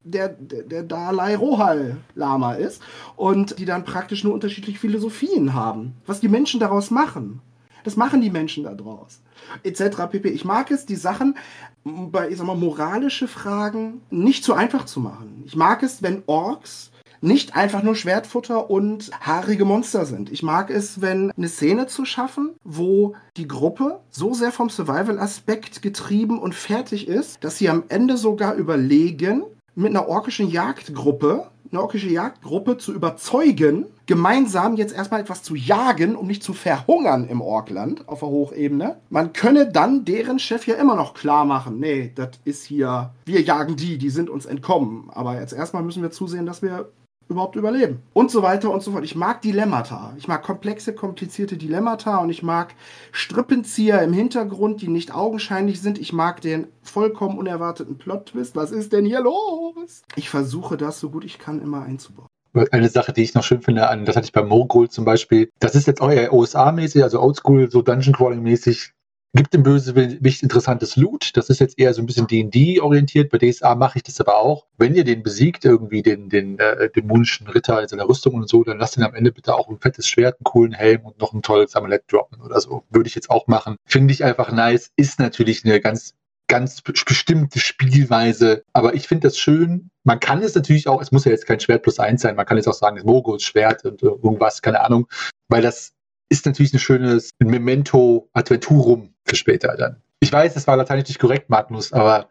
der, 0.04 0.28
der, 0.28 0.82
Dalai 0.82 1.36
Rohal 1.36 1.98
Lama 2.14 2.54
ist 2.54 2.82
und 3.16 3.58
die 3.58 3.64
dann 3.64 3.84
praktisch 3.84 4.24
nur 4.24 4.34
unterschiedliche 4.34 4.78
Philosophien 4.78 5.54
haben. 5.54 5.94
Was 6.06 6.20
die 6.20 6.28
Menschen 6.28 6.60
daraus 6.60 6.90
machen. 6.90 7.40
Das 7.84 7.96
machen 7.96 8.20
die 8.20 8.30
Menschen 8.30 8.64
daraus. 8.64 9.20
Etc. 9.62 9.82
pp. 10.10 10.28
Ich 10.28 10.44
mag 10.44 10.70
es, 10.70 10.84
die 10.84 10.96
Sachen 10.96 11.36
bei, 11.84 12.28
ich 12.28 12.36
sag 12.36 12.46
mal, 12.46 12.56
moralische 12.56 13.28
Fragen 13.28 14.02
nicht 14.10 14.44
zu 14.44 14.54
einfach 14.54 14.84
zu 14.84 15.00
machen. 15.00 15.42
Ich 15.46 15.56
mag 15.56 15.82
es, 15.82 16.02
wenn 16.02 16.22
Orks 16.26 16.90
nicht 17.20 17.56
einfach 17.56 17.82
nur 17.82 17.96
Schwertfutter 17.96 18.70
und 18.70 19.10
haarige 19.20 19.64
Monster 19.64 20.06
sind. 20.06 20.30
Ich 20.30 20.42
mag 20.42 20.70
es, 20.70 21.00
wenn 21.00 21.32
eine 21.32 21.48
Szene 21.48 21.86
zu 21.86 22.04
schaffen, 22.04 22.50
wo 22.62 23.14
die 23.36 23.48
Gruppe 23.48 24.00
so 24.10 24.34
sehr 24.34 24.52
vom 24.52 24.70
Survival-Aspekt 24.70 25.82
getrieben 25.82 26.38
und 26.38 26.54
fertig 26.54 27.08
ist, 27.08 27.42
dass 27.42 27.58
sie 27.58 27.68
am 27.68 27.84
Ende 27.88 28.16
sogar 28.16 28.54
überlegen, 28.54 29.42
mit 29.78 29.90
einer 29.90 30.08
orkischen 30.08 30.50
Jagdgruppe, 30.50 31.46
eine 31.70 31.80
orkische 31.80 32.08
Jagdgruppe 32.08 32.78
zu 32.78 32.92
überzeugen, 32.92 33.86
gemeinsam 34.06 34.74
jetzt 34.74 34.92
erstmal 34.92 35.20
etwas 35.20 35.44
zu 35.44 35.54
jagen, 35.54 36.16
um 36.16 36.26
nicht 36.26 36.42
zu 36.42 36.52
verhungern 36.52 37.28
im 37.28 37.40
Orkland 37.40 38.08
auf 38.08 38.20
der 38.20 38.28
Hochebene. 38.28 38.96
Man 39.08 39.32
könne 39.32 39.70
dann 39.70 40.04
deren 40.04 40.40
Chef 40.40 40.66
ja 40.66 40.74
immer 40.74 40.96
noch 40.96 41.14
klar 41.14 41.44
machen, 41.44 41.78
nee, 41.78 42.10
das 42.12 42.30
ist 42.44 42.64
hier, 42.64 43.10
wir 43.24 43.40
jagen 43.42 43.76
die, 43.76 43.98
die 43.98 44.10
sind 44.10 44.30
uns 44.30 44.46
entkommen. 44.46 45.10
Aber 45.14 45.38
jetzt 45.38 45.52
erstmal 45.52 45.84
müssen 45.84 46.02
wir 46.02 46.10
zusehen, 46.10 46.46
dass 46.46 46.60
wir 46.60 46.90
überhaupt 47.28 47.56
überleben. 47.56 48.02
Und 48.14 48.30
so 48.30 48.42
weiter 48.42 48.70
und 48.70 48.82
so 48.82 48.92
fort. 48.92 49.04
Ich 49.04 49.14
mag 49.14 49.42
Dilemmata. 49.42 50.14
Ich 50.18 50.28
mag 50.28 50.42
komplexe, 50.42 50.94
komplizierte 50.94 51.56
Dilemmata 51.56 52.18
und 52.18 52.30
ich 52.30 52.42
mag 52.42 52.74
Strippenzieher 53.12 54.02
im 54.02 54.12
Hintergrund, 54.12 54.82
die 54.82 54.88
nicht 54.88 55.14
augenscheinlich 55.14 55.80
sind. 55.80 55.98
Ich 55.98 56.12
mag 56.12 56.40
den 56.40 56.66
vollkommen 56.82 57.38
unerwarteten 57.38 57.98
Plot-Twist. 57.98 58.56
Was 58.56 58.70
ist 58.70 58.92
denn 58.92 59.04
hier 59.04 59.20
los? 59.20 60.02
Ich 60.16 60.30
versuche 60.30 60.76
das 60.76 60.98
so 60.98 61.10
gut 61.10 61.24
ich 61.24 61.38
kann 61.38 61.60
immer 61.60 61.82
einzubauen. 61.82 62.28
Eine 62.72 62.88
Sache, 62.88 63.12
die 63.12 63.22
ich 63.22 63.34
noch 63.34 63.44
schön 63.44 63.60
finde, 63.60 63.82
das 63.82 64.16
hatte 64.16 64.24
ich 64.24 64.32
bei 64.32 64.42
Mogul 64.42 64.88
zum 64.88 65.04
Beispiel, 65.04 65.50
das 65.60 65.74
ist 65.74 65.86
jetzt 65.86 66.00
auch 66.00 66.10
eher 66.10 66.32
OSA-mäßig, 66.32 67.02
also 67.02 67.20
Oldschool, 67.20 67.70
so 67.70 67.82
Dungeon 67.82 68.14
Crawling-mäßig 68.14 68.92
gibt 69.34 69.52
dem 69.54 69.62
Bösewicht 69.62 70.42
interessantes 70.42 70.96
Loot. 70.96 71.36
Das 71.36 71.50
ist 71.50 71.60
jetzt 71.60 71.78
eher 71.78 71.92
so 71.94 72.02
ein 72.02 72.06
bisschen 72.06 72.26
D&D 72.26 72.80
orientiert. 72.80 73.30
Bei 73.30 73.38
DSA 73.38 73.74
mache 73.74 73.98
ich 73.98 74.02
das 74.02 74.20
aber 74.20 74.38
auch. 74.38 74.66
Wenn 74.78 74.94
ihr 74.94 75.04
den 75.04 75.22
besiegt, 75.22 75.64
irgendwie 75.64 76.02
den, 76.02 76.28
den 76.28 76.58
äh, 76.58 76.90
dämonischen 76.90 77.46
Ritter 77.46 77.80
in 77.82 77.88
seiner 77.88 78.08
Rüstung 78.08 78.34
und 78.34 78.48
so, 78.48 78.64
dann 78.64 78.78
lasst 78.78 78.96
ihn 78.96 79.02
am 79.02 79.14
Ende 79.14 79.32
bitte 79.32 79.54
auch 79.54 79.68
ein 79.68 79.78
fettes 79.78 80.08
Schwert, 80.08 80.36
einen 80.38 80.44
coolen 80.44 80.72
Helm 80.72 81.04
und 81.04 81.18
noch 81.20 81.32
ein 81.32 81.42
tolles 81.42 81.76
Amulett 81.76 82.04
droppen 82.10 82.40
oder 82.40 82.60
so. 82.60 82.84
Würde 82.90 83.08
ich 83.08 83.14
jetzt 83.14 83.30
auch 83.30 83.46
machen. 83.46 83.76
Finde 83.84 84.12
ich 84.12 84.24
einfach 84.24 84.50
nice. 84.50 84.90
Ist 84.96 85.20
natürlich 85.20 85.64
eine 85.64 85.80
ganz 85.80 86.14
ganz 86.48 86.80
bestimmte 86.80 87.60
Spielweise. 87.60 88.64
Aber 88.72 88.94
ich 88.94 89.06
finde 89.06 89.28
das 89.28 89.38
schön. 89.38 89.90
Man 90.04 90.18
kann 90.18 90.42
es 90.42 90.54
natürlich 90.54 90.88
auch, 90.88 91.00
es 91.02 91.12
muss 91.12 91.26
ja 91.26 91.30
jetzt 91.30 91.46
kein 91.46 91.60
Schwert 91.60 91.82
plus 91.82 91.98
eins 91.98 92.22
sein, 92.22 92.34
man 92.34 92.46
kann 92.46 92.56
jetzt 92.56 92.66
auch 92.66 92.72
sagen, 92.72 92.96
das 92.96 93.04
Mogos 93.04 93.42
Schwert 93.42 93.84
und 93.84 94.02
irgendwas, 94.02 94.62
keine 94.62 94.80
Ahnung, 94.80 95.06
weil 95.48 95.60
das 95.60 95.92
ist 96.28 96.46
natürlich 96.46 96.72
ein 96.72 96.78
schönes 96.78 97.30
Memento 97.38 98.28
Adventurum 98.32 99.14
für 99.24 99.36
später 99.36 99.76
dann. 99.76 100.02
Ich 100.20 100.32
weiß, 100.32 100.54
das 100.54 100.66
war 100.66 100.76
lateinisch 100.76 101.08
nicht 101.08 101.20
korrekt, 101.20 101.48
Magnus, 101.48 101.92
aber 101.92 102.28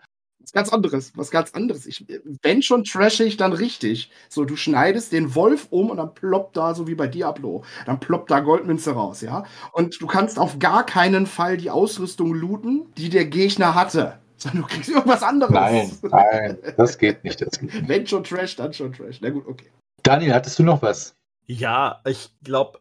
was 0.47 0.53
ganz 0.53 0.69
anderes, 0.71 1.12
was 1.17 1.29
ganz 1.29 1.51
anderes. 1.51 1.86
Ich, 1.86 2.05
wenn 2.41 2.62
schon 2.62 2.86
trashig, 2.86 3.36
dann 3.36 3.51
richtig. 3.51 4.12
So, 4.29 4.45
du 4.45 4.55
schneidest 4.55 5.12
den 5.12 5.36
Wolf 5.36 5.67
um 5.71 5.89
und 5.89 5.97
dann 5.97 6.13
ploppt 6.13 6.55
da, 6.55 6.73
so 6.73 6.88
wie 6.88 6.95
bei 6.95 7.07
Diablo, 7.07 7.65
dann 7.86 7.99
ploppt 7.99 8.31
da 8.31 8.39
Goldmünze 8.39 8.91
raus, 8.91 9.19
ja. 9.19 9.43
Und 9.73 10.01
du 10.01 10.07
kannst 10.07 10.39
auf 10.39 10.57
gar 10.57 10.86
keinen 10.86 11.25
Fall 11.25 11.57
die 11.57 11.69
Ausrüstung 11.69 12.33
looten, 12.33 12.86
die 12.95 13.10
der 13.10 13.25
Gegner 13.25 13.75
hatte. 13.75 14.19
Sondern 14.38 14.62
du 14.62 14.67
kriegst 14.69 14.89
irgendwas 14.89 15.21
anderes. 15.21 15.51
Nein, 15.51 15.91
nein, 16.03 16.57
das 16.77 16.97
geht 16.97 17.25
nicht. 17.25 17.41
Das 17.41 17.60
geht 17.60 17.73
nicht. 17.73 17.89
Wenn 17.89 18.07
schon 18.07 18.23
Trash, 18.23 18.55
dann 18.55 18.71
schon 18.71 18.93
Trash. 18.93 19.19
Na 19.19 19.31
gut, 19.31 19.45
okay. 19.47 19.69
Daniel, 20.03 20.33
hattest 20.33 20.60
du 20.60 20.63
noch 20.63 20.81
was? 20.81 21.13
Ja, 21.45 22.01
ich 22.05 22.29
glaube, 22.41 22.79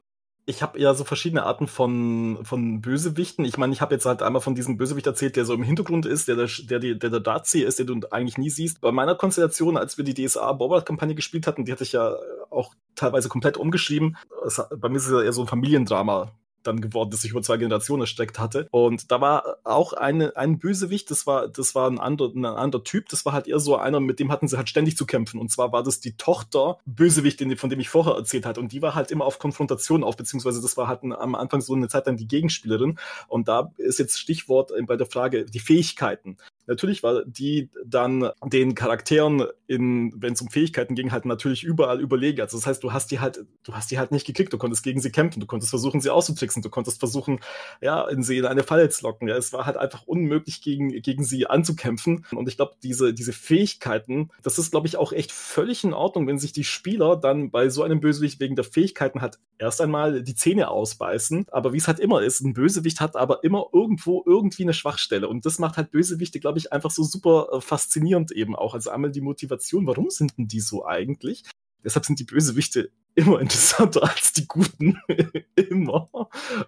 ich 0.48 0.62
habe 0.62 0.80
ja 0.80 0.94
so 0.94 1.02
verschiedene 1.02 1.42
Arten 1.42 1.66
von, 1.66 2.38
von 2.44 2.80
Bösewichten. 2.80 3.44
Ich 3.44 3.58
meine, 3.58 3.72
ich 3.72 3.80
habe 3.80 3.94
jetzt 3.94 4.06
halt 4.06 4.22
einmal 4.22 4.40
von 4.40 4.54
diesem 4.54 4.76
Bösewicht 4.76 5.06
erzählt, 5.06 5.34
der 5.34 5.44
so 5.44 5.52
im 5.52 5.64
Hintergrund 5.64 6.06
ist, 6.06 6.28
der 6.28 6.36
der, 6.36 6.46
der, 6.46 6.94
der, 6.94 7.10
der 7.10 7.20
Dartseer 7.20 7.66
ist, 7.66 7.80
den 7.80 7.86
du 8.00 8.12
eigentlich 8.12 8.38
nie 8.38 8.48
siehst. 8.48 8.80
Bei 8.80 8.92
meiner 8.92 9.16
Konstellation, 9.16 9.76
als 9.76 9.98
wir 9.98 10.04
die 10.04 10.14
DSA 10.14 10.52
Bobbert-Kampagne 10.52 11.16
gespielt 11.16 11.48
hatten, 11.48 11.64
die 11.64 11.72
hatte 11.72 11.82
ich 11.82 11.92
ja 11.92 12.14
auch 12.50 12.74
teilweise 12.94 13.28
komplett 13.28 13.56
umgeschrieben. 13.56 14.16
Es, 14.46 14.62
bei 14.70 14.88
mir 14.88 14.98
ist 14.98 15.06
es 15.06 15.12
ja 15.12 15.20
eher 15.20 15.32
so 15.32 15.42
ein 15.42 15.48
Familiendrama 15.48 16.32
dann 16.66 16.80
geworden, 16.80 17.10
das 17.10 17.22
sich 17.22 17.30
über 17.30 17.42
zwei 17.42 17.56
Generationen 17.56 18.02
erstreckt 18.02 18.38
hatte. 18.38 18.68
Und 18.70 19.10
da 19.10 19.20
war 19.20 19.56
auch 19.64 19.92
eine, 19.92 20.36
ein 20.36 20.58
Bösewicht, 20.58 21.10
das 21.10 21.26
war, 21.26 21.48
das 21.48 21.74
war 21.74 21.90
ein 21.90 21.98
anderer, 21.98 22.32
ein 22.34 22.44
anderer 22.44 22.84
Typ, 22.84 23.08
das 23.08 23.24
war 23.24 23.32
halt 23.32 23.46
eher 23.46 23.60
so 23.60 23.76
einer, 23.76 24.00
mit 24.00 24.20
dem 24.20 24.30
hatten 24.30 24.48
sie 24.48 24.56
halt 24.56 24.68
ständig 24.68 24.96
zu 24.96 25.06
kämpfen. 25.06 25.40
Und 25.40 25.50
zwar 25.50 25.72
war 25.72 25.82
das 25.82 26.00
die 26.00 26.16
Tochter 26.16 26.78
Bösewicht, 26.86 27.42
von 27.58 27.70
dem 27.70 27.80
ich 27.80 27.88
vorher 27.88 28.14
erzählt 28.14 28.46
hatte. 28.46 28.60
Und 28.60 28.72
die 28.72 28.82
war 28.82 28.94
halt 28.94 29.10
immer 29.10 29.24
auf 29.24 29.38
Konfrontation 29.38 30.04
auf, 30.04 30.16
beziehungsweise 30.16 30.60
das 30.60 30.76
war 30.76 30.88
halt 30.88 31.00
am 31.02 31.34
Anfang 31.34 31.60
so 31.60 31.74
eine 31.74 31.88
Zeit 31.88 32.06
lang 32.06 32.16
die 32.16 32.28
Gegenspielerin. 32.28 32.98
Und 33.28 33.48
da 33.48 33.72
ist 33.76 33.98
jetzt 33.98 34.18
Stichwort 34.18 34.72
bei 34.86 34.96
der 34.96 35.06
Frage 35.06 35.44
die 35.44 35.60
Fähigkeiten. 35.60 36.36
Natürlich 36.66 37.02
war 37.02 37.24
die 37.24 37.70
dann 37.84 38.30
den 38.44 38.74
Charakteren 38.74 39.46
wenn 39.68 40.32
es 40.32 40.40
um 40.40 40.48
Fähigkeiten 40.48 40.94
ging, 40.94 41.12
halt 41.12 41.24
natürlich 41.24 41.64
überall 41.64 42.00
überlegen. 42.00 42.40
Also 42.40 42.56
das 42.56 42.66
heißt, 42.66 42.82
du 42.84 42.92
hast 42.92 43.10
die 43.10 43.20
halt, 43.20 43.44
du 43.64 43.74
hast 43.74 43.90
die 43.90 43.98
halt 43.98 44.12
nicht 44.12 44.26
gekriegt, 44.26 44.52
du 44.52 44.58
konntest 44.58 44.82
gegen 44.84 45.00
sie 45.00 45.10
kämpfen, 45.10 45.40
du 45.40 45.46
konntest 45.46 45.70
versuchen, 45.70 46.00
sie 46.00 46.10
auszutricksen, 46.10 46.62
du 46.62 46.70
konntest 46.70 46.98
versuchen, 46.98 47.40
ja, 47.80 48.06
in 48.08 48.22
sie 48.22 48.38
in 48.38 48.46
eine 48.46 48.62
Falle 48.62 48.88
zu 48.88 49.02
locken. 49.02 49.28
Ja, 49.28 49.36
es 49.36 49.52
war 49.52 49.66
halt 49.66 49.76
einfach 49.76 50.06
unmöglich, 50.06 50.62
gegen, 50.62 50.90
gegen 51.02 51.24
sie 51.24 51.46
anzukämpfen. 51.46 52.24
Und 52.32 52.48
ich 52.48 52.56
glaube, 52.56 52.74
diese, 52.82 53.12
diese 53.12 53.32
Fähigkeiten, 53.32 54.30
das 54.42 54.58
ist, 54.58 54.70
glaube 54.70 54.86
ich, 54.86 54.96
auch 54.96 55.12
echt 55.12 55.32
völlig 55.32 55.82
in 55.84 55.92
Ordnung, 55.92 56.26
wenn 56.26 56.38
sich 56.38 56.52
die 56.52 56.64
Spieler 56.64 57.16
dann 57.16 57.50
bei 57.50 57.68
so 57.68 57.82
einem 57.82 58.00
Bösewicht 58.00 58.38
wegen 58.40 58.56
der 58.56 58.64
Fähigkeiten 58.64 59.20
halt 59.20 59.38
erst 59.58 59.80
einmal 59.80 60.22
die 60.22 60.34
Zähne 60.34 60.68
ausbeißen. 60.68 61.46
Aber 61.50 61.72
wie 61.72 61.78
es 61.78 61.88
halt 61.88 61.98
immer 61.98 62.22
ist, 62.22 62.40
ein 62.40 62.54
Bösewicht 62.54 63.00
hat 63.00 63.16
aber 63.16 63.42
immer 63.42 63.66
irgendwo 63.72 64.22
irgendwie 64.26 64.62
eine 64.62 64.74
Schwachstelle. 64.74 65.28
Und 65.28 65.44
das 65.44 65.58
macht 65.58 65.76
halt 65.76 65.90
Bösewichte, 65.90 66.38
glaube 66.38 66.55
ich, 66.58 66.72
einfach 66.72 66.90
so 66.90 67.02
super 67.02 67.48
äh, 67.52 67.60
faszinierend 67.60 68.32
eben 68.32 68.56
auch. 68.56 68.74
Also 68.74 68.90
einmal 68.90 69.10
die 69.10 69.20
Motivation, 69.20 69.86
warum 69.86 70.10
sind 70.10 70.36
denn 70.38 70.48
die 70.48 70.60
so 70.60 70.86
eigentlich? 70.86 71.44
Deshalb 71.84 72.04
sind 72.04 72.18
die 72.18 72.24
Bösewichte 72.24 72.90
immer 73.14 73.40
interessanter 73.40 74.02
als 74.10 74.32
die 74.32 74.46
Guten. 74.46 75.00
immer. 75.56 76.10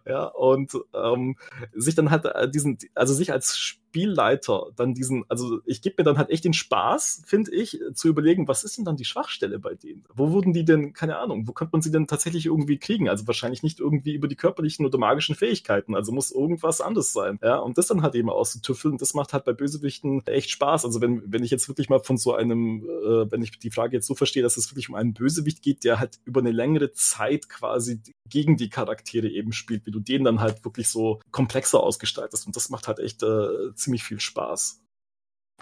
Ja, 0.06 0.26
und 0.26 0.72
ähm, 0.94 1.36
sich 1.74 1.94
dann 1.94 2.10
halt 2.10 2.24
äh, 2.24 2.50
diesen, 2.50 2.78
also 2.94 3.14
sich 3.14 3.32
als 3.32 3.77
Spielleiter 3.88 4.66
dann 4.76 4.92
diesen, 4.92 5.24
also 5.28 5.60
ich 5.64 5.80
gebe 5.80 5.96
mir 5.98 6.04
dann 6.04 6.18
halt 6.18 6.30
echt 6.30 6.44
den 6.44 6.52
Spaß, 6.52 7.22
finde 7.26 7.52
ich, 7.52 7.80
zu 7.94 8.08
überlegen, 8.08 8.46
was 8.46 8.62
ist 8.62 8.76
denn 8.76 8.84
dann 8.84 8.96
die 8.96 9.06
Schwachstelle 9.06 9.58
bei 9.58 9.74
denen? 9.74 10.04
Wo 10.14 10.30
wurden 10.30 10.52
die 10.52 10.64
denn, 10.64 10.92
keine 10.92 11.18
Ahnung, 11.18 11.48
wo 11.48 11.52
könnte 11.52 11.72
man 11.72 11.82
sie 11.82 11.90
denn 11.90 12.06
tatsächlich 12.06 12.46
irgendwie 12.46 12.78
kriegen? 12.78 13.08
Also 13.08 13.26
wahrscheinlich 13.26 13.62
nicht 13.62 13.80
irgendwie 13.80 14.12
über 14.12 14.28
die 14.28 14.36
körperlichen 14.36 14.84
oder 14.84 14.98
magischen 14.98 15.34
Fähigkeiten, 15.34 15.94
also 15.94 16.12
muss 16.12 16.30
irgendwas 16.30 16.82
anderes 16.82 17.12
sein. 17.12 17.38
Ja, 17.42 17.58
und 17.58 17.78
das 17.78 17.86
dann 17.86 18.02
halt 18.02 18.14
eben 18.14 18.28
auszutüffeln, 18.28 18.98
das 18.98 19.14
macht 19.14 19.32
halt 19.32 19.44
bei 19.44 19.54
Bösewichten 19.54 20.26
echt 20.26 20.50
Spaß. 20.50 20.84
Also 20.84 21.00
wenn, 21.00 21.22
wenn 21.26 21.42
ich 21.42 21.50
jetzt 21.50 21.68
wirklich 21.68 21.88
mal 21.88 22.00
von 22.00 22.18
so 22.18 22.34
einem, 22.34 22.84
äh, 22.84 23.30
wenn 23.30 23.42
ich 23.42 23.58
die 23.58 23.70
Frage 23.70 23.96
jetzt 23.96 24.06
so 24.06 24.14
verstehe, 24.14 24.42
dass 24.42 24.58
es 24.58 24.70
wirklich 24.70 24.90
um 24.90 24.96
einen 24.96 25.14
Bösewicht 25.14 25.62
geht, 25.62 25.84
der 25.84 25.98
halt 25.98 26.20
über 26.26 26.40
eine 26.40 26.52
längere 26.52 26.92
Zeit 26.92 27.48
quasi 27.48 28.02
gegen 28.26 28.58
die 28.58 28.68
Charaktere 28.68 29.28
eben 29.28 29.52
spielt, 29.52 29.86
wie 29.86 29.90
du 29.90 30.00
den 30.00 30.24
dann 30.24 30.40
halt 30.40 30.64
wirklich 30.64 30.88
so 30.88 31.20
komplexer 31.30 31.82
ausgestaltest. 31.82 32.46
Und 32.46 32.54
das 32.54 32.68
macht 32.68 32.86
halt 32.86 32.98
echt 32.98 33.22
äh, 33.22 33.74
ziemlich 33.78 34.04
viel 34.04 34.20
Spaß. 34.20 34.80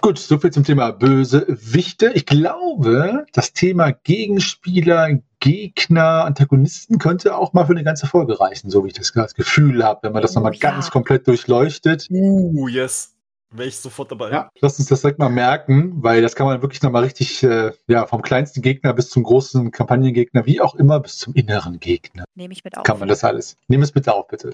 Gut, 0.02 0.18
soviel 0.18 0.52
zum 0.52 0.64
Thema 0.64 0.90
böse 0.90 1.46
Wichte. 1.48 2.12
Ich 2.14 2.26
glaube, 2.26 3.24
das 3.32 3.54
Thema 3.54 3.92
Gegenspieler, 3.92 5.20
Gegner, 5.40 6.24
Antagonisten 6.24 6.98
könnte 6.98 7.36
auch 7.36 7.54
mal 7.54 7.64
für 7.64 7.72
eine 7.72 7.84
ganze 7.84 8.06
Folge 8.06 8.38
reichen, 8.38 8.68
so 8.68 8.84
wie 8.84 8.88
ich 8.88 8.94
das, 8.94 9.12
das 9.12 9.34
Gefühl 9.34 9.82
habe, 9.82 10.00
wenn 10.02 10.12
man 10.12 10.20
das 10.20 10.34
nochmal 10.34 10.54
ja. 10.54 10.60
ganz 10.60 10.90
komplett 10.90 11.26
durchleuchtet. 11.26 12.08
Uh, 12.10 12.68
yes 12.68 13.16
wäre 13.50 13.68
ich 13.68 13.76
sofort 13.76 14.10
dabei. 14.10 14.30
Ja, 14.30 14.50
lass 14.60 14.78
uns 14.78 14.88
das 14.88 15.00
direkt 15.00 15.18
mal 15.18 15.28
merken, 15.28 16.02
weil 16.02 16.22
das 16.22 16.34
kann 16.34 16.46
man 16.46 16.62
wirklich 16.62 16.82
nochmal 16.82 17.04
richtig, 17.04 17.42
äh, 17.42 17.72
ja, 17.86 18.06
vom 18.06 18.22
kleinsten 18.22 18.62
Gegner 18.62 18.92
bis 18.92 19.10
zum 19.10 19.22
großen 19.22 19.70
Kampagnengegner, 19.70 20.46
wie 20.46 20.60
auch 20.60 20.74
immer, 20.74 21.00
bis 21.00 21.18
zum 21.18 21.34
inneren 21.34 21.80
Gegner. 21.80 22.24
Nehme 22.34 22.52
ich 22.52 22.64
mit 22.64 22.76
auf. 22.76 22.84
Kann 22.84 22.98
man 22.98 23.08
das 23.08 23.24
alles. 23.24 23.56
Nimm 23.68 23.82
es 23.82 23.92
bitte 23.92 24.14
auf, 24.14 24.28
bitte. 24.28 24.52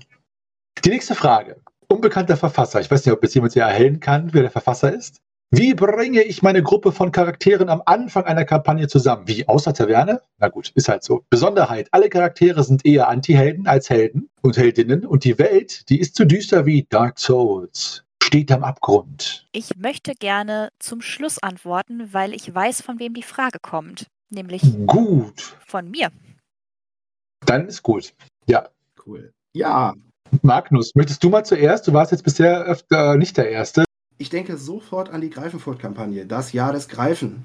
Die 0.84 0.90
nächste 0.90 1.14
Frage. 1.14 1.60
Unbekannter 1.92 2.38
Verfasser. 2.38 2.80
Ich 2.80 2.90
weiß 2.90 3.04
nicht, 3.04 3.12
ob 3.12 3.22
jetzt 3.22 3.34
jemand 3.34 3.52
hier 3.52 3.64
erhellen 3.64 4.00
kann, 4.00 4.32
wer 4.32 4.42
der 4.42 4.50
Verfasser 4.50 4.94
ist. 4.94 5.20
Wie 5.50 5.74
bringe 5.74 6.22
ich 6.22 6.42
meine 6.42 6.62
Gruppe 6.62 6.92
von 6.92 7.12
Charakteren 7.12 7.68
am 7.68 7.82
Anfang 7.84 8.24
einer 8.24 8.46
Kampagne 8.46 8.88
zusammen? 8.88 9.28
Wie 9.28 9.46
außer 9.46 9.74
Taverne? 9.74 10.22
Na 10.38 10.48
gut, 10.48 10.70
ist 10.74 10.88
halt 10.88 11.04
so. 11.04 11.26
Besonderheit, 11.28 11.88
alle 11.90 12.08
Charaktere 12.08 12.64
sind 12.64 12.86
eher 12.86 13.08
Anti-Helden 13.08 13.66
als 13.66 13.90
Helden 13.90 14.30
und 14.40 14.56
Heldinnen 14.56 15.04
und 15.04 15.24
die 15.24 15.38
Welt, 15.38 15.90
die 15.90 16.00
ist 16.00 16.14
zu 16.14 16.24
düster 16.24 16.64
wie 16.64 16.86
Dark 16.88 17.18
Souls 17.18 18.04
steht 18.22 18.50
am 18.50 18.64
Abgrund. 18.64 19.46
Ich 19.52 19.76
möchte 19.76 20.14
gerne 20.14 20.70
zum 20.78 21.02
Schluss 21.02 21.42
antworten, 21.42 22.14
weil 22.14 22.32
ich 22.32 22.54
weiß, 22.54 22.80
von 22.80 22.98
wem 22.98 23.12
die 23.12 23.22
Frage 23.22 23.58
kommt. 23.60 24.06
Nämlich 24.30 24.62
gut. 24.86 25.58
von 25.66 25.90
mir. 25.90 26.10
Dann 27.44 27.66
ist 27.66 27.82
gut. 27.82 28.14
Ja. 28.46 28.70
Cool. 29.04 29.34
Ja. 29.54 29.94
Magnus, 30.40 30.94
möchtest 30.94 31.22
du 31.22 31.28
mal 31.28 31.44
zuerst? 31.44 31.86
Du 31.86 31.92
warst 31.92 32.12
jetzt 32.12 32.24
bisher 32.24 32.62
öfter 32.62 33.16
nicht 33.16 33.36
der 33.36 33.50
Erste. 33.50 33.84
Ich 34.18 34.30
denke 34.30 34.56
sofort 34.56 35.10
an 35.10 35.20
die 35.20 35.30
Greifenfurt-Kampagne. 35.30 36.26
Das 36.26 36.52
Jahr 36.52 36.72
des 36.72 36.88
Greifen. 36.88 37.44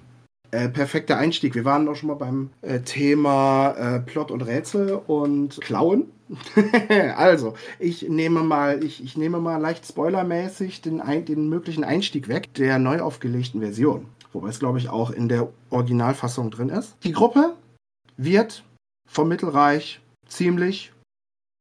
Äh, 0.52 0.70
perfekter 0.70 1.18
Einstieg. 1.18 1.56
Wir 1.56 1.66
waren 1.66 1.88
auch 1.90 1.96
schon 1.96 2.08
mal 2.08 2.16
beim 2.16 2.52
äh, 2.62 2.80
Thema 2.80 3.72
äh, 3.72 4.00
Plot 4.00 4.32
und 4.32 4.42
Rätsel 4.44 4.94
und 4.94 5.60
Klauen. 5.60 6.12
also, 7.18 7.56
ich 7.80 8.08
nehme 8.08 8.44
mal, 8.44 8.84
ich, 8.84 9.04
ich 9.04 9.18
nehme 9.18 9.40
mal 9.40 9.58
leicht 9.58 9.86
spoilermäßig 9.86 10.82
den, 10.82 11.02
den 11.26 11.50
möglichen 11.50 11.84
Einstieg 11.84 12.28
weg 12.30 12.54
der 12.54 12.80
neu 12.80 13.02
aufgelegten 13.02 13.60
Version. 13.60 14.06
Wobei 14.32 14.50
es, 14.50 14.60
glaube 14.60 14.78
ich, 14.78 14.90
auch 14.90 15.12
in 15.12 15.28
der 15.28 15.50
Originalfassung 15.70 16.52
drin 16.52 16.70
ist. 16.70 16.96
Die 17.04 17.12
Gruppe 17.12 17.56
wird 18.16 18.64
vom 19.10 19.28
Mittelreich 19.28 20.00
ziemlich 20.28 20.94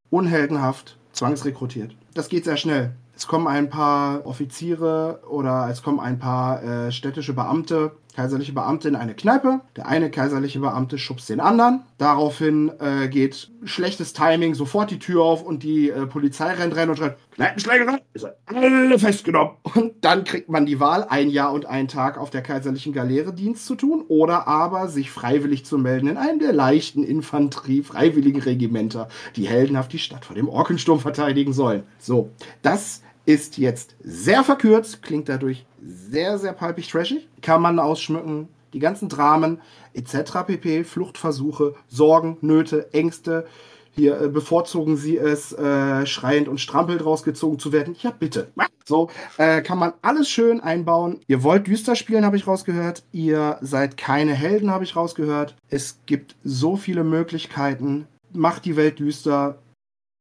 unheldenhaft 0.09 0.97
zwangsrekrutiert. 1.17 1.95
Das 2.13 2.29
geht 2.29 2.45
sehr 2.45 2.57
schnell. 2.57 2.93
Es 3.15 3.27
kommen 3.27 3.47
ein 3.47 3.69
paar 3.69 4.25
Offiziere 4.25 5.21
oder 5.27 5.69
es 5.71 5.81
kommen 5.81 5.99
ein 5.99 6.19
paar 6.19 6.63
äh, 6.63 6.91
städtische 6.91 7.33
Beamte, 7.33 7.91
kaiserliche 8.17 8.51
Beamte 8.51 8.87
in 8.87 8.95
eine 8.95 9.13
Kneipe. 9.13 9.61
Der 9.75 9.85
eine 9.85 10.09
kaiserliche 10.09 10.59
Beamte 10.59 10.97
schubst 10.97 11.29
den 11.29 11.39
anderen. 11.39 11.83
Daraufhin 11.99 12.71
äh, 12.79 13.09
geht 13.09 13.51
schlechtes 13.63 14.13
Timing, 14.13 14.55
sofort 14.55 14.89
die 14.89 14.97
Tür 14.97 15.21
auf 15.21 15.43
und 15.43 15.61
die 15.61 15.91
äh, 15.91 16.07
Polizei 16.07 16.51
rennt 16.53 16.75
rein 16.75 16.89
und 16.89 16.97
schreit, 16.97 17.17
Kneipenschlägerei, 17.35 17.99
ihr 18.15 18.19
seid 18.19 18.37
alle 18.47 18.97
festgenommen. 18.97 19.57
Und 19.75 19.93
dann 20.01 20.23
kriegt 20.23 20.49
man 20.49 20.65
die 20.65 20.79
Wahl, 20.79 21.05
ein 21.07 21.29
Jahr 21.29 21.53
und 21.53 21.67
einen 21.67 21.87
Tag 21.87 22.17
auf 22.17 22.31
der 22.31 22.41
kaiserlichen 22.41 22.93
Galeere 22.93 23.31
Dienst 23.31 23.67
zu 23.67 23.75
tun 23.75 24.03
oder 24.07 24.47
aber 24.47 24.87
sich 24.87 25.11
freiwillig 25.11 25.63
zu 25.63 25.77
melden 25.77 26.07
in 26.07 26.17
einem 26.17 26.39
der 26.39 26.53
leichten 26.53 27.03
Infanterie, 27.03 27.83
freiwilligen 27.83 28.41
Regimenter, 28.41 29.07
die 29.35 29.47
heldenhaft 29.47 29.93
die 29.93 29.99
Stadt 29.99 30.25
vor 30.25 30.35
dem 30.35 30.49
Orkensturm 30.49 30.99
verteidigen 30.99 31.53
sollen. 31.53 31.83
So, 31.99 32.31
das 32.63 33.03
ist 33.27 33.57
jetzt 33.57 33.95
sehr 33.99 34.43
verkürzt, 34.43 35.03
klingt 35.03 35.27
dadurch 35.27 35.65
sehr, 35.81 36.39
sehr 36.39 36.53
palpig 36.53 36.87
trashig. 36.87 37.27
Kann 37.41 37.61
man 37.61 37.77
ausschmücken. 37.77 38.47
Die 38.73 38.79
ganzen 38.79 39.09
Dramen 39.09 39.61
etc. 39.93 40.45
pp. 40.47 40.85
Fluchtversuche, 40.85 41.75
Sorgen, 41.89 42.37
Nöte, 42.39 42.93
Ängste. 42.93 43.45
Hier 43.91 44.21
äh, 44.21 44.27
bevorzugen 44.29 44.95
sie 44.95 45.17
es, 45.17 45.51
äh, 45.51 46.05
schreiend 46.05 46.47
und 46.47 46.61
strampelnd 46.61 47.03
rausgezogen 47.03 47.59
zu 47.59 47.73
werden. 47.73 47.97
Ja, 48.01 48.11
bitte. 48.11 48.47
So 48.85 49.09
äh, 49.37 49.61
kann 49.61 49.77
man 49.77 49.93
alles 50.01 50.29
schön 50.29 50.61
einbauen. 50.61 51.19
Ihr 51.27 51.43
wollt 51.43 51.67
düster 51.67 51.97
spielen, 51.97 52.23
habe 52.23 52.37
ich 52.37 52.47
rausgehört. 52.47 53.03
Ihr 53.11 53.57
seid 53.59 53.97
keine 53.97 54.33
Helden, 54.33 54.71
habe 54.71 54.85
ich 54.85 54.95
rausgehört. 54.95 55.55
Es 55.69 55.99
gibt 56.05 56.37
so 56.45 56.77
viele 56.77 57.03
Möglichkeiten. 57.03 58.07
Macht 58.31 58.63
die 58.63 58.77
Welt 58.77 58.99
düster 58.99 59.57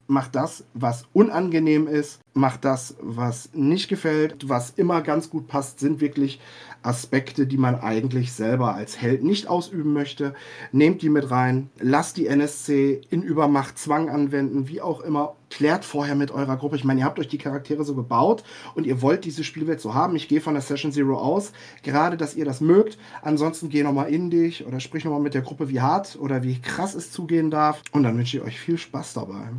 macht 0.07 0.34
das, 0.34 0.64
was 0.74 1.04
unangenehm 1.12 1.86
ist, 1.86 2.20
macht 2.34 2.64
das, 2.64 2.96
was 3.00 3.50
nicht 3.54 3.88
gefällt, 3.88 4.48
was 4.48 4.70
immer 4.70 5.02
ganz 5.02 5.30
gut 5.30 5.48
passt, 5.48 5.80
sind 5.80 6.00
wirklich 6.00 6.40
Aspekte, 6.82 7.46
die 7.46 7.57
man 7.57 7.74
eigentlich 7.74 8.32
selber 8.32 8.74
als 8.74 9.00
Held 9.00 9.24
nicht 9.24 9.48
ausüben 9.48 9.92
möchte. 9.92 10.34
Nehmt 10.70 11.02
die 11.02 11.09
mit 11.09 11.30
rein, 11.30 11.70
lasst 11.80 12.16
die 12.16 12.26
NSC 12.26 13.00
in 13.11 13.22
Übermacht, 13.22 13.78
Zwang 13.78 14.09
anwenden, 14.09 14.68
wie 14.68 14.80
auch 14.80 15.00
immer. 15.00 15.34
Klärt 15.50 15.84
vorher 15.84 16.14
mit 16.14 16.30
eurer 16.30 16.57
Gruppe. 16.57 16.76
Ich 16.76 16.84
meine, 16.84 17.00
ihr 17.00 17.07
habt 17.07 17.18
euch 17.18 17.28
die 17.28 17.38
Charaktere 17.38 17.84
so 17.84 17.94
gebaut 17.94 18.44
und 18.74 18.86
ihr 18.86 19.00
wollt 19.02 19.24
diese 19.24 19.44
Spielwelt 19.44 19.80
so 19.80 19.94
haben. 19.94 20.16
Ich 20.16 20.28
gehe 20.28 20.40
von 20.40 20.54
der 20.54 20.62
Session 20.62 20.92
Zero 20.92 21.18
aus, 21.18 21.52
gerade, 21.82 22.16
dass 22.16 22.36
ihr 22.36 22.44
das 22.44 22.61
mögt. 22.61 22.98
Ansonsten 23.22 23.68
geh 23.68 23.82
nochmal 23.82 24.12
in 24.12 24.30
dich 24.30 24.66
oder 24.66 24.80
sprich 24.80 25.04
nochmal 25.04 25.20
mit 25.20 25.34
der 25.34 25.42
Gruppe, 25.42 25.68
wie 25.68 25.80
hart 25.80 26.16
oder 26.20 26.42
wie 26.42 26.61
krass 26.61 26.94
es 26.94 27.11
zugehen 27.11 27.50
darf. 27.50 27.82
Und 27.92 28.02
dann 28.02 28.16
wünsche 28.16 28.36
ich 28.36 28.42
euch 28.42 28.59
viel 28.59 28.78
Spaß 28.78 29.14
dabei. 29.14 29.50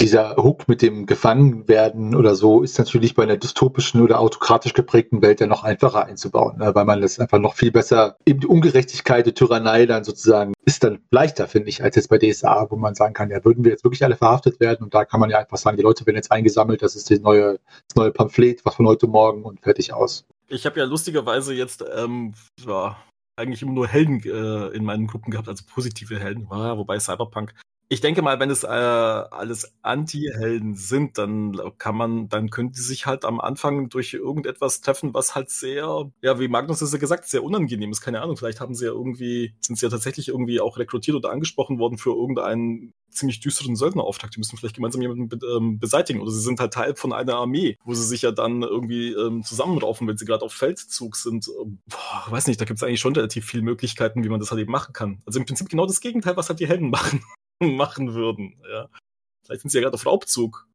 Dieser 0.00 0.36
Hook 0.36 0.68
mit 0.68 0.82
dem 0.82 1.06
Gefangenwerden 1.06 2.14
oder 2.14 2.34
so 2.34 2.62
ist 2.62 2.78
natürlich 2.78 3.14
bei 3.14 3.22
einer 3.22 3.36
dystopischen 3.36 4.00
oder 4.00 4.20
autokratisch 4.20 4.72
geprägten 4.72 5.22
Welt 5.22 5.40
ja 5.40 5.46
noch 5.46 5.64
einfacher 5.64 6.06
einzubauen, 6.06 6.58
ne? 6.58 6.74
weil 6.74 6.84
man 6.84 7.00
das 7.00 7.18
einfach 7.18 7.38
noch 7.38 7.54
viel 7.54 7.70
besser, 7.70 8.16
eben 8.26 8.40
die 8.40 8.46
Ungerechtigkeit, 8.46 9.26
die 9.26 9.32
Tyrannei 9.32 9.86
dann 9.86 10.04
sozusagen 10.04 10.54
ist 10.64 10.82
dann 10.82 11.00
leichter, 11.10 11.46
finde 11.46 11.68
ich, 11.68 11.82
als 11.82 11.96
jetzt 11.96 12.08
bei 12.08 12.18
DSA, 12.18 12.66
wo 12.70 12.76
man 12.76 12.94
sagen 12.94 13.14
kann, 13.14 13.30
ja, 13.30 13.44
würden 13.44 13.64
wir 13.64 13.70
jetzt 13.70 13.84
wirklich 13.84 14.04
alle 14.04 14.16
verhaftet 14.16 14.60
werden 14.60 14.84
und 14.84 14.94
da 14.94 15.04
kann 15.04 15.20
man 15.20 15.30
ja 15.30 15.38
einfach 15.38 15.56
sagen, 15.56 15.76
die 15.76 15.82
Leute 15.82 16.06
werden 16.06 16.16
jetzt 16.16 16.32
eingesammelt, 16.32 16.82
das 16.82 16.96
ist 16.96 17.10
das 17.10 17.20
neue, 17.20 17.60
das 17.88 17.96
neue 17.96 18.10
Pamphlet, 18.10 18.64
was 18.64 18.74
von 18.74 18.86
heute 18.86 19.06
Morgen 19.06 19.44
und 19.44 19.60
fertig 19.60 19.92
aus. 19.92 20.24
Ich 20.48 20.66
habe 20.66 20.78
ja 20.78 20.86
lustigerweise 20.86 21.54
jetzt 21.54 21.84
ähm, 21.96 22.34
ja, 22.66 22.96
eigentlich 23.36 23.62
immer 23.62 23.72
nur 23.72 23.88
Helden 23.88 24.22
äh, 24.24 24.76
in 24.76 24.84
meinen 24.84 25.06
Gruppen 25.06 25.30
gehabt, 25.30 25.48
also 25.48 25.64
positive 25.66 26.18
Helden, 26.18 26.46
ah, 26.50 26.76
wobei 26.76 26.98
Cyberpunk 26.98 27.54
ich 27.88 28.00
denke 28.00 28.22
mal, 28.22 28.40
wenn 28.40 28.50
es 28.50 28.64
äh, 28.64 28.66
alles 28.66 29.74
Anti-Helden 29.82 30.74
sind, 30.74 31.18
dann 31.18 31.58
kann 31.78 31.96
man, 31.96 32.28
dann 32.28 32.50
können 32.50 32.72
die 32.72 32.80
sich 32.80 33.06
halt 33.06 33.24
am 33.24 33.40
Anfang 33.40 33.88
durch 33.88 34.14
irgendetwas 34.14 34.80
treffen, 34.80 35.12
was 35.12 35.34
halt 35.34 35.50
sehr, 35.50 36.10
ja, 36.22 36.40
wie 36.40 36.48
Magnus 36.48 36.80
es 36.80 36.92
ja 36.92 36.98
gesagt, 36.98 37.28
sehr 37.28 37.44
unangenehm 37.44 37.90
ist. 37.90 38.00
Keine 38.00 38.22
Ahnung, 38.22 38.36
vielleicht 38.36 38.60
haben 38.60 38.74
sie 38.74 38.86
ja 38.86 38.92
irgendwie, 38.92 39.54
sind 39.60 39.78
sie 39.78 39.86
ja 39.86 39.90
tatsächlich 39.90 40.28
irgendwie 40.28 40.60
auch 40.60 40.78
rekrutiert 40.78 41.16
oder 41.16 41.30
angesprochen 41.30 41.78
worden 41.78 41.98
für 41.98 42.10
irgendeinen 42.10 42.94
ziemlich 43.10 43.40
düsteren 43.40 43.76
Söldnerauftrag. 43.76 44.30
Die 44.30 44.38
müssen 44.38 44.56
vielleicht 44.56 44.76
gemeinsam 44.76 45.02
jemanden 45.02 45.28
be 45.28 45.38
ähm, 45.46 45.78
beseitigen. 45.78 46.20
Oder 46.20 46.30
sie 46.30 46.40
sind 46.40 46.60
halt 46.60 46.72
Teil 46.72 46.96
von 46.96 47.12
einer 47.12 47.36
Armee, 47.36 47.78
wo 47.84 47.94
sie 47.94 48.04
sich 48.04 48.22
ja 48.22 48.32
dann 48.32 48.62
irgendwie 48.62 49.12
ähm, 49.12 49.42
zusammenraufen, 49.42 50.08
wenn 50.08 50.16
sie 50.16 50.24
gerade 50.24 50.44
auf 50.44 50.52
Feldzug 50.52 51.16
sind. 51.16 51.48
Ähm, 51.62 51.78
boah, 51.86 52.26
weiß 52.30 52.46
nicht, 52.46 52.60
da 52.60 52.64
gibt 52.64 52.78
es 52.78 52.82
eigentlich 52.82 53.00
schon 53.00 53.14
relativ 53.14 53.46
viele 53.46 53.62
Möglichkeiten, 53.62 54.24
wie 54.24 54.28
man 54.28 54.40
das 54.40 54.50
halt 54.50 54.60
eben 54.60 54.72
machen 54.72 54.92
kann. 54.92 55.22
Also 55.26 55.38
im 55.38 55.46
Prinzip 55.46 55.68
genau 55.68 55.86
das 55.86 56.00
Gegenteil, 56.00 56.36
was 56.36 56.48
halt 56.48 56.60
die 56.60 56.68
Helden 56.68 56.90
machen. 56.90 57.22
machen 57.76 58.14
würden. 58.14 58.56
Ja. 58.70 58.88
Vielleicht 59.44 59.62
sind 59.62 59.70
sie 59.70 59.78
ja 59.78 59.82
gerade 59.82 59.94
auf 59.94 60.06
Raubzug. 60.06 60.66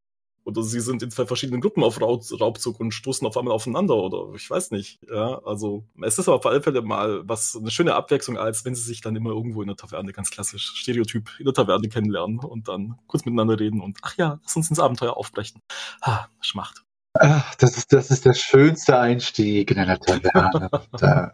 Oder 0.44 0.62
sie 0.62 0.80
sind 0.80 1.02
in 1.02 1.10
zwei 1.10 1.26
verschiedenen 1.26 1.60
Gruppen 1.60 1.84
auf 1.84 2.00
Raubzug 2.00 2.80
und 2.80 2.92
stoßen 2.92 3.26
auf 3.26 3.36
einmal 3.36 3.54
aufeinander 3.54 3.94
oder 3.94 4.34
ich 4.34 4.48
weiß 4.48 4.70
nicht. 4.70 4.98
Ja, 5.08 5.38
also 5.44 5.84
es 6.02 6.18
ist 6.18 6.28
aber 6.28 6.38
auf 6.38 6.46
alle 6.46 6.62
Fälle 6.62 6.80
mal 6.80 7.28
was 7.28 7.56
eine 7.56 7.70
schöne 7.70 7.94
Abwechslung, 7.94 8.38
als 8.38 8.64
wenn 8.64 8.74
sie 8.74 8.82
sich 8.82 9.02
dann 9.02 9.14
immer 9.16 9.30
irgendwo 9.30 9.60
in 9.60 9.68
der 9.68 9.76
Taverne, 9.76 10.12
ganz 10.12 10.30
klassisch, 10.30 10.72
Stereotyp, 10.76 11.28
in 11.38 11.44
der 11.44 11.54
Taverne 11.54 11.88
kennenlernen 11.88 12.38
und 12.38 12.68
dann 12.68 12.98
kurz 13.06 13.24
miteinander 13.26 13.60
reden 13.60 13.80
und 13.80 13.98
ach 14.02 14.16
ja, 14.16 14.40
lass 14.42 14.56
uns 14.56 14.70
ins 14.70 14.80
Abenteuer 14.80 15.16
aufbrechen. 15.16 15.60
Ha, 16.02 16.28
Schmacht. 16.40 16.84
Ach, 17.18 17.54
das 17.56 17.76
ist, 17.76 17.92
das 17.92 18.10
ist 18.10 18.24
der 18.24 18.34
schönste 18.34 18.98
Einstieg 18.98 19.70
in 19.70 19.78
einer 19.78 20.00
Taverne. 20.00 20.70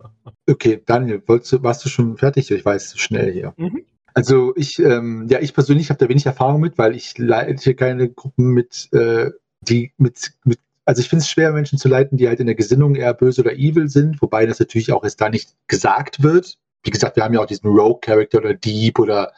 okay, 0.51 0.83
Daniel, 0.85 1.23
wolltest 1.27 1.53
du, 1.53 1.63
warst 1.63 1.85
du 1.85 1.89
schon 1.89 2.17
fertig? 2.17 2.51
Ich 2.51 2.65
weiß, 2.65 2.91
zu 2.91 2.99
schnell 2.99 3.33
hier. 3.33 3.55
Mhm. 3.57 3.85
Also 4.17 4.55
ich, 4.57 4.79
ähm, 4.79 5.27
ja, 5.29 5.41
ich 5.41 5.53
persönlich 5.53 5.91
habe 5.91 5.99
da 5.99 6.09
wenig 6.09 6.25
Erfahrung 6.25 6.63
mit, 6.63 6.79
weil 6.79 6.97
ich 6.97 7.19
leite 7.19 7.75
keine 7.75 8.09
Gruppen 8.09 8.47
mit, 8.47 8.89
äh, 8.95 9.31
die 9.61 9.93
mit, 9.99 10.33
mit 10.43 10.59
also 10.87 11.01
ich 11.03 11.11
finde 11.11 11.23
es 11.23 11.29
schwer, 11.29 11.53
Menschen 11.53 11.77
zu 11.77 11.87
leiten, 11.87 12.17
die 12.17 12.27
halt 12.27 12.41
in 12.41 12.47
der 12.47 12.55
Gesinnung 12.55 12.95
eher 12.95 13.13
böse 13.13 13.43
oder 13.43 13.53
evil 13.53 13.91
sind, 13.91 14.23
wobei 14.23 14.47
das 14.47 14.59
natürlich 14.59 14.91
auch 14.91 15.05
erst 15.05 15.21
da 15.21 15.29
nicht 15.29 15.55
gesagt 15.67 16.23
wird. 16.23 16.57
Wie 16.83 16.91
gesagt, 16.91 17.17
wir 17.17 17.25
haben 17.25 17.35
ja 17.35 17.41
auch 17.41 17.47
diesen 17.47 17.69
Rogue-Character 17.69 18.39
oder 18.39 18.55
Dieb 18.55 18.99
oder 18.99 19.33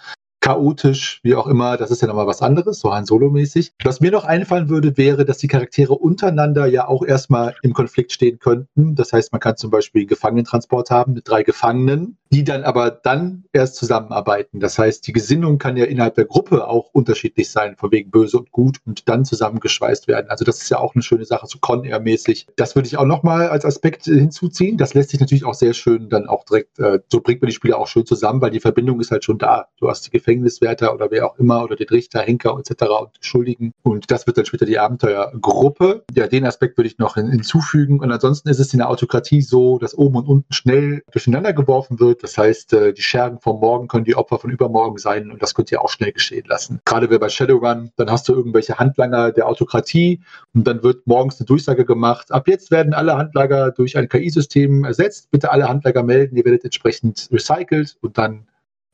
chaotisch, 0.49 1.20
wie 1.24 1.34
auch 1.34 1.46
immer, 1.46 1.76
das 1.76 1.90
ist 1.90 2.01
ja 2.01 2.09
nochmal 2.09 2.26
was 2.26 2.40
anderes, 2.40 2.80
so 2.80 2.90
Han 2.90 3.05
Solo-mäßig. 3.05 3.74
Was 3.84 4.01
mir 4.01 4.11
noch 4.11 4.24
einfallen 4.24 4.70
würde, 4.70 4.96
wäre, 4.96 5.26
dass 5.26 5.36
die 5.36 5.46
Charaktere 5.46 5.92
untereinander 5.92 6.64
ja 6.64 6.88
auch 6.88 7.05
erstmal 7.05 7.55
im 7.62 7.74
Konflikt 7.74 8.12
stehen 8.12 8.38
könnten. 8.38 8.94
Das 8.94 9.12
heißt, 9.12 9.30
man 9.30 9.42
kann 9.42 9.59
zum 9.59 9.70
Beispiel 9.70 10.07
Gefangenentransport 10.07 10.90
haben 10.90 11.12
mit 11.12 11.28
drei 11.28 11.42
Gefangenen, 11.42 12.16
die 12.30 12.44
dann 12.44 12.64
aber 12.64 12.90
dann 12.90 13.44
erst 13.53 13.76
zusammenarbeiten. 13.76 14.59
Das 14.59 14.78
heißt, 14.78 15.07
die 15.07 15.12
Gesinnung 15.12 15.59
kann 15.59 15.76
ja 15.76 15.84
innerhalb 15.84 16.14
der 16.14 16.24
Gruppe 16.24 16.66
auch 16.66 16.88
unterschiedlich 16.92 17.51
sein, 17.51 17.76
von 17.76 17.92
wegen 17.92 18.11
böse 18.11 18.38
und 18.38 18.51
gut 18.51 18.78
und 18.86 19.07
dann 19.07 19.26
zusammengeschweißt 19.26 20.09
werden. 20.09 20.30
Also 20.30 20.46
das 20.46 20.62
ist 20.62 20.70
ja 20.70 20.78
auch 20.78 20.94
eine 20.94 21.03
schöne 21.03 21.26
Sache, 21.26 21.46
so 21.46 21.59
Con 21.59 21.84
Air-mäßig. 21.84 22.46
Das 22.57 22.74
würde 22.74 22.86
ich 22.86 22.96
auch 22.96 23.05
nochmal 23.05 23.49
als 23.49 23.66
Aspekt 23.66 24.05
hinzuziehen. 24.05 24.78
Das 24.78 24.94
lässt 24.94 25.11
sich 25.11 25.20
natürlich 25.20 25.44
auch 25.44 25.55
sehr 25.55 25.74
schön 25.74 26.09
dann 26.09 26.26
auch 26.26 26.44
direkt, 26.44 26.78
äh, 26.78 27.01
so 27.09 27.20
bringt 27.20 27.42
man 27.42 27.49
die 27.51 27.55
Spieler 27.55 27.78
auch 27.78 27.86
schön 27.86 28.07
zusammen, 28.07 28.40
weil 28.40 28.51
die 28.51 28.61
Verbindung 28.61 28.99
ist 29.01 29.11
halt 29.11 29.24
schon 29.24 29.36
da. 29.36 29.68
Du 29.78 29.90
hast 29.90 30.07
die 30.07 30.11
Gefängnis 30.11 30.38
Gefängniswärter 30.39 30.95
oder 30.95 31.11
wer 31.11 31.26
auch 31.26 31.39
immer 31.39 31.64
oder 31.64 31.76
den 31.76 31.89
Richter, 31.89 32.20
Henker 32.20 32.59
etc. 32.59 32.84
und 33.01 33.11
Schuldigen. 33.20 33.72
Und 33.82 34.11
das 34.11 34.26
wird 34.26 34.39
dann 34.39 34.47
später 34.47 34.66
die 34.66 34.78
Abenteuergruppe. 34.78 36.05
Ja, 36.14 36.26
den 36.26 36.45
Aspekt 36.45 36.78
würde 36.78 36.89
ich 36.89 36.99
noch 36.99 37.14
hinzufügen. 37.14 38.01
Und 38.01 38.11
ansonsten 38.12 38.49
ist 38.49 38.59
es 38.59 38.72
in 38.72 38.78
der 38.78 38.89
Autokratie 38.89 39.43
so, 39.43 39.78
dass 39.78 39.97
oben 39.97 40.16
und 40.16 40.26
unten 40.26 40.53
schnell 40.53 41.03
durcheinander 41.12 41.53
geworfen 41.53 42.01
wird. 42.01 42.22
Das 42.22 42.39
heißt, 42.39 42.72
äh, 42.72 42.93
die 42.93 43.03
Schergen 43.03 43.39
vom 43.41 43.61
Morgen 43.61 43.89
können 43.89 44.05
die 44.05 44.16
Opfer 44.16 44.39
von 44.39 44.51
übermorgen 44.51 44.99
sein 44.99 45.30
und 45.30 45.43
das 45.43 45.55
könnt 45.55 45.72
ihr 45.72 45.82
auch 45.82 45.91
schnell 45.91 46.12
geschehen 46.12 46.45
lassen. 46.47 46.80
Gerade 46.84 47.11
wer 47.11 47.18
bei 47.18 47.28
Shadowrun, 47.28 47.91
dann 47.97 48.11
hast 48.11 48.28
du 48.28 48.34
irgendwelche 48.34 48.78
Handlanger 48.78 49.32
der 49.32 49.47
Autokratie 49.47 50.20
und 50.55 50.66
dann 50.66 50.82
wird 50.82 51.07
morgens 51.07 51.41
eine 51.41 51.47
Durchsage 51.47 51.84
gemacht. 51.84 52.32
Ab 52.32 52.49
jetzt 52.49 52.70
werden 52.70 52.95
alle 52.95 53.16
Handlager 53.16 53.70
durch 53.72 53.97
ein 53.97 54.09
KI-System 54.09 54.84
ersetzt. 54.84 55.30
Bitte 55.30 55.51
alle 55.51 55.68
Handlager 55.68 56.03
melden. 56.03 56.36
Ihr 56.36 56.45
werdet 56.45 56.64
entsprechend 56.64 57.28
recycelt 57.32 57.97
und 58.01 58.18
dann 58.18 58.47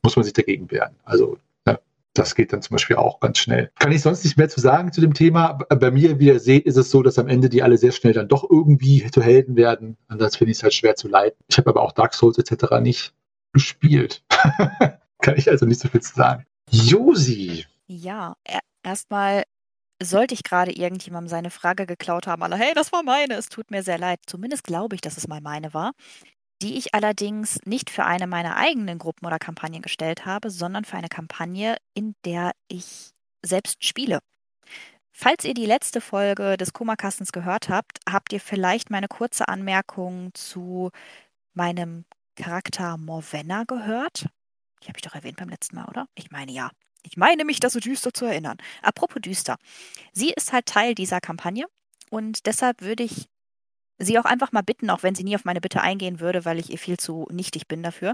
muss 0.05 0.15
man 0.15 0.23
sich 0.23 0.33
dagegen 0.33 0.69
wehren. 0.71 0.95
Also 1.03 1.37
ja, 1.67 1.79
das 2.13 2.35
geht 2.35 2.53
dann 2.53 2.61
zum 2.61 2.75
Beispiel 2.75 2.95
auch 2.95 3.19
ganz 3.19 3.39
schnell. 3.39 3.71
Kann 3.79 3.91
ich 3.91 4.01
sonst 4.01 4.23
nicht 4.23 4.37
mehr 4.37 4.47
zu 4.47 4.61
sagen 4.61 4.93
zu 4.93 5.01
dem 5.01 5.13
Thema. 5.13 5.53
Bei 5.67 5.91
mir, 5.91 6.19
wie 6.19 6.27
ihr 6.27 6.39
seht, 6.39 6.65
ist 6.65 6.77
es 6.77 6.91
so, 6.91 7.01
dass 7.01 7.19
am 7.19 7.27
Ende 7.27 7.49
die 7.49 7.63
alle 7.63 7.77
sehr 7.77 7.91
schnell 7.91 8.13
dann 8.13 8.27
doch 8.27 8.49
irgendwie 8.49 9.09
zu 9.11 9.21
Helden 9.21 9.55
werden. 9.55 9.97
Und 10.07 10.21
das 10.21 10.37
finde 10.37 10.51
ich 10.51 10.63
halt 10.63 10.73
schwer 10.73 10.95
zu 10.95 11.07
leiten. 11.07 11.37
Ich 11.49 11.57
habe 11.57 11.71
aber 11.71 11.81
auch 11.81 11.91
Dark 11.91 12.13
Souls 12.13 12.37
etc. 12.37 12.79
nicht 12.81 13.13
gespielt. 13.51 14.23
Kann 15.21 15.37
ich 15.37 15.49
also 15.49 15.65
nicht 15.65 15.81
so 15.81 15.89
viel 15.89 16.01
zu 16.01 16.13
sagen. 16.13 16.45
Josi. 16.69 17.65
Ja, 17.87 18.35
erstmal 18.83 19.43
sollte 20.03 20.35
ich 20.35 20.43
gerade 20.43 20.71
irgendjemandem 20.71 21.29
seine 21.29 21.49
Frage 21.49 21.85
geklaut 21.85 22.27
haben, 22.27 22.43
alle, 22.43 22.57
hey, 22.57 22.73
das 22.75 22.91
war 22.91 23.01
meine, 23.01 23.35
es 23.35 23.47
tut 23.47 23.71
mir 23.71 23.81
sehr 23.81 23.97
leid. 23.97 24.19
Zumindest 24.27 24.65
glaube 24.65 24.93
ich, 24.95 25.01
dass 25.01 25.17
es 25.17 25.27
mal 25.27 25.41
meine 25.41 25.73
war 25.73 25.93
die 26.61 26.77
ich 26.77 26.93
allerdings 26.93 27.59
nicht 27.65 27.89
für 27.89 28.05
eine 28.05 28.27
meiner 28.27 28.55
eigenen 28.55 28.97
Gruppen 28.97 29.25
oder 29.25 29.39
Kampagnen 29.39 29.81
gestellt 29.81 30.25
habe, 30.25 30.49
sondern 30.49 30.85
für 30.85 30.97
eine 30.97 31.09
Kampagne, 31.09 31.77
in 31.93 32.15
der 32.23 32.51
ich 32.67 33.11
selbst 33.41 33.83
spiele. 33.83 34.19
Falls 35.11 35.45
ihr 35.45 35.53
die 35.53 35.65
letzte 35.65 36.01
Folge 36.01 36.57
des 36.57 36.73
Kummerkastens 36.73 37.31
gehört 37.31 37.69
habt, 37.69 37.99
habt 38.09 38.33
ihr 38.33 38.41
vielleicht 38.41 38.89
meine 38.89 39.07
kurze 39.07 39.47
Anmerkung 39.47 40.33
zu 40.33 40.91
meinem 41.53 42.05
Charakter 42.35 42.97
Morvenna 42.97 43.63
gehört. 43.63 44.27
Die 44.83 44.87
habe 44.87 44.97
ich 44.97 45.03
doch 45.03 45.15
erwähnt 45.15 45.37
beim 45.37 45.49
letzten 45.49 45.77
Mal, 45.77 45.85
oder? 45.85 46.07
Ich 46.15 46.31
meine 46.31 46.51
ja. 46.51 46.69
Ich 47.03 47.17
meine 47.17 47.45
mich, 47.45 47.59
das 47.59 47.73
so 47.73 47.79
düster 47.79 48.13
zu 48.13 48.25
erinnern. 48.25 48.57
Apropos 48.81 49.21
düster. 49.21 49.57
Sie 50.11 50.31
ist 50.31 50.51
halt 50.51 50.65
Teil 50.65 50.95
dieser 50.95 51.21
Kampagne 51.21 51.65
und 52.09 52.45
deshalb 52.45 52.81
würde 52.81 53.03
ich 53.03 53.29
sie 53.97 54.19
auch 54.19 54.25
einfach 54.25 54.51
mal 54.51 54.61
bitten, 54.61 54.89
auch 54.89 55.03
wenn 55.03 55.15
sie 55.15 55.23
nie 55.23 55.35
auf 55.35 55.45
meine 55.45 55.61
Bitte 55.61 55.81
eingehen 55.81 56.19
würde, 56.19 56.45
weil 56.45 56.59
ich 56.59 56.69
ihr 56.69 56.77
viel 56.77 56.97
zu 56.97 57.27
nichtig 57.31 57.67
bin 57.67 57.83
dafür, 57.83 58.13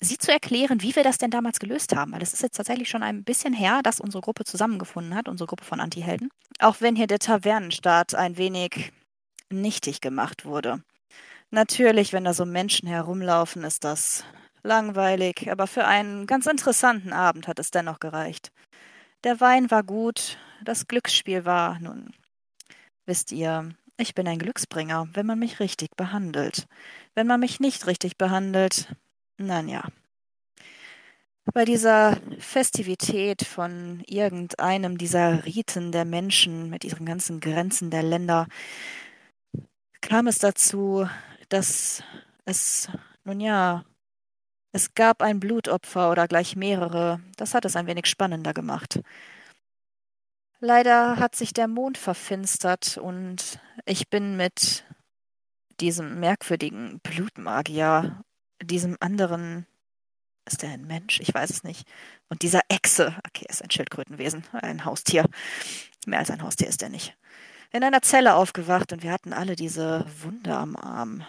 sie 0.00 0.18
zu 0.18 0.32
erklären, 0.32 0.82
wie 0.82 0.96
wir 0.96 1.02
das 1.02 1.18
denn 1.18 1.30
damals 1.30 1.58
gelöst 1.58 1.94
haben. 1.94 2.12
Weil 2.12 2.22
es 2.22 2.32
ist 2.32 2.42
jetzt 2.42 2.56
tatsächlich 2.56 2.88
schon 2.88 3.02
ein 3.02 3.24
bisschen 3.24 3.52
her, 3.52 3.80
dass 3.82 4.00
unsere 4.00 4.22
Gruppe 4.22 4.44
zusammengefunden 4.44 5.14
hat, 5.14 5.28
unsere 5.28 5.46
Gruppe 5.46 5.64
von 5.64 5.80
Antihelden. 5.80 6.30
Auch 6.58 6.80
wenn 6.80 6.96
hier 6.96 7.06
der 7.06 7.18
Tavernenstaat 7.18 8.14
ein 8.14 8.36
wenig 8.36 8.92
nichtig 9.50 10.00
gemacht 10.00 10.44
wurde. 10.44 10.82
Natürlich, 11.50 12.12
wenn 12.12 12.24
da 12.24 12.32
so 12.32 12.46
Menschen 12.46 12.88
herumlaufen, 12.88 13.64
ist 13.64 13.84
das 13.84 14.24
langweilig, 14.62 15.50
aber 15.50 15.66
für 15.66 15.84
einen 15.84 16.26
ganz 16.26 16.46
interessanten 16.46 17.12
Abend 17.12 17.48
hat 17.48 17.58
es 17.58 17.70
dennoch 17.70 17.98
gereicht. 17.98 18.52
Der 19.24 19.40
Wein 19.40 19.70
war 19.70 19.82
gut, 19.82 20.38
das 20.62 20.86
Glücksspiel 20.86 21.44
war, 21.44 21.78
nun, 21.80 22.14
wisst 23.06 23.32
ihr, 23.32 23.74
ich 24.00 24.14
bin 24.14 24.26
ein 24.26 24.38
Glücksbringer, 24.38 25.08
wenn 25.12 25.26
man 25.26 25.38
mich 25.38 25.60
richtig 25.60 25.96
behandelt. 25.96 26.66
Wenn 27.14 27.26
man 27.26 27.40
mich 27.40 27.60
nicht 27.60 27.86
richtig 27.86 28.16
behandelt, 28.16 28.94
na 29.36 29.60
ja. 29.62 29.84
Bei 31.52 31.64
dieser 31.64 32.16
Festivität 32.38 33.42
von 33.42 34.02
irgendeinem 34.06 34.98
dieser 34.98 35.44
Riten 35.44 35.90
der 35.90 36.04
Menschen 36.04 36.70
mit 36.70 36.84
ihren 36.84 37.06
ganzen 37.06 37.40
Grenzen 37.40 37.90
der 37.90 38.02
Länder 38.02 38.46
kam 40.00 40.26
es 40.26 40.38
dazu, 40.38 41.08
dass 41.48 42.02
es, 42.44 42.88
nun 43.24 43.40
ja, 43.40 43.84
es 44.72 44.94
gab 44.94 45.22
ein 45.22 45.40
Blutopfer 45.40 46.10
oder 46.10 46.28
gleich 46.28 46.54
mehrere. 46.56 47.20
Das 47.36 47.54
hat 47.54 47.64
es 47.64 47.76
ein 47.76 47.86
wenig 47.86 48.06
spannender 48.06 48.54
gemacht. 48.54 49.00
Leider 50.60 51.16
hat 51.16 51.34
sich 51.34 51.54
der 51.54 51.68
Mond 51.68 51.96
verfinstert 51.96 52.98
und 52.98 53.58
ich 53.86 54.10
bin 54.10 54.36
mit 54.36 54.84
diesem 55.80 56.20
merkwürdigen 56.20 57.00
Blutmagier, 57.00 58.22
diesem 58.62 58.98
anderen, 59.00 59.66
ist 60.44 60.60
der 60.60 60.70
ein 60.70 60.86
Mensch? 60.86 61.18
Ich 61.20 61.32
weiß 61.32 61.48
es 61.48 61.64
nicht. 61.64 61.88
Und 62.28 62.42
dieser 62.42 62.60
Echse, 62.68 63.16
okay, 63.26 63.46
ist 63.48 63.62
ein 63.62 63.70
Schildkrötenwesen, 63.70 64.44
ein 64.52 64.84
Haustier. 64.84 65.24
Mehr 66.06 66.18
als 66.18 66.30
ein 66.30 66.42
Haustier 66.42 66.68
ist 66.68 66.82
er 66.82 66.90
nicht. 66.90 67.16
In 67.72 67.82
einer 67.82 68.02
Zelle 68.02 68.34
aufgewacht 68.34 68.92
und 68.92 69.02
wir 69.02 69.12
hatten 69.12 69.32
alle 69.32 69.56
diese 69.56 70.04
Wunde 70.22 70.54
am 70.54 70.76
Arm. 70.76 71.24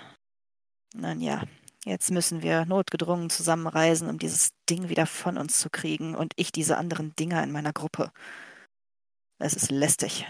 Nun 0.93 1.21
ja, 1.21 1.43
jetzt 1.85 2.11
müssen 2.11 2.41
wir 2.41 2.65
notgedrungen 2.65 3.29
zusammenreisen, 3.29 4.09
um 4.09 4.19
dieses 4.19 4.51
Ding 4.69 4.89
wieder 4.89 5.05
von 5.05 5.37
uns 5.37 5.57
zu 5.59 5.69
kriegen 5.69 6.15
und 6.15 6.33
ich 6.35 6.51
diese 6.51 6.77
anderen 6.77 7.15
Dinger 7.15 7.41
in 7.43 7.51
meiner 7.51 7.71
Gruppe. 7.71 8.11
Es 9.41 9.55
ist 9.55 9.71
lästig. 9.71 10.27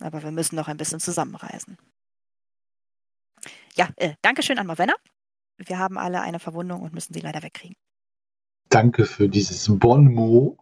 Aber 0.00 0.22
wir 0.22 0.30
müssen 0.30 0.56
noch 0.56 0.68
ein 0.68 0.76
bisschen 0.76 1.00
zusammenreisen. 1.00 1.76
Ja, 3.74 3.88
äh, 3.96 4.14
Dankeschön 4.22 4.58
an 4.58 4.66
Mavenna. 4.66 4.94
Wir 5.58 5.78
haben 5.78 5.98
alle 5.98 6.20
eine 6.20 6.38
Verwundung 6.38 6.82
und 6.82 6.94
müssen 6.94 7.12
sie 7.12 7.20
leider 7.20 7.42
wegkriegen. 7.42 7.76
Danke 8.70 9.04
für 9.04 9.28
dieses 9.28 9.66
Bon 9.78 10.12
mot, 10.12 10.58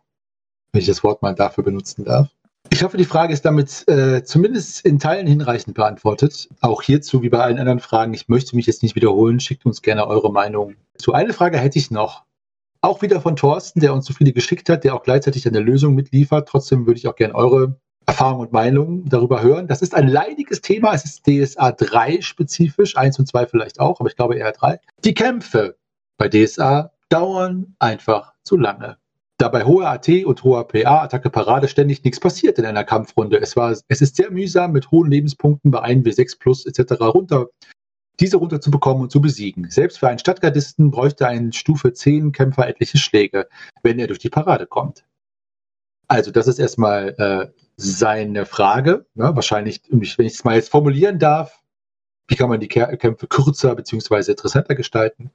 wenn 0.73 0.81
ich 0.81 0.87
das 0.87 1.03
Wort 1.05 1.23
mal 1.23 1.35
dafür 1.35 1.65
benutzen 1.65 2.05
darf. 2.05 2.31
Ich 2.71 2.83
hoffe, 2.83 2.97
die 2.97 3.05
Frage 3.05 3.33
ist 3.33 3.45
damit 3.45 3.87
äh, 3.89 4.25
zumindest 4.25 4.85
in 4.85 4.99
Teilen 4.99 5.27
hinreichend 5.27 5.75
beantwortet. 5.75 6.49
Auch 6.61 6.83
hierzu, 6.83 7.23
wie 7.23 7.29
bei 7.29 7.39
allen 7.39 7.59
anderen 7.59 7.81
Fragen, 7.81 8.13
ich 8.13 8.29
möchte 8.29 8.57
mich 8.57 8.67
jetzt 8.67 8.83
nicht 8.83 8.97
wiederholen, 8.97 9.39
schickt 9.39 9.67
uns 9.67 9.83
gerne 9.83 10.07
eure 10.07 10.33
Meinung. 10.33 10.75
Zu 10.99 11.13
eine 11.13 11.33
Frage 11.33 11.59
hätte 11.59 11.79
ich 11.79 11.91
noch. 11.91 12.26
Auch 12.87 13.03
wieder 13.03 13.21
von 13.21 13.35
Thorsten, 13.35 13.81
der 13.81 13.93
uns 13.93 14.07
so 14.07 14.15
viele 14.15 14.33
geschickt 14.33 14.69
hat, 14.69 14.85
der 14.85 14.95
auch 14.95 15.03
gleichzeitig 15.03 15.45
eine 15.49 15.59
Lösung 15.59 15.97
mitliefert. 15.97 16.47
Trotzdem 16.49 16.87
würde 16.87 16.99
ich 16.99 17.09
auch 17.09 17.17
gerne 17.17 17.35
eure 17.35 17.81
Erfahrung 18.07 18.39
und 18.39 18.53
Meinung 18.53 19.05
darüber 19.09 19.43
hören. 19.43 19.67
Das 19.67 19.83
ist 19.83 19.93
ein 19.93 20.07
leidiges 20.07 20.61
Thema. 20.61 20.95
Es 20.95 21.05
ist 21.05 21.27
DSA 21.27 21.73
3 21.73 22.21
spezifisch, 22.21 22.97
1 22.97 23.19
und 23.19 23.27
2 23.27 23.49
vielleicht 23.49 23.81
auch, 23.81 23.99
aber 23.99 24.09
ich 24.09 24.15
glaube 24.15 24.37
eher 24.37 24.53
3. 24.53 24.79
Die 25.05 25.15
Kämpfe 25.15 25.77
bei 26.17 26.29
DSA 26.29 26.93
dauern 27.09 27.75
einfach 27.81 28.35
zu 28.45 28.57
lange. 28.57 28.99
Da 29.39 29.49
bei 29.49 29.65
hoher 29.65 29.89
AT 29.91 30.09
und 30.25 30.45
hoher 30.45 30.69
PA, 30.69 31.03
Attacke 31.03 31.29
Parade, 31.29 31.67
ständig 31.67 32.05
nichts 32.05 32.21
passiert 32.21 32.57
in 32.61 32.67
einer 32.67 32.85
Kampfrunde. 32.85 33.41
Es, 33.41 33.57
war, 33.57 33.73
es 33.89 34.01
ist 34.01 34.15
sehr 34.15 34.31
mühsam, 34.31 34.71
mit 34.71 34.93
hohen 34.93 35.11
Lebenspunkten 35.11 35.73
bei 35.73 35.81
1 35.81 36.07
W6 36.07 36.39
plus 36.39 36.65
etc. 36.65 37.01
runter, 37.01 37.49
diese 38.21 38.37
runterzubekommen 38.39 39.03
und 39.03 39.13
zu 39.13 39.21
besiegen. 39.21 39.71
Selbst 39.71 39.99
für 39.99 40.09
einen 40.09 40.19
Stadtgardisten 40.19 40.91
bräuchte 40.91 41.27
ein 41.27 41.53
Stufe 41.53 41.93
10 41.93 42.33
Kämpfer 42.33 42.67
etliche 42.69 42.99
Schläge, 42.99 43.49
wenn 43.83 43.99
er 43.99 44.07
durch 44.07 44.19
die 44.19 44.31
Parade 44.31 44.67
kommt. 44.67 45.05
Also 46.09 46.31
das 46.31 46.47
ist 46.47 46.59
erstmal 46.59 47.15
äh, 47.19 47.53
seine 47.77 48.47
Frage. 48.47 49.07
Ne? 49.15 49.35
Wahrscheinlich, 49.35 49.83
wenn 49.91 50.03
ich 50.03 50.19
es 50.19 50.45
mal 50.45 50.55
jetzt 50.55 50.71
formulieren 50.71 51.19
darf, 51.19 51.63
wie 52.29 52.37
kann 52.37 52.49
man 52.49 52.61
die 52.61 52.69
Kämpfe 52.69 53.27
kürzer 53.27 53.75
bzw. 53.75 54.31
interessanter 54.33 54.75
gestalten? 54.75 55.31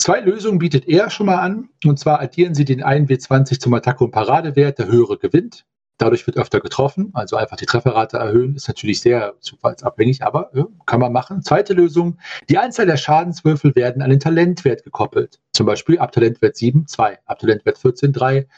Zwei 0.00 0.20
Lösungen 0.20 0.58
bietet 0.58 0.88
er 0.88 1.10
schon 1.10 1.26
mal 1.26 1.38
an. 1.38 1.68
Und 1.84 1.98
zwar 1.98 2.20
addieren 2.20 2.54
Sie 2.54 2.64
den 2.64 2.82
1W20 2.82 3.60
zum 3.60 3.74
Attacke- 3.74 4.04
und 4.04 4.12
Paradewert, 4.12 4.78
der 4.78 4.88
höhere 4.88 5.18
gewinnt. 5.18 5.66
Dadurch 6.00 6.26
wird 6.26 6.38
öfter 6.38 6.60
getroffen, 6.60 7.10
also 7.12 7.36
einfach 7.36 7.58
die 7.58 7.66
Trefferrate 7.66 8.16
erhöhen, 8.16 8.56
ist 8.56 8.68
natürlich 8.68 9.02
sehr 9.02 9.34
zufallsabhängig, 9.40 10.22
aber 10.22 10.50
ja, 10.54 10.66
kann 10.86 10.98
man 10.98 11.12
machen. 11.12 11.42
Zweite 11.42 11.74
Lösung, 11.74 12.18
die 12.48 12.56
Anzahl 12.56 12.86
der 12.86 12.96
Schadenswürfel 12.96 13.76
werden 13.76 14.00
an 14.00 14.08
den 14.08 14.18
Talentwert 14.18 14.82
gekoppelt. 14.82 15.40
Zum 15.52 15.66
Beispiel 15.66 15.98
ab 15.98 16.12
Talentwert 16.12 16.56
7, 16.56 16.86
2, 16.86 17.18
ab 17.26 17.38
Talentwert 17.38 17.76
14, 17.76 18.14
3, 18.14 18.48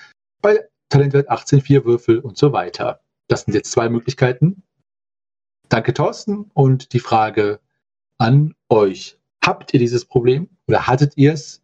bei 0.40 0.60
Talentwert 0.88 1.30
18, 1.30 1.62
4 1.62 1.84
Würfel 1.84 2.20
und 2.20 2.38
so 2.38 2.52
weiter. 2.52 3.00
Das 3.26 3.40
sind 3.42 3.54
jetzt 3.54 3.72
zwei 3.72 3.88
Möglichkeiten. 3.88 4.62
Danke, 5.68 5.94
Thorsten. 5.94 6.50
Und 6.54 6.92
die 6.92 7.00
Frage 7.00 7.58
an 8.18 8.54
euch. 8.68 9.18
Habt 9.44 9.74
ihr 9.74 9.80
dieses 9.80 10.04
Problem 10.04 10.48
oder 10.68 10.86
hattet 10.86 11.16
ihr 11.16 11.32
es? 11.32 11.61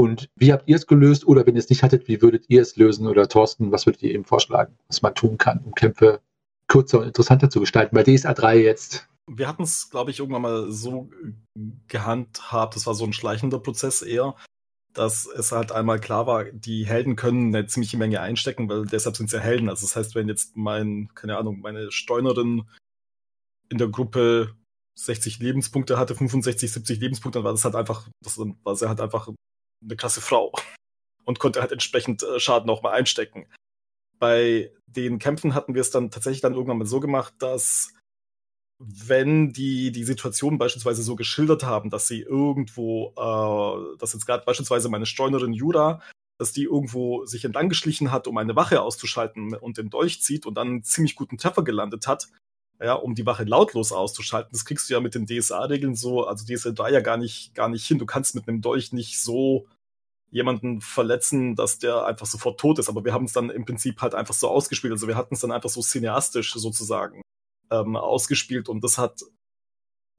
Und 0.00 0.30
wie 0.34 0.50
habt 0.50 0.66
ihr 0.66 0.76
es 0.76 0.86
gelöst? 0.86 1.26
Oder 1.26 1.46
wenn 1.46 1.56
ihr 1.56 1.58
es 1.58 1.68
nicht 1.68 1.82
hattet, 1.82 2.08
wie 2.08 2.22
würdet 2.22 2.46
ihr 2.48 2.62
es 2.62 2.76
lösen? 2.76 3.06
Oder 3.06 3.28
Thorsten, 3.28 3.70
was 3.70 3.84
würdet 3.84 4.02
ihr 4.02 4.14
eben 4.14 4.24
vorschlagen, 4.24 4.74
was 4.88 5.02
man 5.02 5.14
tun 5.14 5.36
kann, 5.36 5.60
um 5.62 5.74
Kämpfe 5.74 6.22
kürzer 6.68 7.00
und 7.00 7.08
interessanter 7.08 7.50
zu 7.50 7.60
gestalten? 7.60 7.94
Bei 7.94 8.02
DSA 8.02 8.32
3 8.32 8.62
jetzt. 8.62 9.10
Wir 9.26 9.46
hatten 9.46 9.64
es, 9.64 9.90
glaube 9.90 10.10
ich, 10.10 10.18
irgendwann 10.18 10.40
mal 10.40 10.72
so 10.72 11.10
gehandhabt, 11.86 12.76
das 12.76 12.86
war 12.86 12.94
so 12.94 13.04
ein 13.04 13.12
schleichender 13.12 13.58
Prozess 13.58 14.00
eher, 14.00 14.36
dass 14.94 15.26
es 15.26 15.52
halt 15.52 15.70
einmal 15.70 16.00
klar 16.00 16.26
war, 16.26 16.44
die 16.44 16.86
Helden 16.86 17.14
können 17.14 17.54
eine 17.54 17.66
ziemliche 17.66 17.98
Menge 17.98 18.22
einstecken, 18.22 18.70
weil 18.70 18.86
deshalb 18.86 19.18
sind 19.18 19.28
sie 19.28 19.36
ja 19.36 19.42
Helden. 19.42 19.68
Also 19.68 19.84
das 19.84 19.96
heißt, 19.96 20.14
wenn 20.14 20.28
jetzt 20.28 20.56
mein, 20.56 21.10
keine 21.14 21.36
Ahnung, 21.36 21.60
meine 21.60 21.92
Steunerin 21.92 22.62
in 23.68 23.76
der 23.76 23.88
Gruppe 23.88 24.54
60 24.94 25.40
Lebenspunkte 25.40 25.98
hatte, 25.98 26.14
65, 26.14 26.72
70 26.72 27.00
Lebenspunkte, 27.00 27.40
dann 27.40 27.44
war 27.44 27.52
das 27.52 27.66
halt 27.66 27.74
einfach, 27.74 28.08
das 28.24 28.38
war 28.38 28.76
sie 28.76 28.88
halt 28.88 29.02
einfach 29.02 29.28
eine 29.82 29.96
klasse 29.96 30.20
Frau 30.20 30.52
und 31.24 31.38
konnte 31.38 31.60
halt 31.60 31.72
entsprechend 31.72 32.22
äh, 32.22 32.40
Schaden 32.40 32.70
auch 32.70 32.82
mal 32.82 32.92
einstecken. 32.92 33.46
Bei 34.18 34.72
den 34.86 35.18
Kämpfen 35.18 35.54
hatten 35.54 35.74
wir 35.74 35.80
es 35.80 35.90
dann 35.90 36.10
tatsächlich 36.10 36.42
dann 36.42 36.54
irgendwann 36.54 36.78
mal 36.78 36.86
so 36.86 37.00
gemacht, 37.00 37.34
dass 37.38 37.94
wenn 38.78 39.52
die 39.52 39.92
die 39.92 40.04
Situation 40.04 40.56
beispielsweise 40.56 41.02
so 41.02 41.14
geschildert 41.14 41.64
haben, 41.64 41.90
dass 41.90 42.08
sie 42.08 42.20
irgendwo, 42.20 43.12
äh, 43.16 43.98
dass 43.98 44.14
jetzt 44.14 44.26
gerade 44.26 44.44
beispielsweise 44.44 44.88
meine 44.88 45.06
Streunerin 45.06 45.52
Jura, 45.52 46.00
dass 46.38 46.52
die 46.52 46.64
irgendwo 46.64 47.26
sich 47.26 47.44
entlang 47.44 47.68
geschlichen 47.68 48.10
hat, 48.10 48.26
um 48.26 48.38
eine 48.38 48.56
Wache 48.56 48.80
auszuschalten 48.80 49.54
und 49.54 49.76
den 49.76 49.90
Dolch 49.90 50.22
zieht 50.22 50.46
und 50.46 50.54
dann 50.54 50.68
einen 50.68 50.82
ziemlich 50.82 51.14
guten 51.14 51.36
Treffer 51.36 51.62
gelandet 51.62 52.06
hat, 52.06 52.28
ja, 52.82 52.94
um 52.94 53.14
die 53.14 53.26
Wache 53.26 53.44
lautlos 53.44 53.92
auszuschalten. 53.92 54.52
Das 54.52 54.64
kriegst 54.64 54.88
du 54.88 54.94
ja 54.94 55.00
mit 55.00 55.14
den 55.14 55.26
DSA-Regeln 55.26 55.94
so, 55.94 56.24
also 56.26 56.44
DSA 56.44 56.70
3 56.70 56.90
ja 56.92 57.00
gar 57.00 57.16
nicht, 57.16 57.54
gar 57.54 57.68
nicht 57.68 57.86
hin. 57.86 57.98
Du 57.98 58.06
kannst 58.06 58.34
mit 58.34 58.48
einem 58.48 58.62
Dolch 58.62 58.92
nicht 58.92 59.20
so 59.20 59.66
jemanden 60.30 60.80
verletzen, 60.80 61.56
dass 61.56 61.78
der 61.78 62.06
einfach 62.06 62.26
sofort 62.26 62.58
tot 62.58 62.78
ist. 62.78 62.88
Aber 62.88 63.04
wir 63.04 63.12
haben 63.12 63.24
es 63.24 63.32
dann 63.32 63.50
im 63.50 63.64
Prinzip 63.64 64.00
halt 64.00 64.14
einfach 64.14 64.34
so 64.34 64.48
ausgespielt. 64.48 64.92
Also 64.92 65.08
wir 65.08 65.16
hatten 65.16 65.34
es 65.34 65.40
dann 65.40 65.52
einfach 65.52 65.68
so 65.68 65.82
cineastisch 65.82 66.54
sozusagen 66.54 67.22
ähm, 67.70 67.96
ausgespielt 67.96 68.68
und 68.68 68.82
das 68.82 68.98
hat 68.98 69.20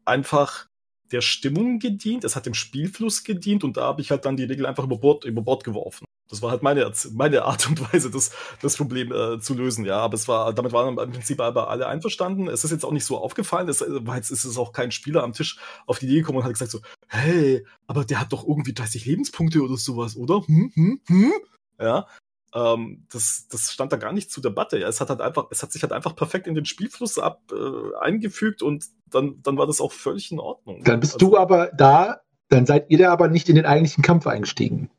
einfach 0.06 0.68
der 1.12 1.22
Stimmung 1.22 1.80
gedient, 1.80 2.24
es 2.24 2.36
hat 2.36 2.46
dem 2.46 2.54
Spielfluss 2.54 3.24
gedient 3.24 3.64
und 3.64 3.78
da 3.78 3.84
habe 3.84 4.02
ich 4.02 4.12
halt 4.12 4.26
dann 4.26 4.38
die 4.38 4.46
Regel 4.46 4.66
einfach 4.66 4.86
über 4.86 4.98
Bord, 4.98 5.26
über 5.26 5.42
Bord 5.42 5.64
geworfen. 5.64 6.06
Das 6.32 6.42
war 6.42 6.50
halt 6.52 6.64
meine, 6.64 6.92
meine 7.14 7.44
Art 7.44 7.68
und 7.68 7.94
Weise, 7.94 8.10
das, 8.10 8.32
das 8.62 8.78
Problem 8.78 9.12
äh, 9.12 9.40
zu 9.40 9.54
lösen, 9.54 9.86
ja. 9.86 10.00
Aber 10.00 10.16
es 10.16 10.28
war, 10.28 10.54
damit 10.54 10.74
waren 10.74 10.98
im 10.98 11.12
Prinzip 11.12 11.40
aber 11.40 11.70
alle 11.70 11.88
einverstanden. 11.88 12.48
Es 12.48 12.64
ist 12.64 12.72
jetzt 12.72 12.86
auch 12.86 12.92
nicht 12.92 13.06
so 13.06 13.18
aufgefallen, 13.18 13.70
es, 13.70 13.84
weil 13.88 14.18
jetzt 14.18 14.32
ist 14.32 14.46
es 14.46 14.58
auch 14.58 14.72
kein 14.72 14.92
Spieler 14.92 15.24
am 15.24 15.34
Tisch 15.34 15.60
auf 15.86 16.00
die 16.00 16.06
Idee 16.08 16.22
gekommen 16.22 16.40
und 16.40 16.44
hat 16.46 16.54
gesagt 16.54 16.72
so, 16.72 16.80
hey, 17.08 17.66
aber 17.86 18.06
der 18.06 18.20
hat 18.20 18.34
doch 18.34 18.48
irgendwie 18.48 18.74
30 18.74 19.06
Lebenspunkte 19.06 19.62
oder 19.62 19.78
sowas, 19.78 20.16
oder? 20.16 20.42
Hm, 20.48 20.72
hm, 20.74 21.02
hm? 21.08 21.34
Ja, 21.80 22.08
ähm, 22.54 23.06
das, 23.12 23.48
das 23.50 23.72
stand 23.72 23.92
da 23.92 23.98
gar 23.98 24.12
nicht 24.12 24.32
zur 24.32 24.44
Debatte. 24.44 24.78
Ja. 24.78 24.88
Es 24.88 25.00
hat 25.00 25.10
halt 25.10 25.22
einfach, 25.22 25.48
es 25.52 25.64
hat 25.64 25.72
sich 25.72 25.84
halt 25.84 25.94
einfach 25.94 26.16
perfekt 26.16 26.48
in 26.48 26.56
den 26.56 26.66
Spielfluss 26.66 27.18
ab 27.18 27.42
äh, 27.52 27.96
eingefügt 28.00 28.62
und 28.62 28.86
dann, 29.10 29.42
dann 29.42 29.58
war 29.58 29.68
das 29.68 29.82
auch 29.82 29.92
völlig 29.92 30.32
in 30.32 30.40
Ordnung. 30.40 30.84
Dann 30.84 31.00
bist 31.00 31.16
also, 31.16 31.32
du 31.32 31.38
aber 31.38 31.72
da, 31.76 32.22
dann 32.50 32.66
seid 32.66 32.90
ihr 32.90 32.98
da 32.98 33.12
aber 33.12 33.30
nicht 33.30 33.48
in 33.50 33.56
den 33.56 33.66
eigentlichen 33.66 34.04
Kampf 34.04 34.28
eingestiegen. 34.28 34.90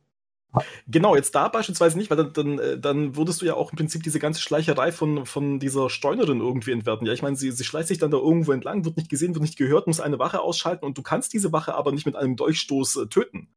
Genau, 0.87 1.17
jetzt 1.17 1.35
da 1.35 1.49
beispielsweise 1.49 1.97
nicht, 1.97 2.11
weil 2.11 2.19
dann, 2.19 2.33
dann, 2.33 2.59
äh, 2.59 2.79
dann 2.79 3.17
würdest 3.17 3.41
du 3.41 3.47
ja 3.47 3.55
auch 3.55 3.71
im 3.71 3.77
Prinzip 3.77 4.03
diese 4.03 4.19
ganze 4.19 4.41
Schleicherei 4.41 4.93
von, 4.93 5.25
von 5.25 5.59
dieser 5.59 5.89
Steunerin 5.89 6.41
irgendwie 6.41 6.73
entwerten. 6.73 7.07
Ja, 7.07 7.13
ich 7.13 7.23
meine, 7.23 7.37
sie, 7.37 7.51
sie 7.51 7.65
schleicht 7.65 7.89
sich 7.89 7.99
dann 7.99 8.11
da 8.11 8.19
irgendwo 8.19 8.53
entlang, 8.53 8.85
wird 8.85 8.97
nicht 8.97 9.09
gesehen, 9.09 9.35
wird 9.35 9.43
nicht 9.43 9.57
gehört, 9.57 9.87
muss 9.87 10.01
eine 10.01 10.19
Wache 10.19 10.41
ausschalten 10.41 10.85
und 10.85 10.99
du 10.99 11.03
kannst 11.03 11.33
diese 11.33 11.53
Wache 11.53 11.75
aber 11.75 11.93
nicht 11.93 12.07
mit 12.07 12.17
einem 12.17 12.37
Dolchstoß 12.37 12.97
äh, 12.97 13.07
töten 13.07 13.49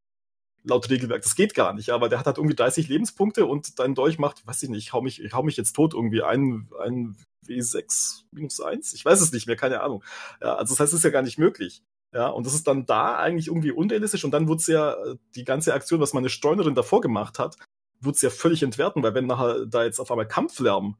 laut 0.66 0.90
Regelwerk. 0.90 1.22
Das 1.22 1.36
geht 1.36 1.54
gar 1.54 1.74
nicht, 1.74 1.92
aber 1.92 2.10
der 2.10 2.20
hat 2.20 2.26
halt 2.26 2.38
irgendwie 2.38 2.56
30 2.56 2.88
Lebenspunkte 2.88 3.46
und 3.46 3.80
dein 3.80 3.96
Dolch 3.96 4.18
macht, 4.18 4.46
weiß 4.48 4.64
ich 4.64 4.70
nicht, 4.70 4.88
ich 4.88 4.94
hau 4.94 5.02
mich, 5.02 5.24
ich 5.24 5.34
hau 5.34 5.44
mich 5.44 5.58
jetzt 5.58 5.74
tot 5.74 5.94
irgendwie 5.94 6.24
ein, 6.24 6.68
ein 6.82 7.16
W6 7.48 8.24
minus 8.32 8.60
1. 8.60 8.94
Ich 8.94 9.06
weiß 9.06 9.22
es 9.22 9.32
nicht 9.32 9.48
mehr, 9.48 9.56
keine 9.56 9.82
Ahnung. 9.82 10.04
Ja, 10.42 10.56
also 10.56 10.74
das 10.74 10.80
heißt, 10.80 10.94
es 10.94 11.00
ist 11.00 11.04
ja 11.04 11.12
gar 11.12 11.22
nicht 11.22 11.38
möglich. 11.38 11.84
Ja, 12.16 12.30
und 12.30 12.46
das 12.46 12.54
ist 12.54 12.68
dann 12.68 12.86
da 12.86 13.18
eigentlich 13.18 13.48
irgendwie 13.48 13.72
unrealistisch 13.72 14.24
und 14.24 14.32
dann 14.32 14.48
wird's 14.48 14.68
ja, 14.68 14.96
die 15.36 15.44
ganze 15.44 15.74
Aktion, 15.74 16.00
was 16.00 16.14
meine 16.14 16.30
Streunerin 16.30 16.74
davor 16.74 17.02
gemacht 17.02 17.40
hat, 17.40 17.58
wird's 18.00 18.22
ja 18.22 18.30
völlig 18.30 18.64
entwerten, 18.64 19.04
weil 19.04 19.14
wenn 19.14 19.28
nachher 19.28 19.66
da 19.66 19.84
jetzt 19.84 20.00
auf 20.00 20.10
einmal 20.12 20.28
Kampflärm 20.28 20.96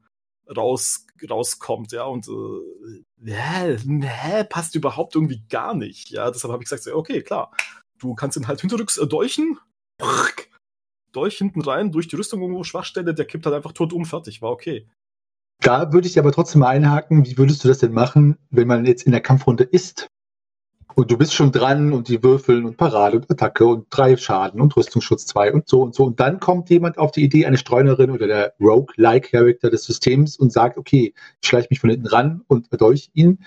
raus, 0.54 1.06
rauskommt, 1.28 1.92
ja, 1.92 2.04
und 2.04 2.28
äh, 2.28 3.02
nee, 3.16 3.78
nee, 3.84 4.44
passt 4.44 4.74
überhaupt 4.74 5.14
irgendwie 5.14 5.42
gar 5.48 5.74
nicht. 5.74 6.10
Ja, 6.10 6.30
deshalb 6.30 6.52
habe 6.52 6.62
ich 6.62 6.68
gesagt, 6.68 6.84
so, 6.84 6.94
okay, 6.94 7.22
klar, 7.22 7.50
Du 7.98 8.14
kannst 8.14 8.36
ihn 8.36 8.48
halt 8.48 8.60
hinterrücks 8.60 8.98
äh, 8.98 9.06
dolchen. 9.06 9.58
Dolch 11.12 11.38
hinten 11.38 11.62
rein, 11.62 11.92
durch 11.92 12.08
die 12.08 12.16
Rüstung 12.16 12.42
irgendwo 12.42 12.62
Schwachstelle, 12.62 13.14
der 13.14 13.24
kippt 13.24 13.46
halt 13.46 13.56
einfach 13.56 13.72
tot 13.72 13.92
um, 13.92 14.04
fertig, 14.04 14.42
war 14.42 14.50
okay. 14.50 14.86
Da 15.62 15.92
würde 15.92 16.06
ich 16.06 16.18
aber 16.18 16.32
trotzdem 16.32 16.62
einhaken, 16.62 17.24
wie 17.24 17.38
würdest 17.38 17.64
du 17.64 17.68
das 17.68 17.78
denn 17.78 17.92
machen, 17.92 18.36
wenn 18.50 18.68
man 18.68 18.84
jetzt 18.84 19.04
in 19.04 19.12
der 19.12 19.22
Kampfrunde 19.22 19.64
ist 19.64 20.08
und 20.96 21.10
du 21.10 21.18
bist 21.18 21.34
schon 21.34 21.52
dran 21.52 21.92
und 21.92 22.08
die 22.08 22.22
würfeln 22.22 22.64
und 22.64 22.78
Parade 22.78 23.18
und 23.18 23.30
Attacke 23.30 23.66
und 23.66 23.86
drei 23.90 24.16
Schaden 24.16 24.62
und 24.62 24.74
Rüstungsschutz 24.74 25.26
zwei 25.26 25.52
und 25.52 25.68
so 25.68 25.82
und 25.82 25.94
so 25.94 26.04
und 26.04 26.18
dann 26.20 26.40
kommt 26.40 26.70
jemand 26.70 26.96
auf 26.96 27.12
die 27.12 27.22
Idee, 27.22 27.44
eine 27.44 27.58
Streunerin 27.58 28.10
oder 28.10 28.26
der 28.26 28.54
Rogue-like-Charakter 28.60 29.68
des 29.68 29.84
Systems 29.84 30.38
und 30.38 30.52
sagt, 30.52 30.78
okay, 30.78 31.14
ich 31.42 31.48
schleiche 31.48 31.68
mich 31.70 31.80
von 31.80 31.90
hinten 31.90 32.06
ran 32.06 32.42
und 32.48 32.68
durch 32.80 33.10
ihn. 33.12 33.44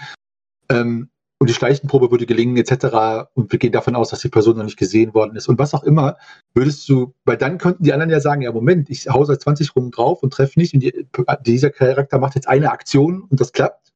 Ähm, 0.69 1.09
und 1.39 1.49
die 1.49 1.53
Schleichenprobe 1.53 2.11
würde 2.11 2.25
gelingen 2.25 2.57
etc. 2.57 3.29
Und 3.33 3.51
wir 3.51 3.59
gehen 3.59 3.71
davon 3.71 3.95
aus, 3.95 4.09
dass 4.09 4.19
die 4.19 4.29
Person 4.29 4.57
noch 4.57 4.65
nicht 4.65 4.77
gesehen 4.77 5.13
worden 5.13 5.35
ist 5.35 5.47
und 5.47 5.57
was 5.57 5.73
auch 5.73 5.83
immer, 5.83 6.17
würdest 6.53 6.87
du, 6.87 7.13
weil 7.25 7.37
dann 7.37 7.57
könnten 7.57 7.83
die 7.83 7.93
anderen 7.93 8.11
ja 8.11 8.19
sagen, 8.19 8.41
ja 8.41 8.51
Moment, 8.51 8.89
ich 8.89 9.07
hau 9.09 9.23
seit 9.25 9.41
20 9.41 9.75
Runden 9.75 9.91
drauf 9.91 10.21
und 10.21 10.33
treffe 10.33 10.59
nicht 10.59 10.73
und 10.75 10.81
die, 10.81 11.07
dieser 11.45 11.71
Charakter 11.71 12.19
macht 12.19 12.35
jetzt 12.35 12.47
eine 12.47 12.71
Aktion 12.71 13.23
und 13.23 13.39
das 13.39 13.53
klappt. 13.53 13.88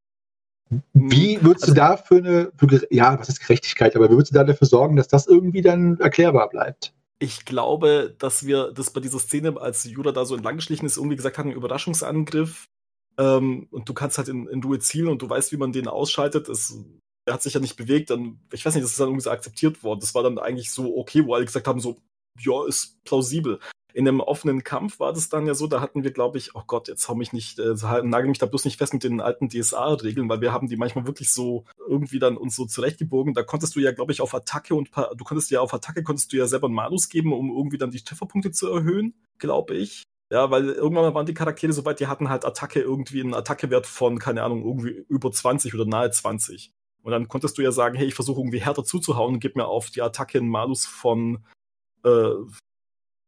Wie 0.93 1.38
mhm. 1.38 1.43
würdest 1.43 1.63
also, 1.63 1.74
du 1.74 1.80
da 1.80 1.97
für 1.97 2.17
eine, 2.17 2.51
für, 2.57 2.88
ja, 2.89 3.19
was 3.19 3.30
ist 3.30 3.41
Gerechtigkeit, 3.41 3.95
aber 3.95 4.09
wie 4.09 4.13
würdest 4.13 4.32
du 4.32 4.36
da 4.36 4.43
dafür 4.43 4.67
sorgen, 4.67 4.95
dass 4.95 5.07
das 5.07 5.28
irgendwie 5.28 5.61
dann 5.61 5.99
erklärbar 5.99 6.49
bleibt? 6.49 6.93
ich 7.24 7.45
glaube, 7.45 8.15
dass 8.19 8.45
wir 8.45 8.71
das 8.74 8.91
bei 8.91 8.99
dieser 8.99 9.19
Szene, 9.19 9.59
als 9.59 9.86
Jura 9.86 10.11
da 10.11 10.26
so 10.26 10.36
entlang 10.36 10.57
geschlichen 10.57 10.86
ist, 10.86 10.97
irgendwie 10.97 11.15
gesagt 11.15 11.38
haben, 11.38 11.51
Überraschungsangriff. 11.51 12.67
Ähm, 13.17 13.67
und 13.71 13.88
du 13.88 13.93
kannst 13.93 14.17
halt 14.17 14.28
in, 14.28 14.47
in 14.47 14.61
Ruhe 14.61 14.80
zielen 14.80 15.07
und 15.07 15.21
du 15.21 15.30
weißt, 15.30 15.53
wie 15.53 15.57
man 15.57 15.71
den 15.71 15.88
ausschaltet. 15.88 16.49
Es, 16.49 16.78
er 17.26 17.36
hat 17.36 17.41
sich 17.41 17.53
ja 17.53 17.61
nicht 17.61 17.78
bewegt. 17.78 18.09
Dann, 18.09 18.41
ich 18.51 18.65
weiß 18.65 18.76
nicht, 18.76 18.84
das 18.84 18.91
ist 18.91 18.99
dann 18.99 19.07
irgendwie 19.07 19.24
so 19.24 19.32
akzeptiert 19.32 19.84
worden. 19.84 20.01
Das 20.01 20.13
war 20.13 20.24
dann 20.24 20.38
eigentlich 20.38 20.71
so 20.71 20.97
okay, 20.97 21.26
wo 21.26 21.34
alle 21.34 21.45
gesagt 21.45 21.65
haben, 21.65 21.80
so, 21.80 22.01
ja, 22.39 22.67
ist 22.67 23.01
plausibel. 23.05 23.59
In 23.94 24.08
einem 24.08 24.22
offenen 24.22 24.64
Kampf 24.64 25.00
war 25.00 25.14
das 25.14 25.30
dann 25.30 25.46
ja 25.46 25.54
so, 25.54 25.68
da 25.68 25.80
hatten 25.80 26.04
wir, 26.04 26.12
glaube 26.12 26.39
ich, 26.39 26.56
oh 26.56 26.64
Gott, 26.66 26.88
jetzt 26.88 27.08
hau 27.08 27.14
mich 27.14 27.32
nicht, 27.32 27.60
äh, 27.60 27.76
nagel 28.04 28.28
mich 28.28 28.39
da 28.39 28.48
bloß 28.48 28.66
nicht 28.66 28.78
fest 28.78 28.94
mit 28.94 29.04
den 29.04 29.22
alten 29.22 29.50
DSA-Regeln, 29.50 30.28
weil 30.30 30.41
wir 30.41 30.52
haben 30.52 30.68
die 30.68 30.78
manchmal 30.78 31.06
wirklich 31.06 31.32
so 31.32 31.66
irgendwie 31.88 32.18
dann 32.18 32.36
uns 32.36 32.56
so 32.56 32.66
zurechtgebogen. 32.66 33.36
Da 33.36 33.44
konntest 33.44 33.76
du 33.76 33.80
ja, 33.80 33.91
glaube 33.91 34.12
ich, 34.12 34.22
auf 34.22 34.34
Attacke 34.34 34.74
und 34.74 34.89
du 34.96 35.24
konntest 35.24 35.52
ja 35.52 35.62
auf 35.62 35.74
Attacke 35.74 36.02
konntest 36.02 36.34
du 36.34 36.38
ja 36.38 36.48
selber 36.48 36.68
einen 36.68 36.76
Malus 36.76 37.10
geben, 37.10 37.34
um 37.34 37.56
irgendwie 37.56 37.78
dann 37.78 37.91
die 37.91 38.04
Trefferpunkte 38.04 38.52
zu 38.52 38.68
erhöhen, 38.72 39.14
glaube 39.38 39.76
ich. 39.76 40.04
Ja, 40.32 40.50
weil 40.50 40.70
irgendwann 40.70 41.14
waren 41.14 41.28
die 41.28 41.36
Charaktere 41.36 41.74
so 41.74 41.86
weit, 41.86 42.00
die 42.00 42.08
hatten 42.08 42.30
halt 42.30 42.46
Attacke 42.46 42.80
irgendwie 42.80 43.22
einen 43.22 43.36
Attackewert 43.36 43.86
von, 43.86 44.18
keine 44.18 44.41
Ahnung, 44.41 44.64
irgendwie 44.64 45.06
über 45.08 45.32
20 45.32 45.76
oder 45.76 45.86
nahe 45.86 46.10
20. 46.10 46.72
Und 47.04 47.12
dann 47.12 47.28
konntest 47.28 47.58
du 47.58 47.62
ja 47.62 47.72
sagen, 47.72 47.96
hey, 47.96 48.08
ich 48.08 48.16
versuche 48.16 48.39
irgendwie 48.41 48.62
härter 48.62 48.84
zuzuhauen 48.84 49.36
und 49.36 49.39
gib 49.41 49.56
mir 49.56 49.68
auf 49.68 49.91
die 49.91 50.02
Attacke 50.02 50.39
einen 50.39 50.50
Malus 50.50 50.88
von 50.88 51.46
äh, 52.04 52.32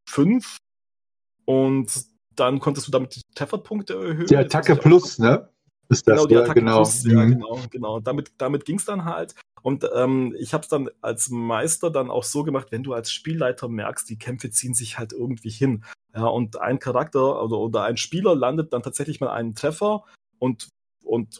5 0.05 0.57
und 1.45 1.91
dann 2.35 2.59
konntest 2.59 2.87
du 2.87 2.91
damit 2.91 3.15
die 3.15 3.21
Trefferpunkte 3.33 3.93
erhöhen. 3.93 4.27
Die 4.27 4.37
Attacke 4.37 4.75
Plus, 4.75 5.19
ne? 5.19 5.49
Ist 5.87 6.07
das, 6.07 6.15
genau, 6.15 6.25
die 6.27 6.37
Attacke 6.37 6.59
genau. 6.59 6.77
Plus, 6.77 7.05
ja, 7.05 7.23
mhm. 7.23 7.31
genau, 7.31 7.59
genau. 7.69 7.99
Damit, 7.99 8.33
damit 8.37 8.65
ging 8.65 8.77
es 8.77 8.85
dann 8.85 9.05
halt. 9.05 9.35
Und 9.61 9.87
ähm, 9.95 10.35
ich 10.37 10.53
habe 10.53 10.63
es 10.63 10.67
dann 10.67 10.89
als 11.01 11.29
Meister 11.29 11.89
dann 11.89 12.11
auch 12.11 12.23
so 12.23 12.43
gemacht, 12.43 12.67
wenn 12.71 12.83
du 12.83 12.93
als 12.93 13.11
Spielleiter 13.11 13.67
merkst, 13.67 14.09
die 14.09 14.17
Kämpfe 14.17 14.51
ziehen 14.51 14.73
sich 14.73 14.99
halt 14.99 15.13
irgendwie 15.13 15.49
hin. 15.49 15.83
Ja, 16.13 16.25
und 16.25 16.61
ein 16.61 16.79
Charakter 16.79 17.43
oder, 17.43 17.57
oder 17.57 17.83
ein 17.83 17.97
Spieler 17.97 18.35
landet 18.35 18.73
dann 18.73 18.83
tatsächlich 18.83 19.19
mal 19.19 19.31
einen 19.31 19.55
Treffer 19.55 20.03
und, 20.39 20.69
und 21.03 21.39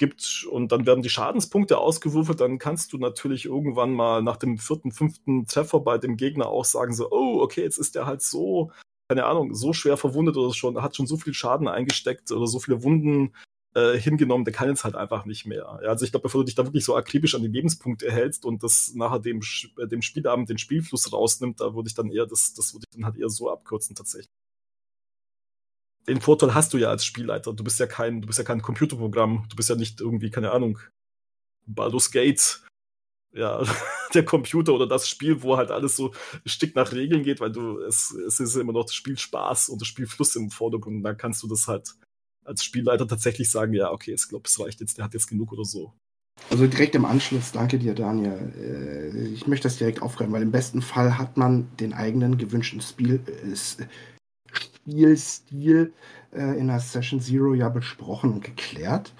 gibt 0.00 0.46
und 0.50 0.72
dann 0.72 0.86
werden 0.86 1.02
die 1.02 1.10
Schadenspunkte 1.10 1.76
ausgewürfelt, 1.76 2.40
dann 2.40 2.58
kannst 2.58 2.94
du 2.94 2.98
natürlich 2.98 3.44
irgendwann 3.44 3.92
mal 3.92 4.22
nach 4.22 4.38
dem 4.38 4.56
vierten, 4.56 4.92
fünften 4.92 5.46
Treffer 5.46 5.80
bei 5.80 5.98
dem 5.98 6.16
Gegner 6.16 6.48
auch 6.48 6.64
sagen 6.64 6.94
so, 6.94 7.10
oh, 7.12 7.40
okay, 7.42 7.60
jetzt 7.60 7.76
ist 7.76 7.94
der 7.94 8.06
halt 8.06 8.22
so, 8.22 8.72
keine 9.08 9.26
Ahnung, 9.26 9.54
so 9.54 9.74
schwer 9.74 9.98
verwundet 9.98 10.38
oder 10.38 10.54
schon, 10.54 10.82
hat 10.82 10.96
schon 10.96 11.06
so 11.06 11.18
viel 11.18 11.34
Schaden 11.34 11.68
eingesteckt 11.68 12.32
oder 12.32 12.46
so 12.46 12.60
viele 12.60 12.82
Wunden 12.82 13.34
äh, 13.74 13.98
hingenommen, 13.98 14.46
der 14.46 14.54
kann 14.54 14.70
jetzt 14.70 14.84
halt 14.84 14.94
einfach 14.94 15.26
nicht 15.26 15.44
mehr. 15.44 15.78
Ja, 15.82 15.90
also 15.90 16.06
ich 16.06 16.12
glaube, 16.12 16.24
bevor 16.24 16.40
du 16.40 16.46
dich 16.46 16.54
da 16.54 16.64
wirklich 16.64 16.84
so 16.86 16.96
akribisch 16.96 17.34
an 17.34 17.42
die 17.42 17.48
Lebenspunkte 17.48 18.10
hältst 18.10 18.46
und 18.46 18.62
das 18.62 18.94
nachher 18.94 19.18
dem, 19.18 19.42
äh, 19.78 19.86
dem 19.86 20.00
Spielabend 20.00 20.48
den 20.48 20.58
Spielfluss 20.58 21.12
rausnimmt, 21.12 21.60
da 21.60 21.74
würde 21.74 21.88
ich 21.88 21.94
dann 21.94 22.10
eher, 22.10 22.24
das, 22.24 22.54
das 22.54 22.72
würde 22.72 22.86
ich 22.88 22.96
dann 22.96 23.04
halt 23.04 23.18
eher 23.18 23.28
so 23.28 23.50
abkürzen 23.50 23.94
tatsächlich. 23.94 24.39
Den 26.08 26.20
Vorteil 26.20 26.54
hast 26.54 26.72
du 26.72 26.78
ja 26.78 26.88
als 26.88 27.04
Spielleiter. 27.04 27.52
Du 27.52 27.62
bist 27.62 27.78
ja 27.78 27.86
kein, 27.86 28.20
du 28.20 28.26
bist 28.26 28.38
ja 28.38 28.44
kein 28.44 28.62
Computerprogramm. 28.62 29.46
Du 29.48 29.56
bist 29.56 29.68
ja 29.68 29.76
nicht 29.76 30.00
irgendwie, 30.00 30.30
keine 30.30 30.52
Ahnung, 30.52 30.78
Baldur's 31.66 32.10
Gate 32.10 32.62
ja, 33.32 33.62
der 34.14 34.24
Computer 34.24 34.72
oder 34.72 34.86
das 34.86 35.08
Spiel, 35.08 35.42
wo 35.42 35.56
halt 35.56 35.70
alles 35.70 35.96
so 35.96 36.12
ein 36.34 36.48
Stück 36.48 36.74
nach 36.74 36.92
Regeln 36.92 37.22
geht, 37.22 37.40
weil 37.40 37.52
du, 37.52 37.80
es, 37.80 38.10
es 38.10 38.40
ist 38.40 38.56
immer 38.56 38.72
noch 38.72 38.84
das 38.84 38.94
Spielspaß 38.94 39.68
und 39.68 39.80
das 39.80 39.88
Spielfluss 39.88 40.36
im 40.36 40.50
Vordergrund. 40.50 40.96
Und 40.96 41.02
dann 41.02 41.16
kannst 41.16 41.42
du 41.42 41.48
das 41.48 41.68
halt 41.68 41.94
als 42.44 42.64
Spielleiter 42.64 43.06
tatsächlich 43.06 43.50
sagen, 43.50 43.72
ja, 43.74 43.92
okay, 43.92 44.12
ich 44.12 44.28
glaube, 44.28 44.48
es 44.48 44.58
reicht 44.58 44.80
jetzt, 44.80 44.98
der 44.98 45.04
hat 45.04 45.14
jetzt 45.14 45.28
genug 45.28 45.52
oder 45.52 45.64
so. 45.64 45.92
Also 46.48 46.66
direkt 46.66 46.94
im 46.94 47.04
Anschluss, 47.04 47.52
danke 47.52 47.78
dir, 47.78 47.94
Daniel. 47.94 48.52
Äh, 48.56 49.28
ich 49.28 49.46
möchte 49.46 49.68
das 49.68 49.76
direkt 49.76 50.00
aufgreifen, 50.00 50.32
weil 50.32 50.42
im 50.42 50.50
besten 50.50 50.80
Fall 50.80 51.18
hat 51.18 51.36
man 51.36 51.68
den 51.76 51.92
eigenen 51.92 52.38
gewünschten 52.38 52.80
Spiel, 52.80 53.20
äh, 53.26 53.52
Spielstil 54.52 55.92
äh, 56.32 56.58
in 56.58 56.68
der 56.68 56.80
Session 56.80 57.20
Zero 57.20 57.54
ja 57.54 57.68
besprochen 57.68 58.32
und 58.32 58.44
geklärt. 58.44 59.12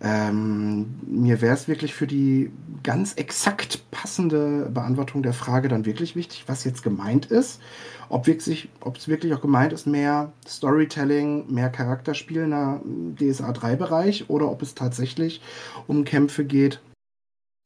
Ähm, 0.00 0.96
mir 1.06 1.40
wäre 1.40 1.54
es 1.54 1.68
wirklich 1.68 1.94
für 1.94 2.06
die 2.06 2.50
ganz 2.82 3.14
exakt 3.14 3.90
passende 3.90 4.68
Beantwortung 4.72 5.22
der 5.22 5.32
Frage 5.32 5.68
dann 5.68 5.86
wirklich 5.86 6.14
wichtig, 6.14 6.44
was 6.46 6.64
jetzt 6.64 6.82
gemeint 6.82 7.26
ist. 7.26 7.60
Ob 8.10 8.26
wirklich, 8.26 8.68
es 8.96 9.08
wirklich 9.08 9.32
auch 9.32 9.40
gemeint 9.40 9.72
ist, 9.72 9.86
mehr 9.86 10.32
Storytelling, 10.46 11.50
mehr 11.52 11.70
Charakterspiel 11.70 12.42
in 12.42 12.50
der 12.50 12.80
DSA 13.18 13.50
3-Bereich 13.52 14.28
oder 14.28 14.50
ob 14.50 14.60
es 14.60 14.74
tatsächlich 14.74 15.40
um 15.86 16.04
Kämpfe 16.04 16.44
geht, 16.44 16.80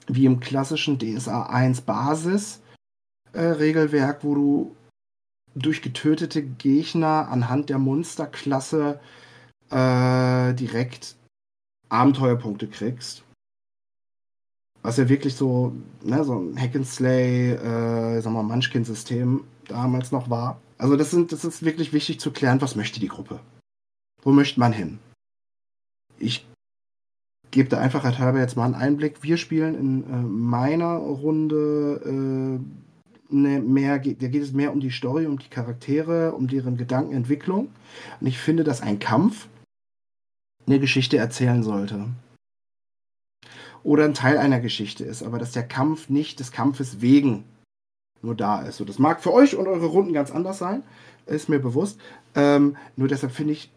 wie 0.07 0.27
im 0.27 0.39
klassischen 0.39 0.99
DSA 0.99 1.47
1 1.47 1.81
Basis 1.81 2.61
äh, 3.33 3.41
Regelwerk, 3.41 4.23
wo 4.23 4.35
du 4.35 4.77
durch 5.59 5.83
getötete 5.83 6.43
Gegner 6.43 7.29
anhand 7.29 7.71
der 7.71 7.79
Monsterklasse 7.79 9.01
äh, 9.71 10.55
direkt 10.55 11.17
Abenteuerpunkte 11.89 12.69
kriegst. 12.69 13.25
Was 14.83 14.97
ja 14.97 15.09
wirklich 15.09 15.35
so, 15.35 15.73
ne, 16.03 16.25
so 16.25 16.39
ein 16.39 16.61
Hack 16.61 16.77
and 16.77 16.87
Slay, 16.87 17.53
äh, 17.53 18.21
sagen 18.21 18.35
wir 18.35 18.43
Munchkin-System 18.43 19.45
damals 19.67 20.13
noch 20.13 20.31
war. 20.31 20.61
Also 20.79 20.97
das 20.97 21.11
sind, 21.11 21.33
das 21.33 21.45
ist 21.45 21.65
wirklich 21.65 21.93
wichtig 21.93 22.21
zu 22.21 22.31
klären, 22.31 22.61
was 22.61 22.77
möchte 22.77 23.01
die 23.01 23.09
Gruppe? 23.09 23.41
Wo 24.23 24.31
möchte 24.31 24.61
man 24.61 24.73
hin? 24.73 24.99
Ich 26.19 26.47
gebe 27.51 27.69
da 27.69 27.79
einfach 27.79 28.05
halber 28.05 28.39
jetzt 28.39 28.57
mal 28.57 28.67
einen 28.67 28.75
Einblick. 28.75 29.23
Wir 29.23 29.37
spielen 29.37 29.75
in 29.75 30.05
äh, 30.05 30.17
meiner 30.17 30.95
Runde 30.97 32.61
ne, 33.29 33.61
mehr, 33.61 33.99
da 33.99 34.29
geht 34.29 34.43
es 34.43 34.53
mehr 34.53 34.73
um 34.73 34.81
die 34.81 34.91
Story, 34.91 35.27
um 35.27 35.39
die 35.39 35.49
Charaktere, 35.49 36.33
um 36.33 36.49
deren 36.49 36.77
Gedankenentwicklung. 36.77 37.69
Und 38.21 38.27
ich 38.27 38.39
finde, 38.39 38.65
dass 38.65 38.81
ein 38.81 38.99
Kampf 38.99 39.49
eine 40.67 40.81
Geschichte 40.81 41.17
erzählen 41.17 41.63
sollte. 41.63 42.07
Oder 43.83 44.05
ein 44.05 44.15
Teil 44.15 44.39
einer 44.39 44.61
Geschichte 44.61 45.05
ist, 45.05 45.23
aber 45.23 45.39
dass 45.39 45.53
der 45.53 45.67
Kampf 45.67 46.09
nicht 46.09 46.41
des 46.41 46.53
Kampfes 46.53 47.01
wegen 47.01 47.45
nur 48.23 48.35
da 48.35 48.63
ist. 48.63 48.79
So, 48.79 48.85
das 48.85 48.99
mag 48.99 49.23
für 49.23 49.33
euch 49.33 49.57
und 49.57 49.69
eure 49.69 49.87
Runden 49.87 50.13
ganz 50.13 50.31
anders 50.31 50.59
sein, 50.59 50.83
ist 51.27 51.49
mir 51.49 51.61
bewusst. 51.61 52.01
Ähm, 52.35 52.77
nur 52.97 53.09
deshalb 53.09 53.33
finde 53.33 53.53
ich, 53.53 53.71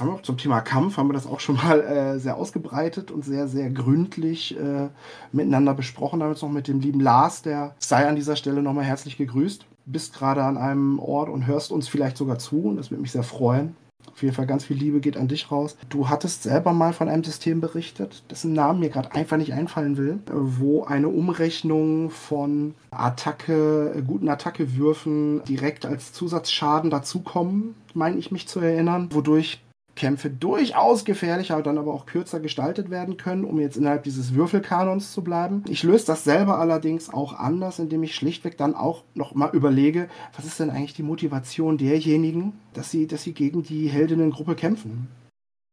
haben 0.00 0.08
wir 0.08 0.14
auch 0.14 0.22
zum 0.22 0.38
Thema 0.38 0.60
Kampf, 0.60 0.96
haben 0.96 1.08
wir 1.08 1.14
das 1.14 1.26
auch 1.26 1.40
schon 1.40 1.56
mal 1.56 1.80
äh, 1.80 2.18
sehr 2.18 2.36
ausgebreitet 2.36 3.10
und 3.10 3.24
sehr, 3.24 3.48
sehr 3.48 3.70
gründlich 3.70 4.58
äh, 4.58 4.88
miteinander 5.32 5.74
besprochen. 5.74 6.20
Damit 6.20 6.40
noch 6.42 6.50
mit 6.50 6.68
dem 6.68 6.80
lieben 6.80 7.00
Lars, 7.00 7.42
der 7.42 7.74
sei 7.78 8.08
an 8.08 8.16
dieser 8.16 8.36
Stelle 8.36 8.62
nochmal 8.62 8.84
herzlich 8.84 9.16
gegrüßt. 9.16 9.66
Bist 9.86 10.14
gerade 10.14 10.42
an 10.42 10.56
einem 10.56 10.98
Ort 10.98 11.28
und 11.28 11.46
hörst 11.46 11.70
uns 11.70 11.88
vielleicht 11.88 12.16
sogar 12.16 12.38
zu 12.38 12.62
und 12.64 12.76
das 12.76 12.90
würde 12.90 13.02
mich 13.02 13.12
sehr 13.12 13.22
freuen. 13.22 13.76
Auf 14.10 14.22
jeden 14.22 14.34
Fall 14.34 14.46
ganz 14.46 14.64
viel 14.64 14.76
Liebe 14.76 15.00
geht 15.00 15.16
an 15.16 15.28
dich 15.28 15.50
raus. 15.50 15.76
Du 15.88 16.08
hattest 16.08 16.42
selber 16.42 16.72
mal 16.72 16.92
von 16.92 17.08
einem 17.08 17.24
System 17.24 17.60
berichtet, 17.60 18.22
dessen 18.30 18.52
Namen 18.52 18.80
mir 18.80 18.90
gerade 18.90 19.12
einfach 19.12 19.36
nicht 19.36 19.52
einfallen 19.52 19.96
will, 19.96 20.20
wo 20.30 20.84
eine 20.84 21.08
Umrechnung 21.08 22.10
von 22.10 22.74
Attacke, 22.90 24.04
guten 24.06 24.28
Attackewürfen 24.28 25.42
direkt 25.44 25.84
als 25.86 26.12
Zusatzschaden 26.12 26.90
dazukommen, 26.90 27.74
meine 27.94 28.16
ich 28.18 28.30
mich 28.30 28.46
zu 28.46 28.60
erinnern, 28.60 29.08
wodurch 29.10 29.64
Kämpfe 29.96 30.30
durchaus 30.30 31.04
gefährlicher, 31.04 31.62
dann 31.62 31.78
aber 31.78 31.94
auch 31.94 32.06
kürzer 32.06 32.40
gestaltet 32.40 32.90
werden 32.90 33.16
können, 33.16 33.44
um 33.44 33.60
jetzt 33.60 33.76
innerhalb 33.76 34.02
dieses 34.02 34.34
Würfelkanons 34.34 35.12
zu 35.12 35.22
bleiben. 35.22 35.64
Ich 35.68 35.82
löse 35.82 36.06
das 36.06 36.24
selber 36.24 36.58
allerdings 36.58 37.12
auch 37.12 37.32
anders, 37.34 37.78
indem 37.78 38.02
ich 38.02 38.14
schlichtweg 38.14 38.56
dann 38.56 38.74
auch 38.74 39.04
nochmal 39.14 39.50
überlege, 39.52 40.08
was 40.36 40.44
ist 40.44 40.60
denn 40.60 40.70
eigentlich 40.70 40.94
die 40.94 41.02
Motivation 41.02 41.78
derjenigen, 41.78 42.54
dass 42.72 42.90
sie, 42.90 43.06
dass 43.06 43.22
sie 43.22 43.32
gegen 43.32 43.62
die 43.62 43.88
Heldinnengruppe 43.88 44.54
kämpfen? 44.54 45.08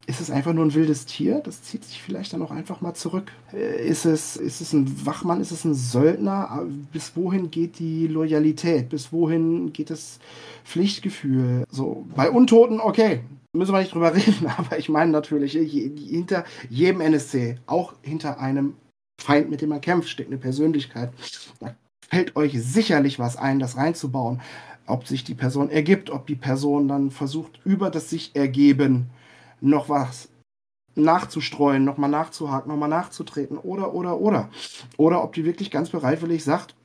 Ist 0.07 0.19
es 0.19 0.31
einfach 0.31 0.53
nur 0.53 0.65
ein 0.65 0.73
wildes 0.73 1.05
Tier? 1.05 1.41
Das 1.43 1.61
zieht 1.61 1.85
sich 1.85 2.01
vielleicht 2.01 2.33
dann 2.33 2.41
auch 2.41 2.51
einfach 2.51 2.81
mal 2.81 2.95
zurück. 2.95 3.31
Äh, 3.53 3.87
ist 3.87 4.05
es, 4.05 4.35
ist 4.35 4.59
es 4.59 4.73
ein 4.73 5.05
Wachmann? 5.05 5.41
Ist 5.41 5.51
es 5.51 5.63
ein 5.63 5.75
Söldner? 5.75 6.65
Bis 6.91 7.15
wohin 7.15 7.51
geht 7.51 7.77
die 7.79 8.07
Loyalität? 8.07 8.89
Bis 8.89 9.13
wohin 9.13 9.73
geht 9.73 9.91
das 9.91 10.19
Pflichtgefühl? 10.65 11.65
So, 11.69 12.05
bei 12.15 12.31
Untoten, 12.31 12.79
okay, 12.79 13.21
müssen 13.53 13.73
wir 13.73 13.79
nicht 13.79 13.93
drüber 13.93 14.15
reden, 14.15 14.47
aber 14.57 14.79
ich 14.79 14.89
meine 14.89 15.11
natürlich, 15.11 15.53
hinter 15.53 16.45
jedem 16.69 17.01
NSC, 17.01 17.57
auch 17.67 17.93
hinter 18.01 18.39
einem 18.39 18.73
Feind, 19.21 19.51
mit 19.51 19.61
dem 19.61 19.69
man 19.69 19.81
kämpft, 19.81 20.09
steht 20.09 20.27
eine 20.27 20.37
Persönlichkeit. 20.37 21.11
Da 21.59 21.75
fällt 22.09 22.35
euch 22.35 22.59
sicherlich 22.61 23.19
was 23.19 23.37
ein, 23.37 23.59
das 23.59 23.77
reinzubauen. 23.77 24.41
Ob 24.87 25.07
sich 25.07 25.23
die 25.23 25.35
Person 25.35 25.69
ergibt, 25.69 26.09
ob 26.09 26.25
die 26.25 26.35
Person 26.35 26.87
dann 26.87 27.11
versucht, 27.11 27.59
über 27.63 27.91
das 27.91 28.09
sich 28.09 28.31
ergeben 28.35 29.11
noch 29.61 29.89
was 29.89 30.29
nachzustreuen, 30.95 31.85
nochmal 31.85 32.09
nachzuhaken, 32.09 32.69
nochmal 32.69 32.89
nachzutreten 32.89 33.57
oder, 33.57 33.93
oder, 33.93 34.19
oder. 34.19 34.49
Oder 34.97 35.23
ob 35.23 35.33
die 35.33 35.45
wirklich 35.45 35.71
ganz 35.71 35.89
bereitwillig 35.89 36.43
sagt, 36.43 36.75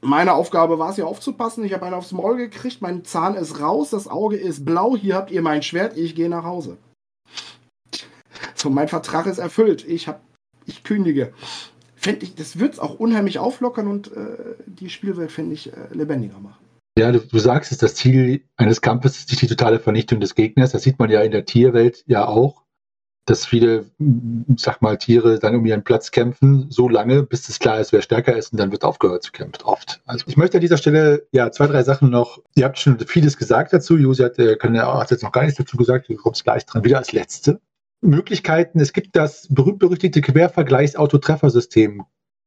meine 0.00 0.34
Aufgabe 0.34 0.80
war 0.80 0.90
es 0.90 0.96
hier 0.96 1.06
aufzupassen. 1.06 1.64
Ich 1.64 1.72
habe 1.72 1.86
einen 1.86 1.94
aufs 1.94 2.10
Maul 2.10 2.36
gekriegt, 2.36 2.82
mein 2.82 3.04
Zahn 3.04 3.36
ist 3.36 3.60
raus, 3.60 3.90
das 3.90 4.08
Auge 4.08 4.36
ist 4.36 4.64
blau. 4.64 4.96
Hier 4.96 5.14
habt 5.14 5.30
ihr 5.30 5.42
mein 5.42 5.62
Schwert, 5.62 5.96
ich 5.96 6.16
gehe 6.16 6.28
nach 6.28 6.42
Hause. 6.42 6.76
So, 8.56 8.68
mein 8.68 8.88
Vertrag 8.88 9.26
ist 9.26 9.38
erfüllt. 9.38 9.86
Ich 9.86 10.08
hab, 10.08 10.20
ich 10.66 10.82
kündige. 10.82 11.32
Fänd 11.94 12.24
ich, 12.24 12.34
das 12.34 12.58
wird 12.58 12.74
es 12.74 12.78
auch 12.80 12.98
unheimlich 12.98 13.38
auflockern 13.38 13.86
und 13.86 14.12
äh, 14.12 14.56
die 14.66 14.90
Spielwelt, 14.90 15.30
finde 15.30 15.54
ich, 15.54 15.72
äh, 15.72 15.76
lebendiger 15.92 16.40
machen. 16.40 16.61
Ja, 16.98 17.10
du, 17.10 17.20
du 17.20 17.38
sagst 17.38 17.72
es, 17.72 17.78
das 17.78 17.94
Ziel 17.94 18.44
eines 18.56 18.82
Kampfes 18.82 19.18
ist 19.18 19.40
die 19.40 19.46
totale 19.46 19.78
Vernichtung 19.78 20.20
des 20.20 20.34
Gegners. 20.34 20.72
Das 20.72 20.82
sieht 20.82 20.98
man 20.98 21.10
ja 21.10 21.22
in 21.22 21.32
der 21.32 21.46
Tierwelt 21.46 22.04
ja 22.06 22.26
auch, 22.26 22.62
dass 23.24 23.46
viele, 23.46 23.86
sag 24.56 24.82
mal, 24.82 24.98
Tiere 24.98 25.38
dann 25.38 25.54
um 25.54 25.64
ihren 25.64 25.84
Platz 25.84 26.10
kämpfen, 26.10 26.66
so 26.70 26.88
lange, 26.88 27.22
bis 27.22 27.48
es 27.48 27.58
klar 27.58 27.80
ist, 27.80 27.92
wer 27.92 28.02
stärker 28.02 28.36
ist 28.36 28.52
und 28.52 28.58
dann 28.58 28.72
wird 28.72 28.84
aufgehört 28.84 29.22
zu 29.22 29.32
kämpfen, 29.32 29.62
oft. 29.64 30.02
Also 30.06 30.24
ich 30.26 30.36
möchte 30.36 30.58
an 30.58 30.60
dieser 30.60 30.76
Stelle 30.76 31.26
ja 31.30 31.50
zwei, 31.52 31.68
drei 31.68 31.82
Sachen 31.82 32.10
noch, 32.10 32.40
ihr 32.56 32.64
habt 32.64 32.78
schon 32.78 32.98
vieles 32.98 33.36
gesagt 33.36 33.72
dazu, 33.72 33.96
Josi 33.96 34.24
hat, 34.24 34.38
äh, 34.38 34.56
hat 34.60 35.10
jetzt 35.12 35.22
noch 35.22 35.32
gar 35.32 35.44
nichts 35.44 35.56
dazu 35.56 35.76
gesagt, 35.76 36.08
du 36.08 36.16
kommst 36.16 36.44
gleich 36.44 36.66
dran, 36.66 36.84
wieder 36.84 36.98
als 36.98 37.12
Letzte. 37.12 37.60
Möglichkeiten, 38.00 38.80
es 38.80 38.92
gibt 38.92 39.14
das 39.14 39.46
berühmt-berüchtigte 39.48 40.20
Quervergleichs-Autotreffersystem 40.20 42.02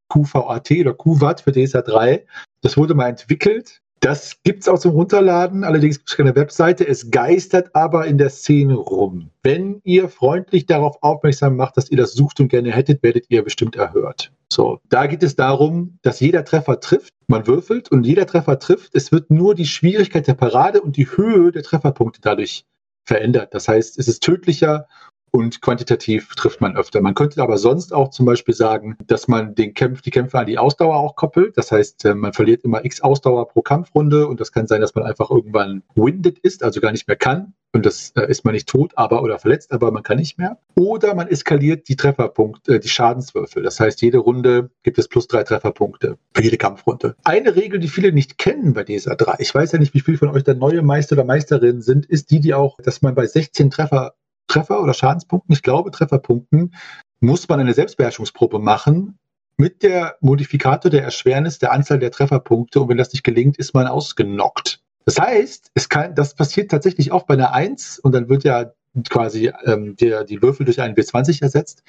QVAT 0.09 0.71
oder 0.71 0.93
QVAT 0.93 1.41
für 1.41 1.53
DSA 1.53 1.81
3. 1.81 2.25
Das 2.61 2.75
wurde 2.75 2.93
mal 2.93 3.07
entwickelt 3.07 3.81
das 4.05 4.43
gibt 4.43 4.61
es 4.61 4.67
auch 4.67 4.77
zum 4.77 4.91
Runterladen, 4.91 5.63
allerdings 5.63 5.97
gibt 5.97 6.09
es 6.11 6.15
keine 6.15 6.35
Webseite. 6.35 6.87
Es 6.87 7.09
geistert 7.09 7.75
aber 7.75 8.05
in 8.05 8.19
der 8.19 8.29
Szene 8.29 8.75
rum. 8.75 9.31
Wenn 9.41 9.81
ihr 9.83 10.09
freundlich 10.09 10.67
darauf 10.67 11.01
aufmerksam 11.01 11.55
macht, 11.55 11.75
dass 11.75 11.89
ihr 11.89 11.97
das 11.97 12.13
sucht 12.13 12.39
und 12.39 12.49
gerne 12.49 12.71
hättet, 12.71 13.01
werdet 13.01 13.25
ihr 13.29 13.43
bestimmt 13.43 13.75
erhört. 13.75 14.31
So, 14.53 14.79
da 14.89 15.07
geht 15.07 15.23
es 15.23 15.35
darum, 15.35 15.97
dass 16.03 16.19
jeder 16.19 16.45
Treffer 16.45 16.79
trifft. 16.79 17.15
Man 17.25 17.47
würfelt 17.47 17.91
und 17.91 18.05
jeder 18.05 18.27
Treffer 18.27 18.59
trifft. 18.59 18.93
Es 18.93 19.11
wird 19.11 19.31
nur 19.31 19.55
die 19.55 19.65
Schwierigkeit 19.65 20.27
der 20.27 20.35
Parade 20.35 20.81
und 20.81 20.97
die 20.97 21.07
Höhe 21.07 21.51
der 21.51 21.63
Trefferpunkte 21.63 22.21
dadurch 22.21 22.63
verändert. 23.05 23.55
Das 23.55 23.67
heißt, 23.67 23.97
es 23.97 24.07
ist 24.07 24.21
tödlicher 24.21 24.87
und 25.35 25.61
quantitativ 25.61 26.33
trifft 26.35 26.61
man 26.61 26.77
öfter. 26.77 27.01
Man 27.01 27.13
könnte 27.13 27.41
aber 27.41 27.57
sonst 27.57 27.93
auch 27.93 28.09
zum 28.09 28.25
Beispiel 28.25 28.55
sagen, 28.55 28.97
dass 29.05 29.27
man 29.27 29.53
den 29.53 29.73
Kämpf, 29.73 30.01
die 30.01 30.11
Kämpfe 30.11 30.39
an 30.39 30.45
die 30.45 30.57
Ausdauer 30.57 30.95
auch 30.95 31.15
koppelt. 31.15 31.57
Das 31.57 31.71
heißt, 31.71 32.05
äh, 32.05 32.15
man 32.15 32.31
verliert 32.31 32.63
immer 32.63 32.85
x 32.85 33.01
Ausdauer 33.01 33.49
pro 33.49 33.61
Kampfrunde 33.61 34.27
und 34.27 34.39
das 34.39 34.53
kann 34.53 34.65
sein, 34.65 34.81
dass 34.81 34.95
man 34.95 35.03
einfach 35.03 35.29
irgendwann 35.29 35.83
winded 35.93 36.39
ist, 36.39 36.63
also 36.63 36.79
gar 36.79 36.93
nicht 36.93 37.07
mehr 37.07 37.17
kann. 37.17 37.53
Und 37.73 37.85
das 37.85 38.13
äh, 38.15 38.31
ist 38.31 38.45
man 38.45 38.53
nicht 38.53 38.69
tot, 38.69 38.93
aber 38.95 39.21
oder 39.21 39.37
verletzt, 39.37 39.73
aber 39.73 39.91
man 39.91 40.01
kann 40.01 40.17
nicht 40.17 40.37
mehr. 40.37 40.57
Oder 40.75 41.13
man 41.13 41.27
eskaliert 41.27 41.89
die 41.89 41.97
Trefferpunkte, 41.97 42.75
äh, 42.75 42.79
die 42.79 42.87
Schadenswürfel. 42.87 43.63
Das 43.63 43.81
heißt, 43.81 44.01
jede 44.01 44.19
Runde 44.19 44.69
gibt 44.83 44.97
es 44.97 45.09
plus 45.09 45.27
drei 45.27 45.43
Trefferpunkte 45.43 46.17
für 46.33 46.41
jede 46.41 46.55
Kampfrunde. 46.55 47.17
Eine 47.25 47.57
Regel, 47.57 47.81
die 47.81 47.89
viele 47.89 48.13
nicht 48.13 48.37
kennen 48.37 48.71
bei 48.71 48.85
DSA 48.85 49.15
3, 49.15 49.35
ich 49.39 49.53
weiß 49.53 49.73
ja 49.73 49.79
nicht, 49.79 49.93
wie 49.93 49.99
viele 49.99 50.17
von 50.17 50.29
euch 50.29 50.45
da 50.45 50.53
neue 50.53 50.83
Meister 50.83 51.17
oder 51.17 51.25
Meisterinnen 51.25 51.81
sind, 51.81 52.05
ist 52.05 52.31
die, 52.31 52.39
die 52.39 52.53
auch, 52.53 52.77
dass 52.81 53.01
man 53.01 53.13
bei 53.13 53.25
16 53.25 53.71
Treffer 53.71 54.13
Treffer 54.47 54.81
oder 54.81 54.93
Schadenspunkten, 54.93 55.53
ich 55.53 55.63
glaube 55.63 55.91
Trefferpunkten, 55.91 56.75
muss 57.19 57.47
man 57.47 57.59
eine 57.59 57.73
Selbstbeherrschungsprobe 57.73 58.59
machen 58.59 59.17
mit 59.57 59.83
der 59.83 60.17
Modifikator 60.19 60.91
der 60.91 61.03
Erschwernis 61.03 61.59
der 61.59 61.71
Anzahl 61.71 61.99
der 61.99 62.11
Trefferpunkte 62.11 62.81
und 62.81 62.89
wenn 62.89 62.97
das 62.97 63.13
nicht 63.13 63.23
gelingt, 63.23 63.57
ist 63.57 63.73
man 63.73 63.87
ausgenockt. 63.87 64.81
Das 65.05 65.19
heißt, 65.19 65.71
es 65.75 65.87
kann, 65.87 66.15
das 66.15 66.35
passiert 66.35 66.71
tatsächlich 66.71 67.11
auch 67.11 67.23
bei 67.23 67.35
einer 67.35 67.53
1 67.53 67.99
und 67.99 68.11
dann 68.11 68.27
wird 68.27 68.43
ja 68.43 68.71
quasi 69.09 69.51
ähm, 69.65 69.95
der, 69.95 70.23
die 70.23 70.41
Würfel 70.41 70.65
durch 70.65 70.81
einen 70.81 70.95
W20 70.95 71.41
ersetzt. 71.41 71.83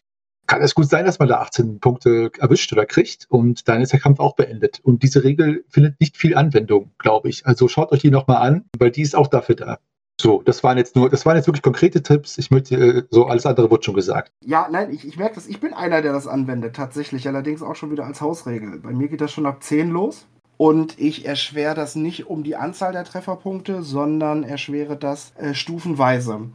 Kann 0.47 0.63
es 0.63 0.75
gut 0.75 0.89
sein, 0.89 1.07
dass 1.07 1.19
man 1.19 1.29
da 1.29 1.41
18 1.41 1.81
Punkte 1.81 2.31
erwischt 2.39 2.73
oder 2.73 2.87
kriegt 2.87 3.27
und 3.29 3.69
dann 3.69 3.83
ist 3.83 3.93
der 3.93 4.01
Kampf 4.01 4.21
auch 4.21 4.37
beendet. 4.37 4.79
Und 4.81 5.03
diese 5.03 5.25
Regel 5.25 5.65
findet 5.69 5.99
nicht 5.99 6.17
viel 6.17 6.37
Anwendung, 6.37 6.93
glaube 6.99 7.29
ich. 7.29 7.47
Also 7.47 7.67
schaut 7.67 7.91
euch 7.91 8.03
die 8.03 8.11
nochmal 8.11 8.47
an, 8.47 8.67
weil 8.79 8.93
die 8.93 9.03
ist 9.03 9.17
auch 9.17 9.27
dafür 9.27 9.57
da. 9.57 9.79
So, 10.21 10.43
das 10.43 10.65
waren 10.65 10.79
jetzt 10.79 10.97
nur, 10.97 11.11
das 11.11 11.27
waren 11.27 11.37
jetzt 11.37 11.47
wirklich 11.47 11.63
konkrete 11.63 12.03
Tipps. 12.03 12.39
Ich 12.39 12.51
möchte, 12.51 12.77
äh, 12.77 13.03
so 13.11 13.27
alles 13.27 13.45
andere 13.45 13.71
wurde 13.71 13.85
schon 13.85 13.95
gesagt. 13.95 14.33
Ja, 14.45 14.67
nein, 14.71 14.91
ich, 14.91 15.07
ich 15.07 15.19
merke 15.19 15.35
das. 15.35 15.47
Ich 15.47 15.61
bin 15.61 15.75
einer, 15.75 16.01
der 16.01 16.13
das 16.13 16.27
anwendet, 16.27 16.75
tatsächlich. 16.75 17.29
Allerdings 17.29 17.63
auch 17.63 17.77
schon 17.77 17.91
wieder 17.91 18.07
als 18.07 18.21
Hausregel. 18.21 18.79
Bei 18.79 18.93
mir 18.93 19.09
geht 19.09 19.21
das 19.21 19.33
schon 19.33 19.47
ab 19.47 19.63
10 19.63 19.91
los. 19.91 20.27
Und 20.59 20.99
ich 20.99 21.27
erschwere 21.27 21.75
das 21.75 21.97
nicht 21.97 22.29
um 22.29 22.43
die 22.43 22.57
Anzahl 22.57 22.93
der 22.93 23.05
Trefferpunkte, 23.05 23.83
sondern 23.83 24.43
erschwere 24.43 24.97
das 24.97 25.35
äh, 25.37 25.53
stufenweise. 25.53 26.49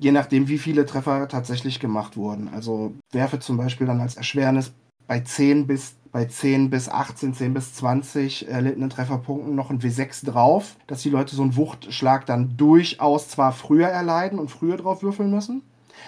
Je 0.00 0.10
nachdem, 0.10 0.48
wie 0.48 0.58
viele 0.58 0.86
Treffer 0.86 1.28
tatsächlich 1.28 1.78
gemacht 1.78 2.16
wurden. 2.16 2.50
Also 2.52 2.94
werfe 3.12 3.38
zum 3.38 3.56
Beispiel 3.56 3.86
dann 3.86 4.00
als 4.00 4.16
Erschwernis 4.16 4.72
bei 5.06 5.20
10 5.20 5.68
bis 5.68 5.94
bei 6.14 6.26
10 6.26 6.70
bis 6.70 6.88
18, 6.88 7.34
10 7.34 7.54
bis 7.54 7.74
20 7.74 8.48
erlittenen 8.48 8.88
Trefferpunkten 8.88 9.56
noch 9.56 9.70
ein 9.70 9.80
W6 9.80 10.24
drauf, 10.24 10.76
dass 10.86 11.02
die 11.02 11.10
Leute 11.10 11.34
so 11.34 11.42
einen 11.42 11.56
Wuchtschlag 11.56 12.24
dann 12.24 12.56
durchaus 12.56 13.28
zwar 13.28 13.50
früher 13.50 13.88
erleiden 13.88 14.38
und 14.38 14.48
früher 14.48 14.76
drauf 14.76 15.02
würfeln 15.02 15.32
müssen, 15.32 15.62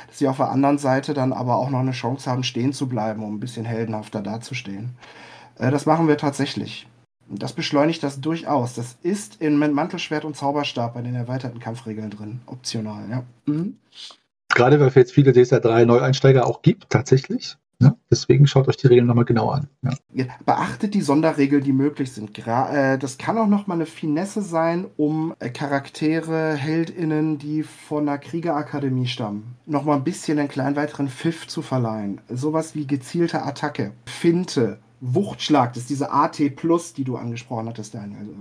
dass 0.07 0.19
sie 0.19 0.29
auf 0.29 0.37
der 0.37 0.53
anderen 0.53 0.79
Seite 0.79 1.13
dann 1.13 1.33
aber 1.33 1.57
auch 1.57 1.71
noch 1.71 1.81
eine 1.81 1.91
Chance 1.91 2.31
haben, 2.31 2.45
stehen 2.45 2.73
zu 2.73 2.89
bleiben, 2.89 3.25
um 3.25 3.35
ein 3.35 3.41
bisschen 3.41 3.65
heldenhafter 3.65 4.23
dazustehen. 4.23 4.91
Äh, 5.59 5.73
das 5.73 5.87
machen 5.87 6.07
wir 6.07 6.19
tatsächlich. 6.19 6.87
Das 7.29 7.53
beschleunigt 7.53 8.05
das 8.05 8.21
durchaus. 8.21 8.75
Das 8.75 8.99
ist 9.03 9.43
in 9.43 9.59
Mantelschwert 9.59 10.25
und 10.25 10.37
Zauberstab 10.37 10.95
bei 10.95 11.03
den 11.03 11.17
erweiterten 11.17 11.59
Kampfregeln 11.59 12.11
drin. 12.11 12.43
Optional, 12.47 13.11
ja. 13.11 13.25
Mhm. 13.47 13.79
Gerade 14.51 14.79
weil 14.79 14.87
es 14.87 14.95
jetzt 14.95 15.13
viele 15.13 15.33
DSA 15.33 15.59
3 15.59 15.85
Neueinsteiger 15.85 16.47
auch 16.47 16.63
gibt, 16.63 16.91
tatsächlich. 16.91 17.57
Ja, 17.81 17.95
deswegen 18.11 18.47
schaut 18.47 18.69
euch 18.69 18.79
die 18.79 18.87
Regeln 18.87 19.07
nochmal 19.07 19.27
genau 19.27 19.51
an. 19.51 19.69
Ja. 19.83 20.27
Beachtet 20.47 20.95
die 20.95 21.03
Sonderregeln, 21.03 21.63
die 21.63 21.73
möglich 21.73 22.13
sind. 22.13 22.33
Gra 22.33 22.95
äh, 22.95 22.99
das 22.99 23.19
kann 23.19 23.37
auch 23.37 23.47
nochmal 23.47 23.77
eine 23.77 23.87
Finesse 23.87 24.41
sein, 24.41 24.87
um 24.97 25.35
äh, 25.41 25.51
Charaktere, 25.51 26.55
HeldInnen, 26.55 27.39
die 27.39 27.63
von 27.63 28.09
einer 28.09 28.19
Kriegerakademie 28.19 29.07
stammen, 29.07 29.57
nochmal 29.67 29.99
ein 29.99 30.05
bisschen 30.05 30.39
einen 30.39 30.49
kleinen 30.49 30.77
weiteren 30.77 31.09
Pfiff 31.09 31.47
zu 31.47 31.61
verleihen. 31.61 32.21
Sowas 32.31 32.75
wie 32.75 32.87
gezielte 32.87 33.43
Attacke, 33.43 33.93
Finte, 34.07 34.79
Wuchtschlag, 35.01 35.75
das 35.75 35.83
ist 35.83 35.91
diese 35.91 36.11
AT 36.11 36.39
die 36.39 37.05
du 37.05 37.17
angesprochen 37.17 37.69
hattest, 37.69 37.95
Daniel. 37.95 38.19
Also 38.21 38.33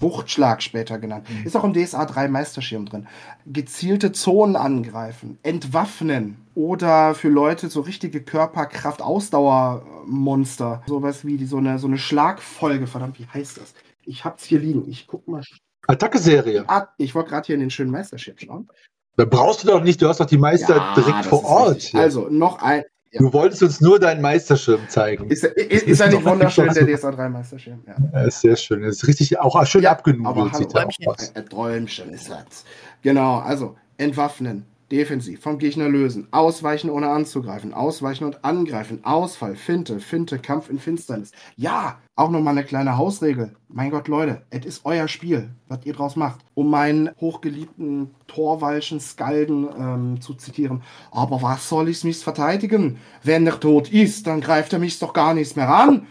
Wuchtschlag 0.00 0.62
später 0.62 0.98
genannt. 0.98 1.26
Mhm. 1.28 1.46
Ist 1.46 1.56
auch 1.56 1.64
im 1.64 1.74
DSA 1.74 2.04
3 2.04 2.28
Meisterschirm 2.28 2.86
drin. 2.86 3.06
Gezielte 3.46 4.12
Zonen 4.12 4.56
angreifen, 4.56 5.38
entwaffnen 5.42 6.36
oder 6.54 7.14
für 7.14 7.28
Leute 7.28 7.68
so 7.68 7.80
richtige 7.80 8.22
Körperkraft 8.22 9.02
Ausdauermonster, 9.02 10.82
sowas 10.86 11.24
wie 11.24 11.36
die, 11.36 11.46
so 11.46 11.58
eine 11.58 11.78
so 11.78 11.86
eine 11.86 11.98
Schlagfolge, 11.98 12.86
verdammt, 12.86 13.18
wie 13.18 13.26
heißt 13.26 13.58
das? 13.58 13.74
Ich 14.04 14.24
hab's 14.24 14.44
hier 14.44 14.58
liegen. 14.58 14.88
Ich 14.88 15.06
guck 15.06 15.28
mal. 15.28 15.42
Attacke-Serie. 15.86 16.64
Ah, 16.68 16.88
ich 16.98 17.14
wollte 17.14 17.30
gerade 17.30 17.46
hier 17.46 17.54
in 17.54 17.60
den 17.60 17.70
schönen 17.70 17.90
Meisterschirm 17.90 18.36
schauen. 18.38 18.68
Da 19.16 19.24
brauchst 19.24 19.64
du 19.64 19.68
doch 19.68 19.82
nicht, 19.82 20.00
du 20.00 20.08
hast 20.08 20.20
doch 20.20 20.26
die 20.26 20.38
Meister 20.38 20.76
ja, 20.76 20.94
direkt 20.94 21.26
vor 21.26 21.44
Ort. 21.44 21.90
Also 21.94 22.28
noch 22.30 22.62
ein, 22.62 22.84
ja. 23.12 23.20
Du 23.20 23.32
wolltest 23.32 23.62
uns 23.62 23.80
nur 23.80 23.98
deinen 23.98 24.20
Meisterschirm 24.20 24.88
zeigen. 24.88 25.30
Ist, 25.30 25.44
ist, 25.44 25.84
ist 25.84 26.00
er 26.00 26.08
nicht 26.08 26.24
wunderschön, 26.26 26.72
der 26.72 26.86
DSA 26.86 27.10
3 27.12 27.28
Meisterschirm? 27.30 27.82
Ja. 27.86 27.96
ja. 28.12 28.22
ist 28.24 28.40
sehr 28.40 28.56
schön. 28.56 28.82
Ist 28.82 29.06
richtig 29.06 29.38
auch 29.38 29.64
schön 29.66 29.82
ja, 29.82 29.92
abgenudelt. 29.92 30.56
Sieht 30.56 30.70
Träumchen. 30.70 31.06
Ein 31.34 31.48
Träumchen 31.48 32.10
ist 32.12 32.28
das. 32.28 32.64
Genau, 33.02 33.38
also 33.38 33.76
entwaffnen, 33.96 34.64
Defensiv 34.90 35.40
vom 35.40 35.58
Gegner 35.58 35.88
lösen, 35.88 36.28
ausweichen 36.30 36.88
ohne 36.88 37.08
anzugreifen, 37.08 37.74
ausweichen 37.74 38.24
und 38.24 38.44
angreifen, 38.44 39.04
Ausfall, 39.04 39.54
Finte, 39.54 40.00
Finte, 40.00 40.38
Kampf 40.38 40.70
in 40.70 40.78
Finsternis. 40.78 41.32
Ja, 41.56 41.98
auch 42.16 42.30
nochmal 42.30 42.56
eine 42.56 42.64
kleine 42.64 42.96
Hausregel. 42.96 43.54
Mein 43.68 43.90
Gott, 43.90 44.08
Leute, 44.08 44.42
es 44.50 44.64
ist 44.64 44.80
euer 44.84 45.08
Spiel, 45.08 45.50
was 45.68 45.84
ihr 45.84 45.92
draus 45.92 46.16
macht. 46.16 46.40
Um 46.54 46.70
meinen 46.70 47.10
hochgeliebten 47.20 48.10
Torwalschen 48.26 48.98
Skalden 48.98 49.68
ähm, 49.78 50.20
zu 50.20 50.34
zitieren. 50.34 50.82
Aber 51.10 51.42
was 51.42 51.68
soll 51.68 51.88
ich 51.88 52.02
mich 52.04 52.18
verteidigen? 52.18 52.98
Wenn 53.22 53.46
er 53.46 53.60
tot 53.60 53.92
ist, 53.92 54.26
dann 54.26 54.40
greift 54.40 54.72
er 54.72 54.78
mich 54.78 54.98
doch 54.98 55.12
gar 55.12 55.34
nichts 55.34 55.54
mehr 55.54 55.68
an 55.68 56.06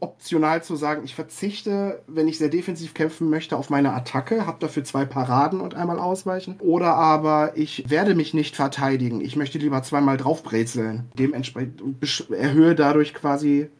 optional 0.00 0.62
zu 0.62 0.76
sagen, 0.76 1.02
ich 1.04 1.14
verzichte, 1.14 2.02
wenn 2.06 2.28
ich 2.28 2.38
sehr 2.38 2.48
defensiv 2.48 2.94
kämpfen 2.94 3.30
möchte, 3.30 3.56
auf 3.56 3.70
meine 3.70 3.92
Attacke, 3.92 4.46
habe 4.46 4.58
dafür 4.60 4.84
zwei 4.84 5.04
Paraden 5.04 5.60
und 5.60 5.74
einmal 5.74 5.98
ausweichen. 5.98 6.56
Oder 6.60 6.94
aber 6.94 7.52
ich 7.56 7.88
werde 7.88 8.14
mich 8.14 8.34
nicht 8.34 8.56
verteidigen. 8.56 9.20
Ich 9.20 9.36
möchte 9.36 9.58
lieber 9.58 9.82
zweimal 9.82 10.16
draufbrezeln. 10.16 11.10
Dementsprechend 11.18 11.82
erhöhe 12.30 12.74
dadurch 12.74 13.14
quasi, 13.14 13.70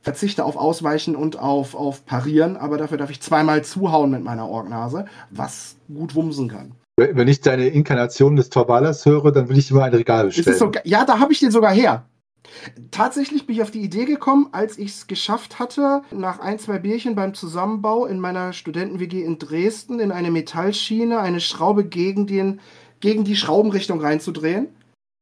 verzichte 0.00 0.44
auf 0.44 0.56
Ausweichen 0.56 1.16
und 1.16 1.38
auf, 1.38 1.74
auf 1.74 2.06
Parieren, 2.06 2.56
aber 2.56 2.78
dafür 2.78 2.98
darf 2.98 3.10
ich 3.10 3.20
zweimal 3.20 3.64
zuhauen 3.64 4.10
mit 4.10 4.22
meiner 4.22 4.48
Orgnase, 4.48 5.06
was 5.30 5.76
gut 5.92 6.14
wumsen 6.14 6.48
kann. 6.48 6.72
Wenn 6.98 7.28
ich 7.28 7.42
deine 7.42 7.66
Inkarnation 7.66 8.36
des 8.36 8.48
Torbalas 8.48 9.04
höre, 9.04 9.30
dann 9.30 9.50
will 9.50 9.58
ich 9.58 9.70
immer 9.70 9.84
ein 9.84 9.92
Regal 9.92 10.26
bestellen. 10.26 10.56
So, 10.56 10.72
ja, 10.84 11.04
da 11.04 11.18
habe 11.18 11.32
ich 11.32 11.40
den 11.40 11.50
sogar 11.50 11.72
her. 11.72 12.06
Tatsächlich 12.90 13.46
bin 13.46 13.56
ich 13.56 13.62
auf 13.62 13.70
die 13.70 13.80
Idee 13.80 14.04
gekommen, 14.04 14.48
als 14.52 14.78
ich 14.78 14.90
es 14.90 15.06
geschafft 15.06 15.58
hatte, 15.58 16.02
nach 16.10 16.40
ein, 16.40 16.58
zwei 16.58 16.78
Bierchen 16.78 17.14
beim 17.14 17.34
Zusammenbau 17.34 18.06
in 18.06 18.20
meiner 18.20 18.52
Studenten-WG 18.52 19.22
in 19.22 19.38
Dresden 19.38 20.00
in 20.00 20.12
eine 20.12 20.30
Metallschiene 20.30 21.18
eine 21.18 21.40
Schraube 21.40 21.84
gegen, 21.84 22.26
den, 22.26 22.60
gegen 23.00 23.24
die 23.24 23.36
Schraubenrichtung 23.36 24.00
reinzudrehen. 24.00 24.68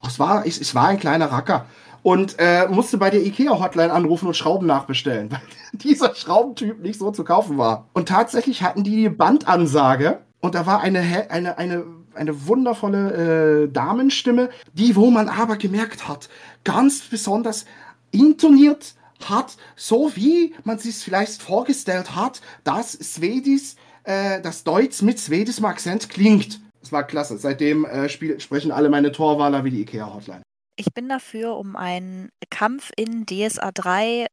Es 0.07 0.19
war, 0.19 0.47
es, 0.47 0.61
es 0.61 0.75
war 0.75 0.89
ein 0.89 1.01
kleiner 1.01 1.27
Racker. 1.33 1.67
Und 2.03 2.37
äh, 2.39 2.69
musste 2.69 2.99
bei 2.99 3.09
der 3.09 3.25
IKEA-Hotline 3.25 3.91
anrufen 3.91 4.27
und 4.27 4.37
Schrauben 4.37 4.67
nachbestellen, 4.67 5.31
weil 5.33 5.41
dieser 5.73 6.15
Schraubentyp 6.15 6.81
nicht 6.83 6.99
so 6.99 7.11
zu 7.11 7.25
kaufen 7.25 7.57
war. 7.57 7.89
Und 7.95 8.09
tatsächlich 8.09 8.63
hatten 8.63 8.85
die 8.85 9.09
Bandansage 9.09 10.21
und 10.41 10.55
da 10.55 10.67
war 10.67 10.83
eine, 10.83 11.01
eine, 11.31 11.57
eine, 11.57 11.87
eine 12.15 12.47
wundervolle 12.47 13.65
äh, 13.65 13.73
Damenstimme, 13.73 14.51
die, 14.73 14.97
wo 14.97 15.11
man 15.11 15.29
aber 15.29 15.57
gemerkt 15.57 16.09
hat, 16.09 16.29
ganz 16.65 17.01
besonders 17.01 17.65
intoniert 18.11 18.95
hat, 19.25 19.57
so 19.77 20.15
wie 20.15 20.55
man 20.65 20.79
sich 20.79 20.97
vielleicht 20.97 21.43
vorgestellt 21.43 22.15
hat, 22.15 22.41
dass 22.65 22.93
Svedis 22.93 23.77
äh, 24.05 24.41
dass 24.41 24.65
Deutsch 24.65 25.03
mit 25.03 25.19
schwedischem 25.19 25.65
Akzent 25.65 26.11
klingt. 26.11 26.61
Das 26.81 26.93
war 26.93 27.05
klasse. 27.05 27.39
Seitdem 27.39 27.85
äh, 27.87 28.09
spiel, 28.09 28.39
sprechen 28.39 28.71
alle 28.71 28.91
meine 28.91 29.13
Torwaler 29.13 29.65
wie 29.65 29.71
die 29.71 29.83
IKEA-Hotline. 29.83 30.43
Ich 30.77 30.93
bin 30.93 31.09
dafür, 31.09 31.57
um 31.57 31.77
einen 31.77 32.31
Kampf 32.51 32.91
in 32.97 33.25
DSA 33.27 33.73
3 33.73 34.27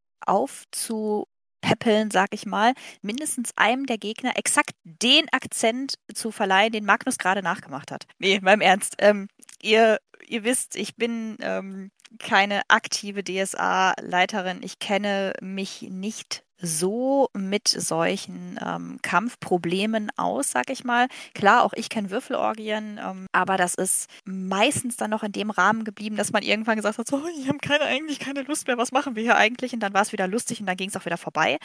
aufzupäppeln, 1.62 2.12
sag 2.12 2.30
ich 2.34 2.45
mal, 2.45 2.74
mindestens 3.01 3.51
einem 3.55 3.86
der 3.86 3.97
Gegner 3.97 4.38
exakt 4.38 4.72
den 4.84 5.28
Akzent 5.32 5.95
zu 6.14 6.32
verleihen, 6.32 6.72
den 6.72 6.86
Magnus 6.86 7.18
gerade 7.18 7.41
nachgemacht 7.41 7.91
hat. 7.91 8.05
Nee, 8.20 8.39
beim 8.39 8.62
Ernst. 8.62 8.95
Ähm, 8.99 9.28
ihr, 9.62 9.99
ihr 10.28 10.43
wisst, 10.43 10.76
ich 10.76 10.95
bin 10.95 11.38
ähm, 11.41 11.91
keine 12.20 12.62
aktive 12.68 13.24
DSA-Leiterin. 13.24 14.62
Ich 14.64 14.80
kenne 14.80 15.34
mich 15.41 15.84
nicht 15.84 16.43
so 16.62 17.30
mit 17.34 17.68
solchen 17.68 18.59
ähm, 18.64 18.99
Kampfproblemen 19.01 20.12
aus, 20.16 20.51
sag 20.51 20.70
ich 20.70 20.84
mal. 20.84 21.07
Klar, 21.34 21.64
auch 21.64 21.74
ich 21.74 21.89
kenne 21.89 22.12
Würfelorgien, 22.12 22.99
ähm, 23.03 23.28
aber 23.32 23.57
das 23.57 23.76
ist 23.76 24.09
meistens 24.26 24.97
dann 24.97 25.09
noch 25.09 25.24
in 25.24 25.32
dem 25.32 25.49
Rahmen 25.49 25.84
geblieben, 25.84 26.16
dass 26.16 26.32
man 26.32 26.43
irgendwann 26.43 26.76
gesagt 26.76 26.97
hat, 26.97 27.07
so, 27.07 27.22
ich 27.39 27.47
habe 27.47 27.57
keine, 27.59 27.86
eigentlich 27.86 28.20
keine 28.20 28.43
Lust 28.43 28.68
mehr, 28.68 28.78
was 28.78 28.91
machen 28.91 29.16
wir 29.16 29.24
hier 29.24 29.38
eigentlich? 29.38 29.74
Und 29.74 29.80
dann 29.80 29.93
war 29.93 30.01
es 30.01 30.12
wieder 30.12 30.28
lustig 30.28 30.59
und 30.59 30.68
dann 30.68 30.78
ging 30.78 30.89
es 30.89 30.97
auch 30.97 31.05
wieder 31.05 31.18
vorbei. 31.18 31.57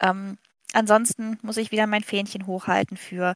Ähm, 0.00 0.38
ansonsten 0.72 1.38
muss 1.42 1.56
ich 1.56 1.70
wieder 1.70 1.86
mein 1.86 2.02
Fähnchen 2.02 2.46
hochhalten 2.46 2.96
für 2.96 3.34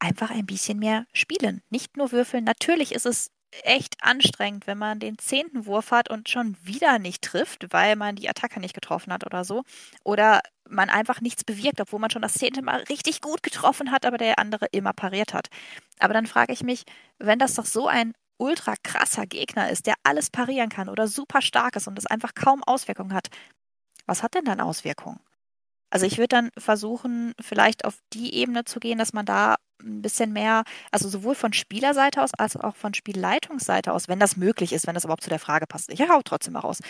einfach 0.00 0.30
ein 0.30 0.46
bisschen 0.46 0.78
mehr 0.78 1.06
spielen. 1.12 1.62
Nicht 1.70 1.96
nur 1.96 2.12
würfeln. 2.12 2.44
Natürlich 2.44 2.92
ist 2.92 3.06
es 3.06 3.30
echt 3.62 3.96
anstrengend, 4.02 4.66
wenn 4.66 4.78
man 4.78 5.00
den 5.00 5.18
zehnten 5.18 5.66
Wurf 5.66 5.90
hat 5.90 6.10
und 6.10 6.28
schon 6.28 6.56
wieder 6.62 6.98
nicht 6.98 7.22
trifft, 7.22 7.72
weil 7.72 7.96
man 7.96 8.16
die 8.16 8.28
Attacke 8.28 8.60
nicht 8.60 8.74
getroffen 8.74 9.12
hat 9.12 9.24
oder 9.24 9.44
so. 9.44 9.64
Oder 10.04 10.40
man 10.68 10.90
einfach 10.90 11.20
nichts 11.20 11.44
bewirkt, 11.44 11.80
obwohl 11.80 12.00
man 12.00 12.10
schon 12.10 12.22
das 12.22 12.34
zehnte 12.34 12.62
Mal 12.62 12.82
richtig 12.84 13.20
gut 13.20 13.42
getroffen 13.42 13.90
hat, 13.90 14.06
aber 14.06 14.18
der 14.18 14.38
andere 14.38 14.66
immer 14.72 14.92
pariert 14.92 15.34
hat. 15.34 15.48
Aber 15.98 16.14
dann 16.14 16.26
frage 16.26 16.52
ich 16.52 16.62
mich, 16.62 16.84
wenn 17.18 17.38
das 17.38 17.54
doch 17.54 17.66
so 17.66 17.86
ein 17.88 18.14
ultra 18.36 18.74
krasser 18.82 19.26
Gegner 19.26 19.70
ist, 19.70 19.86
der 19.86 19.94
alles 20.04 20.30
parieren 20.30 20.68
kann 20.68 20.88
oder 20.88 21.08
super 21.08 21.42
stark 21.42 21.76
ist 21.76 21.88
und 21.88 21.98
es 21.98 22.06
einfach 22.06 22.34
kaum 22.34 22.62
Auswirkungen 22.64 23.14
hat, 23.14 23.28
was 24.06 24.22
hat 24.22 24.34
denn 24.34 24.44
dann 24.44 24.60
Auswirkungen? 24.60 25.20
Also 25.90 26.06
ich 26.06 26.18
würde 26.18 26.28
dann 26.28 26.50
versuchen, 26.58 27.34
vielleicht 27.40 27.84
auf 27.84 27.98
die 28.12 28.34
Ebene 28.34 28.64
zu 28.64 28.80
gehen, 28.80 28.98
dass 28.98 29.12
man 29.12 29.26
da 29.26 29.56
ein 29.82 30.02
bisschen 30.02 30.32
mehr, 30.32 30.64
also 30.90 31.08
sowohl 31.08 31.34
von 31.34 31.52
Spielerseite 31.52 32.22
aus 32.22 32.34
als 32.34 32.56
auch 32.56 32.76
von 32.76 32.94
Spielleitungsseite 32.94 33.92
aus, 33.92 34.08
wenn 34.08 34.18
das 34.18 34.36
möglich 34.36 34.72
ist, 34.72 34.86
wenn 34.86 34.94
das 34.94 35.04
überhaupt 35.04 35.22
zu 35.22 35.30
der 35.30 35.38
Frage 35.38 35.66
passt. 35.66 35.90
Ich 35.90 36.00
hau 36.00 36.20
trotzdem 36.24 36.54
mal 36.54 36.60
raus. 36.60 36.80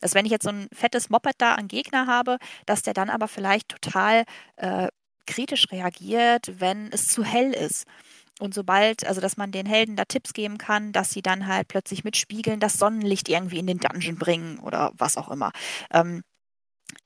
Dass 0.00 0.14
wenn 0.14 0.26
ich 0.26 0.32
jetzt 0.32 0.44
so 0.44 0.50
ein 0.50 0.68
fettes 0.72 1.08
Moped 1.10 1.34
da 1.38 1.54
an 1.54 1.68
Gegner 1.68 2.06
habe, 2.06 2.38
dass 2.66 2.82
der 2.82 2.94
dann 2.94 3.10
aber 3.10 3.28
vielleicht 3.28 3.68
total 3.68 4.24
äh, 4.56 4.88
kritisch 5.26 5.70
reagiert, 5.70 6.60
wenn 6.60 6.90
es 6.92 7.08
zu 7.08 7.24
hell 7.24 7.52
ist. 7.52 7.86
Und 8.40 8.54
sobald, 8.54 9.06
also 9.06 9.20
dass 9.20 9.36
man 9.36 9.52
den 9.52 9.66
Helden 9.66 9.94
da 9.94 10.04
Tipps 10.04 10.32
geben 10.32 10.58
kann, 10.58 10.92
dass 10.92 11.12
sie 11.12 11.22
dann 11.22 11.46
halt 11.46 11.68
plötzlich 11.68 12.02
mit 12.02 12.16
Spiegeln 12.16 12.58
das 12.60 12.78
Sonnenlicht 12.78 13.28
irgendwie 13.28 13.58
in 13.58 13.66
den 13.68 13.78
Dungeon 13.78 14.16
bringen 14.16 14.58
oder 14.58 14.90
was 14.94 15.16
auch 15.16 15.30
immer. 15.30 15.52
Ähm, 15.92 16.22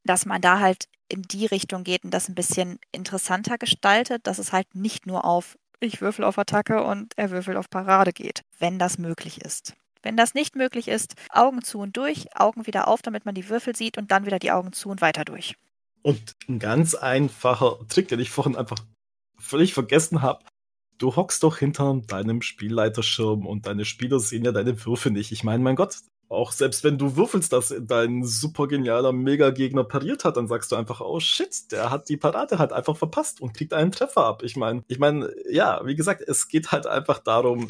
dass 0.05 0.27
man 0.27 0.41
da 0.41 0.61
halt 0.61 0.89
in 1.09 1.23
die 1.23 1.47
Richtung 1.47 1.85
geht 1.85 2.05
und 2.05 2.13
das 2.13 2.29
ein 2.29 2.35
bisschen 2.35 2.79
interessanter 2.93 3.59
gestaltet, 3.59 4.27
dass 4.27 4.39
es 4.39 4.53
halt 4.53 4.75
nicht 4.75 5.07
nur 5.07 5.25
auf 5.25 5.57
ich 5.81 6.01
würfel 6.01 6.25
auf 6.25 6.39
Attacke 6.39 6.83
und 6.83 7.13
er 7.17 7.31
würfelt 7.31 7.57
auf 7.57 7.71
Parade 7.71 8.13
geht, 8.13 8.43
wenn 8.59 8.79
das 8.79 8.99
möglich 8.99 9.41
ist. 9.43 9.75
Wenn 10.03 10.17
das 10.17 10.35
nicht 10.35 10.57
möglich 10.57 10.89
ist, 10.89 11.15
Augen 11.31 11.63
zu 11.63 11.81
und 11.81 11.97
durch, 11.97 12.37
Augen 12.37 12.67
wieder 12.67 12.89
auf, 12.89 13.03
damit 13.03 13.27
man 13.27 13.35
die 13.35 13.49
Würfel 13.49 13.75
sieht 13.75 13.99
und 13.99 14.11
dann 14.11 14.25
wieder 14.25 14.39
die 14.39 14.53
Augen 14.53 14.73
zu 14.73 14.89
und 14.89 15.01
weiter 15.01 15.25
durch. 15.25 15.57
Und 16.03 16.37
ein 16.49 16.59
ganz 16.59 16.95
einfacher 16.95 17.79
Trick, 17.89 18.09
den 18.09 18.21
ich 18.21 18.31
vorhin 18.31 18.57
einfach 18.57 18.79
völlig 19.39 19.75
vergessen 19.75 20.23
habe. 20.23 20.45
Du 20.99 21.17
hockst 21.17 21.43
doch 21.43 21.59
hinter 21.59 22.01
deinem 22.07 22.41
Spielleiterschirm 22.41 23.47
und 23.47 23.67
deine 23.67 23.85
Spieler 23.85 24.19
sehen 24.19 24.45
ja 24.45 24.53
deine 24.53 24.85
Würfe 24.87 25.11
nicht. 25.11 25.33
Ich 25.33 25.45
meine, 25.45 25.63
mein 25.63 25.77
Gott, 25.77 25.99
auch 26.29 26.53
selbst 26.53 26.83
wenn 26.85 26.99
du 26.99 27.17
würfelst, 27.17 27.53
dass 27.53 27.75
dein 27.81 28.25
super 28.25 28.67
genialer 28.67 29.13
Mega-Gegner 29.13 29.85
pariert 29.85 30.25
hat, 30.25 30.37
dann 30.37 30.49
sagst 30.49 30.73
du 30.73 30.77
einfach, 30.77 31.01
oh 31.01 31.21
shit, 31.21 31.71
der 31.71 31.91
hat 31.91 32.09
die 32.09 32.17
Parade 32.17 32.59
halt 32.59 32.73
einfach 32.73 32.97
verpasst 32.97 33.41
und 33.41 33.55
kriegt 33.55 33.73
einen 33.73 33.93
Treffer 33.93 34.25
ab. 34.25 34.43
Ich 34.43 34.57
meine, 34.57 34.83
ich 34.89 34.99
meine, 34.99 35.31
ja, 35.49 35.81
wie 35.85 35.95
gesagt, 35.95 36.23
es 36.27 36.49
geht 36.49 36.73
halt 36.73 36.87
einfach 36.87 37.21
darum, 37.21 37.69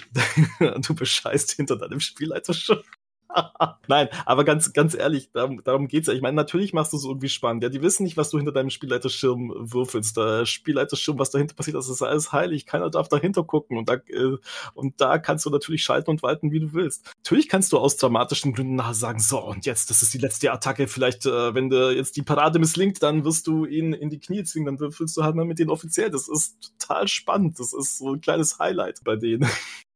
du 0.86 0.94
bescheißt 0.94 1.52
hinter 1.52 1.76
deinem 1.76 2.00
Spielleiter 2.00 2.54
schon. 2.54 2.82
Nein, 3.88 4.08
aber 4.24 4.44
ganz, 4.44 4.72
ganz 4.72 4.94
ehrlich, 4.94 5.30
darum, 5.32 5.62
darum 5.64 5.88
geht's 5.88 6.08
ja. 6.08 6.14
Ich 6.14 6.22
meine, 6.22 6.36
natürlich 6.36 6.72
machst 6.72 6.92
du 6.92 6.96
es 6.96 7.04
irgendwie 7.04 7.28
spannend. 7.28 7.62
Ja, 7.62 7.68
die 7.68 7.82
wissen 7.82 8.04
nicht, 8.04 8.16
was 8.16 8.30
du 8.30 8.38
hinter 8.38 8.52
deinem 8.52 8.70
Spielleiterschirm 8.70 9.52
würfelst. 9.56 10.16
Der 10.16 10.46
Spielleiterschirm, 10.46 11.18
was 11.18 11.30
dahinter 11.30 11.54
passiert, 11.54 11.76
das 11.76 11.88
ist 11.88 12.02
alles 12.02 12.32
heilig. 12.32 12.66
Keiner 12.66 12.90
darf 12.90 13.08
dahinter 13.08 13.44
gucken. 13.44 13.78
Und 13.78 13.88
da, 13.88 13.94
äh, 13.94 14.36
und 14.74 15.00
da 15.00 15.18
kannst 15.18 15.44
du 15.46 15.50
natürlich 15.50 15.82
schalten 15.82 16.10
und 16.10 16.22
walten, 16.22 16.52
wie 16.52 16.60
du 16.60 16.72
willst. 16.72 17.06
Natürlich 17.18 17.48
kannst 17.48 17.72
du 17.72 17.78
aus 17.78 17.96
dramatischen 17.96 18.52
Gründen 18.52 18.76
nachher 18.76 18.94
sagen, 18.94 19.20
so, 19.20 19.42
und 19.42 19.66
jetzt, 19.66 19.90
das 19.90 20.02
ist 20.02 20.14
die 20.14 20.18
letzte 20.18 20.52
Attacke. 20.52 20.88
Vielleicht, 20.88 21.26
äh, 21.26 21.54
wenn 21.54 21.70
dir 21.70 21.92
jetzt 21.92 22.16
die 22.16 22.22
Parade 22.22 22.58
misslingt, 22.58 23.02
dann 23.02 23.24
wirst 23.24 23.46
du 23.46 23.64
ihn 23.64 23.92
in 23.92 24.10
die 24.10 24.20
Knie 24.20 24.44
zwingen. 24.44 24.66
Dann 24.66 24.80
würfelst 24.80 25.16
du 25.16 25.24
halt 25.24 25.34
mal 25.34 25.44
mit 25.44 25.58
denen 25.58 25.70
offiziell. 25.70 26.10
Das 26.10 26.28
ist 26.28 26.76
total 26.78 27.08
spannend. 27.08 27.58
Das 27.58 27.72
ist 27.72 27.98
so 27.98 28.14
ein 28.14 28.20
kleines 28.20 28.58
Highlight 28.58 29.00
bei 29.04 29.16
denen 29.16 29.48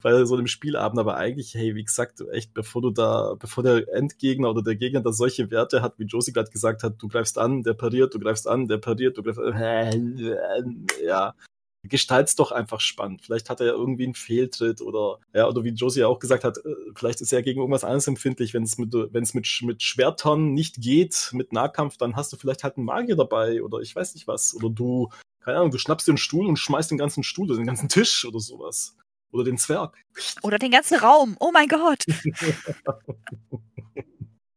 bei 0.02 0.24
so 0.24 0.36
einem 0.36 0.46
Spielabend, 0.46 0.98
aber 0.98 1.16
eigentlich, 1.16 1.54
hey, 1.54 1.74
wie 1.74 1.84
gesagt, 1.84 2.22
echt, 2.32 2.54
bevor 2.54 2.82
du 2.82 2.90
da, 2.90 3.34
bevor 3.38 3.62
der 3.62 3.88
Endgegner 3.94 4.50
oder 4.50 4.62
der 4.62 4.76
Gegner 4.76 5.00
da 5.00 5.12
solche 5.12 5.50
Werte 5.50 5.82
hat, 5.82 5.98
wie 5.98 6.04
Josie 6.04 6.32
gerade 6.32 6.50
gesagt 6.50 6.82
hat, 6.82 6.94
du 6.98 7.08
greifst 7.08 7.38
an, 7.38 7.62
der 7.62 7.74
pariert, 7.74 8.14
du 8.14 8.20
greifst 8.20 8.48
an, 8.48 8.68
der 8.68 8.78
pariert, 8.78 9.16
du 9.16 9.22
greifst, 9.22 9.40
an, 9.40 10.86
ja, 11.04 11.34
gestalt's 11.82 12.34
doch 12.36 12.52
einfach 12.52 12.80
spannend. 12.80 13.22
Vielleicht 13.22 13.48
hat 13.48 13.60
er 13.60 13.66
ja 13.68 13.72
irgendwie 13.72 14.04
einen 14.04 14.14
Fehltritt 14.14 14.82
oder 14.82 15.18
ja, 15.34 15.48
oder 15.48 15.64
wie 15.64 15.70
Josie 15.70 16.00
ja 16.00 16.08
auch 16.08 16.18
gesagt 16.18 16.44
hat, 16.44 16.58
äh, 16.58 16.74
vielleicht 16.94 17.20
ist 17.20 17.32
er 17.32 17.42
gegen 17.42 17.60
irgendwas 17.60 17.84
anderes 17.84 18.06
empfindlich, 18.06 18.52
wenn 18.52 18.64
es 18.64 18.76
mit 18.78 18.92
wenn 18.92 19.22
es 19.22 19.34
mit 19.34 19.48
mit 19.62 19.82
Schwertern 19.82 20.52
nicht 20.52 20.80
geht, 20.80 21.30
mit 21.32 21.52
Nahkampf, 21.52 21.96
dann 21.96 22.16
hast 22.16 22.32
du 22.32 22.36
vielleicht 22.36 22.64
halt 22.64 22.76
einen 22.76 22.86
Magier 22.86 23.16
dabei 23.16 23.62
oder 23.62 23.80
ich 23.80 23.96
weiß 23.96 24.14
nicht 24.14 24.28
was 24.28 24.54
oder 24.54 24.68
du 24.68 25.08
keine 25.40 25.58
Ahnung, 25.58 25.70
du 25.70 25.78
schnappst 25.78 26.06
einen 26.08 26.18
Stuhl 26.18 26.46
und 26.46 26.58
schmeißt 26.58 26.90
den 26.90 26.98
ganzen 26.98 27.22
Stuhl 27.22 27.48
oder 27.50 27.56
den 27.56 27.66
ganzen 27.66 27.88
Tisch 27.88 28.26
oder 28.26 28.40
sowas. 28.40 28.96
Oder 29.32 29.44
den 29.44 29.58
Zwerg. 29.58 29.96
Oder 30.42 30.58
den 30.58 30.70
ganzen 30.70 30.98
Raum. 30.98 31.36
Oh 31.38 31.50
mein 31.52 31.68
Gott. 31.68 32.04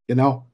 genau. 0.08 0.48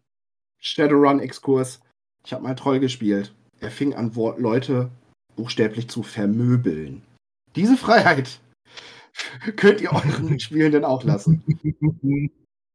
Shadowrun-Exkurs. 0.59 1.79
Ich 2.25 2.33
habe 2.33 2.43
mal 2.43 2.55
Troll 2.55 2.79
gespielt. 2.79 3.33
Er 3.59 3.71
fing 3.71 3.93
an, 3.93 4.13
Leute 4.37 4.89
buchstäblich 5.35 5.89
zu 5.89 6.03
vermöbeln. 6.03 7.01
Diese 7.55 7.77
Freiheit 7.77 8.39
könnt 9.55 9.81
ihr 9.81 9.91
euren 9.91 10.39
Spielenden 10.39 10.85
auch 10.85 11.03
lassen. 11.03 11.43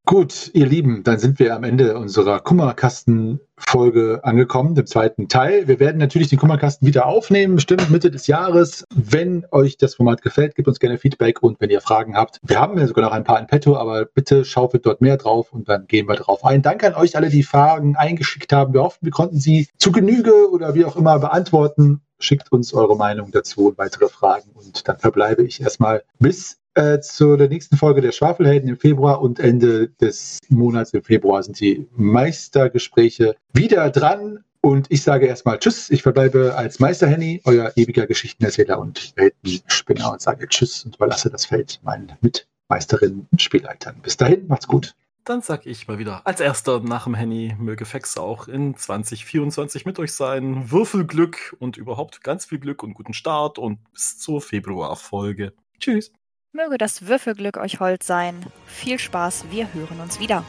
Gut, 0.06 0.50
ihr 0.52 0.66
Lieben, 0.66 1.02
dann 1.02 1.18
sind 1.18 1.38
wir 1.38 1.56
am 1.56 1.64
Ende 1.64 1.96
unserer 1.96 2.38
Kummerkasten-Folge 2.38 4.20
angekommen, 4.22 4.74
dem 4.74 4.84
zweiten 4.84 5.28
Teil. 5.28 5.66
Wir 5.66 5.80
werden 5.80 5.96
natürlich 5.96 6.28
den 6.28 6.38
Kummerkasten 6.38 6.86
wieder 6.86 7.06
aufnehmen, 7.06 7.54
bestimmt 7.54 7.88
Mitte 7.88 8.10
des 8.10 8.26
Jahres. 8.26 8.84
Wenn 8.94 9.46
euch 9.50 9.78
das 9.78 9.94
Format 9.94 10.20
gefällt, 10.20 10.56
gebt 10.56 10.68
uns 10.68 10.78
gerne 10.78 10.98
Feedback 10.98 11.42
und 11.42 11.58
wenn 11.58 11.70
ihr 11.70 11.80
Fragen 11.80 12.18
habt. 12.18 12.38
Wir 12.42 12.60
haben 12.60 12.76
ja 12.76 12.86
sogar 12.86 13.02
noch 13.02 13.12
ein 13.12 13.24
paar 13.24 13.40
in 13.40 13.46
petto, 13.46 13.78
aber 13.78 14.04
bitte 14.04 14.44
schaufelt 14.44 14.84
dort 14.84 15.00
mehr 15.00 15.16
drauf 15.16 15.54
und 15.54 15.70
dann 15.70 15.86
gehen 15.86 16.06
wir 16.06 16.16
drauf 16.16 16.44
ein. 16.44 16.60
Danke 16.60 16.86
an 16.86 17.00
euch 17.00 17.16
alle, 17.16 17.30
die 17.30 17.42
Fragen 17.42 17.96
eingeschickt 17.96 18.52
haben. 18.52 18.74
Wir 18.74 18.82
hoffen, 18.82 18.98
wir 19.00 19.10
konnten 19.10 19.38
sie 19.38 19.68
zu 19.78 19.90
Genüge 19.90 20.50
oder 20.50 20.74
wie 20.74 20.84
auch 20.84 20.96
immer 20.96 21.18
beantworten. 21.18 22.02
Schickt 22.18 22.52
uns 22.52 22.74
eure 22.74 22.98
Meinung 22.98 23.30
dazu 23.30 23.68
und 23.68 23.78
weitere 23.78 24.10
Fragen 24.10 24.50
und 24.52 24.86
dann 24.86 24.98
verbleibe 24.98 25.44
ich 25.44 25.62
erstmal 25.62 26.02
bis 26.18 26.58
äh, 26.74 27.00
zu 27.00 27.36
der 27.36 27.48
nächsten 27.48 27.76
Folge 27.76 28.00
der 28.00 28.12
Schwafelhelden 28.12 28.68
im 28.68 28.76
Februar 28.76 29.20
und 29.20 29.38
Ende 29.38 29.88
des 29.88 30.40
Monats 30.48 30.92
im 30.92 31.02
Februar 31.02 31.42
sind 31.42 31.58
die 31.60 31.86
Meistergespräche 31.96 33.36
wieder 33.52 33.90
dran. 33.90 34.44
Und 34.60 34.86
ich 34.88 35.02
sage 35.02 35.26
erstmal 35.26 35.58
Tschüss. 35.58 35.90
Ich 35.90 36.02
verbleibe 36.02 36.54
als 36.56 36.80
Meister 36.80 37.06
Henny, 37.06 37.42
euer 37.44 37.72
ewiger 37.76 38.06
Geschichtenerzähler 38.06 38.78
und 38.78 39.12
Weltenspinner 39.14 40.10
und 40.12 40.22
sage 40.22 40.48
Tschüss 40.48 40.84
und 40.84 40.96
überlasse 40.96 41.28
das 41.28 41.44
Feld 41.44 41.80
meinen 41.82 42.12
Mitmeisterinnen 42.22 43.28
und 43.30 43.42
Spielleitern. 43.42 43.96
Bis 44.02 44.16
dahin, 44.16 44.46
macht's 44.46 44.66
gut. 44.66 44.94
Dann 45.24 45.42
sag 45.42 45.66
ich 45.66 45.86
mal 45.86 45.98
wieder, 45.98 46.26
als 46.26 46.40
erster 46.40 46.80
nach 46.80 47.04
dem 47.04 47.14
Henny 47.14 47.54
möge 47.58 47.86
Fex 47.86 48.18
auch 48.18 48.48
in 48.48 48.76
2024 48.76 49.86
mit 49.86 49.98
euch 49.98 50.12
sein. 50.12 50.70
Würfelglück 50.70 51.56
und 51.60 51.76
überhaupt 51.76 52.22
ganz 52.22 52.46
viel 52.46 52.58
Glück 52.58 52.82
und 52.82 52.94
guten 52.94 53.14
Start 53.14 53.58
und 53.58 53.78
bis 53.92 54.18
zur 54.18 54.40
Februarfolge. 54.40 55.52
Tschüss. 55.78 56.12
Möge 56.56 56.78
das 56.78 57.08
Würfelglück 57.08 57.56
euch 57.56 57.80
hold 57.80 58.04
sein. 58.04 58.46
Viel 58.64 59.00
Spaß, 59.00 59.46
wir 59.50 59.74
hören 59.74 59.98
uns 60.00 60.20
wieder. 60.20 60.44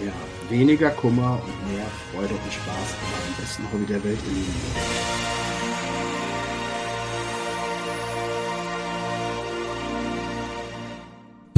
Ja, 0.00 0.12
weniger 0.48 0.90
Kummer 0.90 1.42
und 1.42 1.74
mehr 1.74 1.84
Freude 2.12 2.32
und 2.32 2.52
Spaß 2.52 2.94
am 3.26 3.42
besten 3.42 3.64
Hobby 3.72 3.84
der 3.86 4.04
Welt, 4.04 4.20
ihr 4.28 4.34
Lieben. 4.34 5.27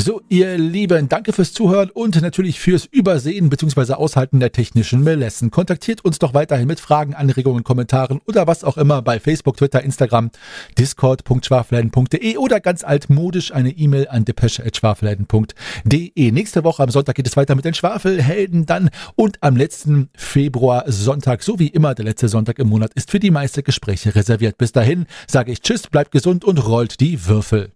So, 0.02 0.22
ihr 0.30 0.56
Lieben, 0.56 1.10
danke 1.10 1.34
fürs 1.34 1.52
Zuhören 1.52 1.90
und 1.90 2.22
natürlich 2.22 2.58
fürs 2.58 2.86
Übersehen 2.86 3.50
bzw. 3.50 3.92
Aushalten 3.92 4.40
der 4.40 4.50
technischen 4.50 5.04
Melessen. 5.04 5.50
Kontaktiert 5.50 6.02
uns 6.06 6.18
doch 6.18 6.32
weiterhin 6.32 6.66
mit 6.66 6.80
Fragen, 6.80 7.12
Anregungen, 7.12 7.64
Kommentaren 7.64 8.22
oder 8.26 8.46
was 8.46 8.64
auch 8.64 8.78
immer 8.78 9.02
bei 9.02 9.20
Facebook, 9.20 9.58
Twitter, 9.58 9.82
Instagram, 9.82 10.30
discord.schwafelhelden.de 10.78 12.38
oder 12.38 12.60
ganz 12.60 12.82
altmodisch 12.82 13.52
eine 13.52 13.72
E-Mail 13.72 14.08
an 14.08 14.24
depesche.schwafelhelden.de. 14.24 16.32
Nächste 16.32 16.64
Woche 16.64 16.82
am 16.82 16.88
Sonntag 16.88 17.16
geht 17.16 17.26
es 17.26 17.36
weiter 17.36 17.54
mit 17.54 17.66
den 17.66 17.74
Schwafelhelden 17.74 18.64
dann 18.64 18.88
und 19.16 19.36
am 19.42 19.54
letzten 19.54 20.08
Februar 20.14 20.84
Sonntag, 20.86 21.42
so 21.42 21.58
wie 21.58 21.68
immer 21.68 21.94
der 21.94 22.06
letzte 22.06 22.30
Sonntag 22.30 22.58
im 22.58 22.70
Monat, 22.70 22.94
ist 22.94 23.10
für 23.10 23.20
die 23.20 23.30
meisten 23.30 23.64
Gespräche 23.64 24.14
reserviert. 24.14 24.56
Bis 24.56 24.72
dahin 24.72 25.04
sage 25.26 25.52
ich 25.52 25.60
Tschüss, 25.60 25.88
bleibt 25.88 26.10
gesund 26.10 26.46
und 26.46 26.66
rollt 26.66 27.00
die 27.00 27.26
Würfel. 27.26 27.72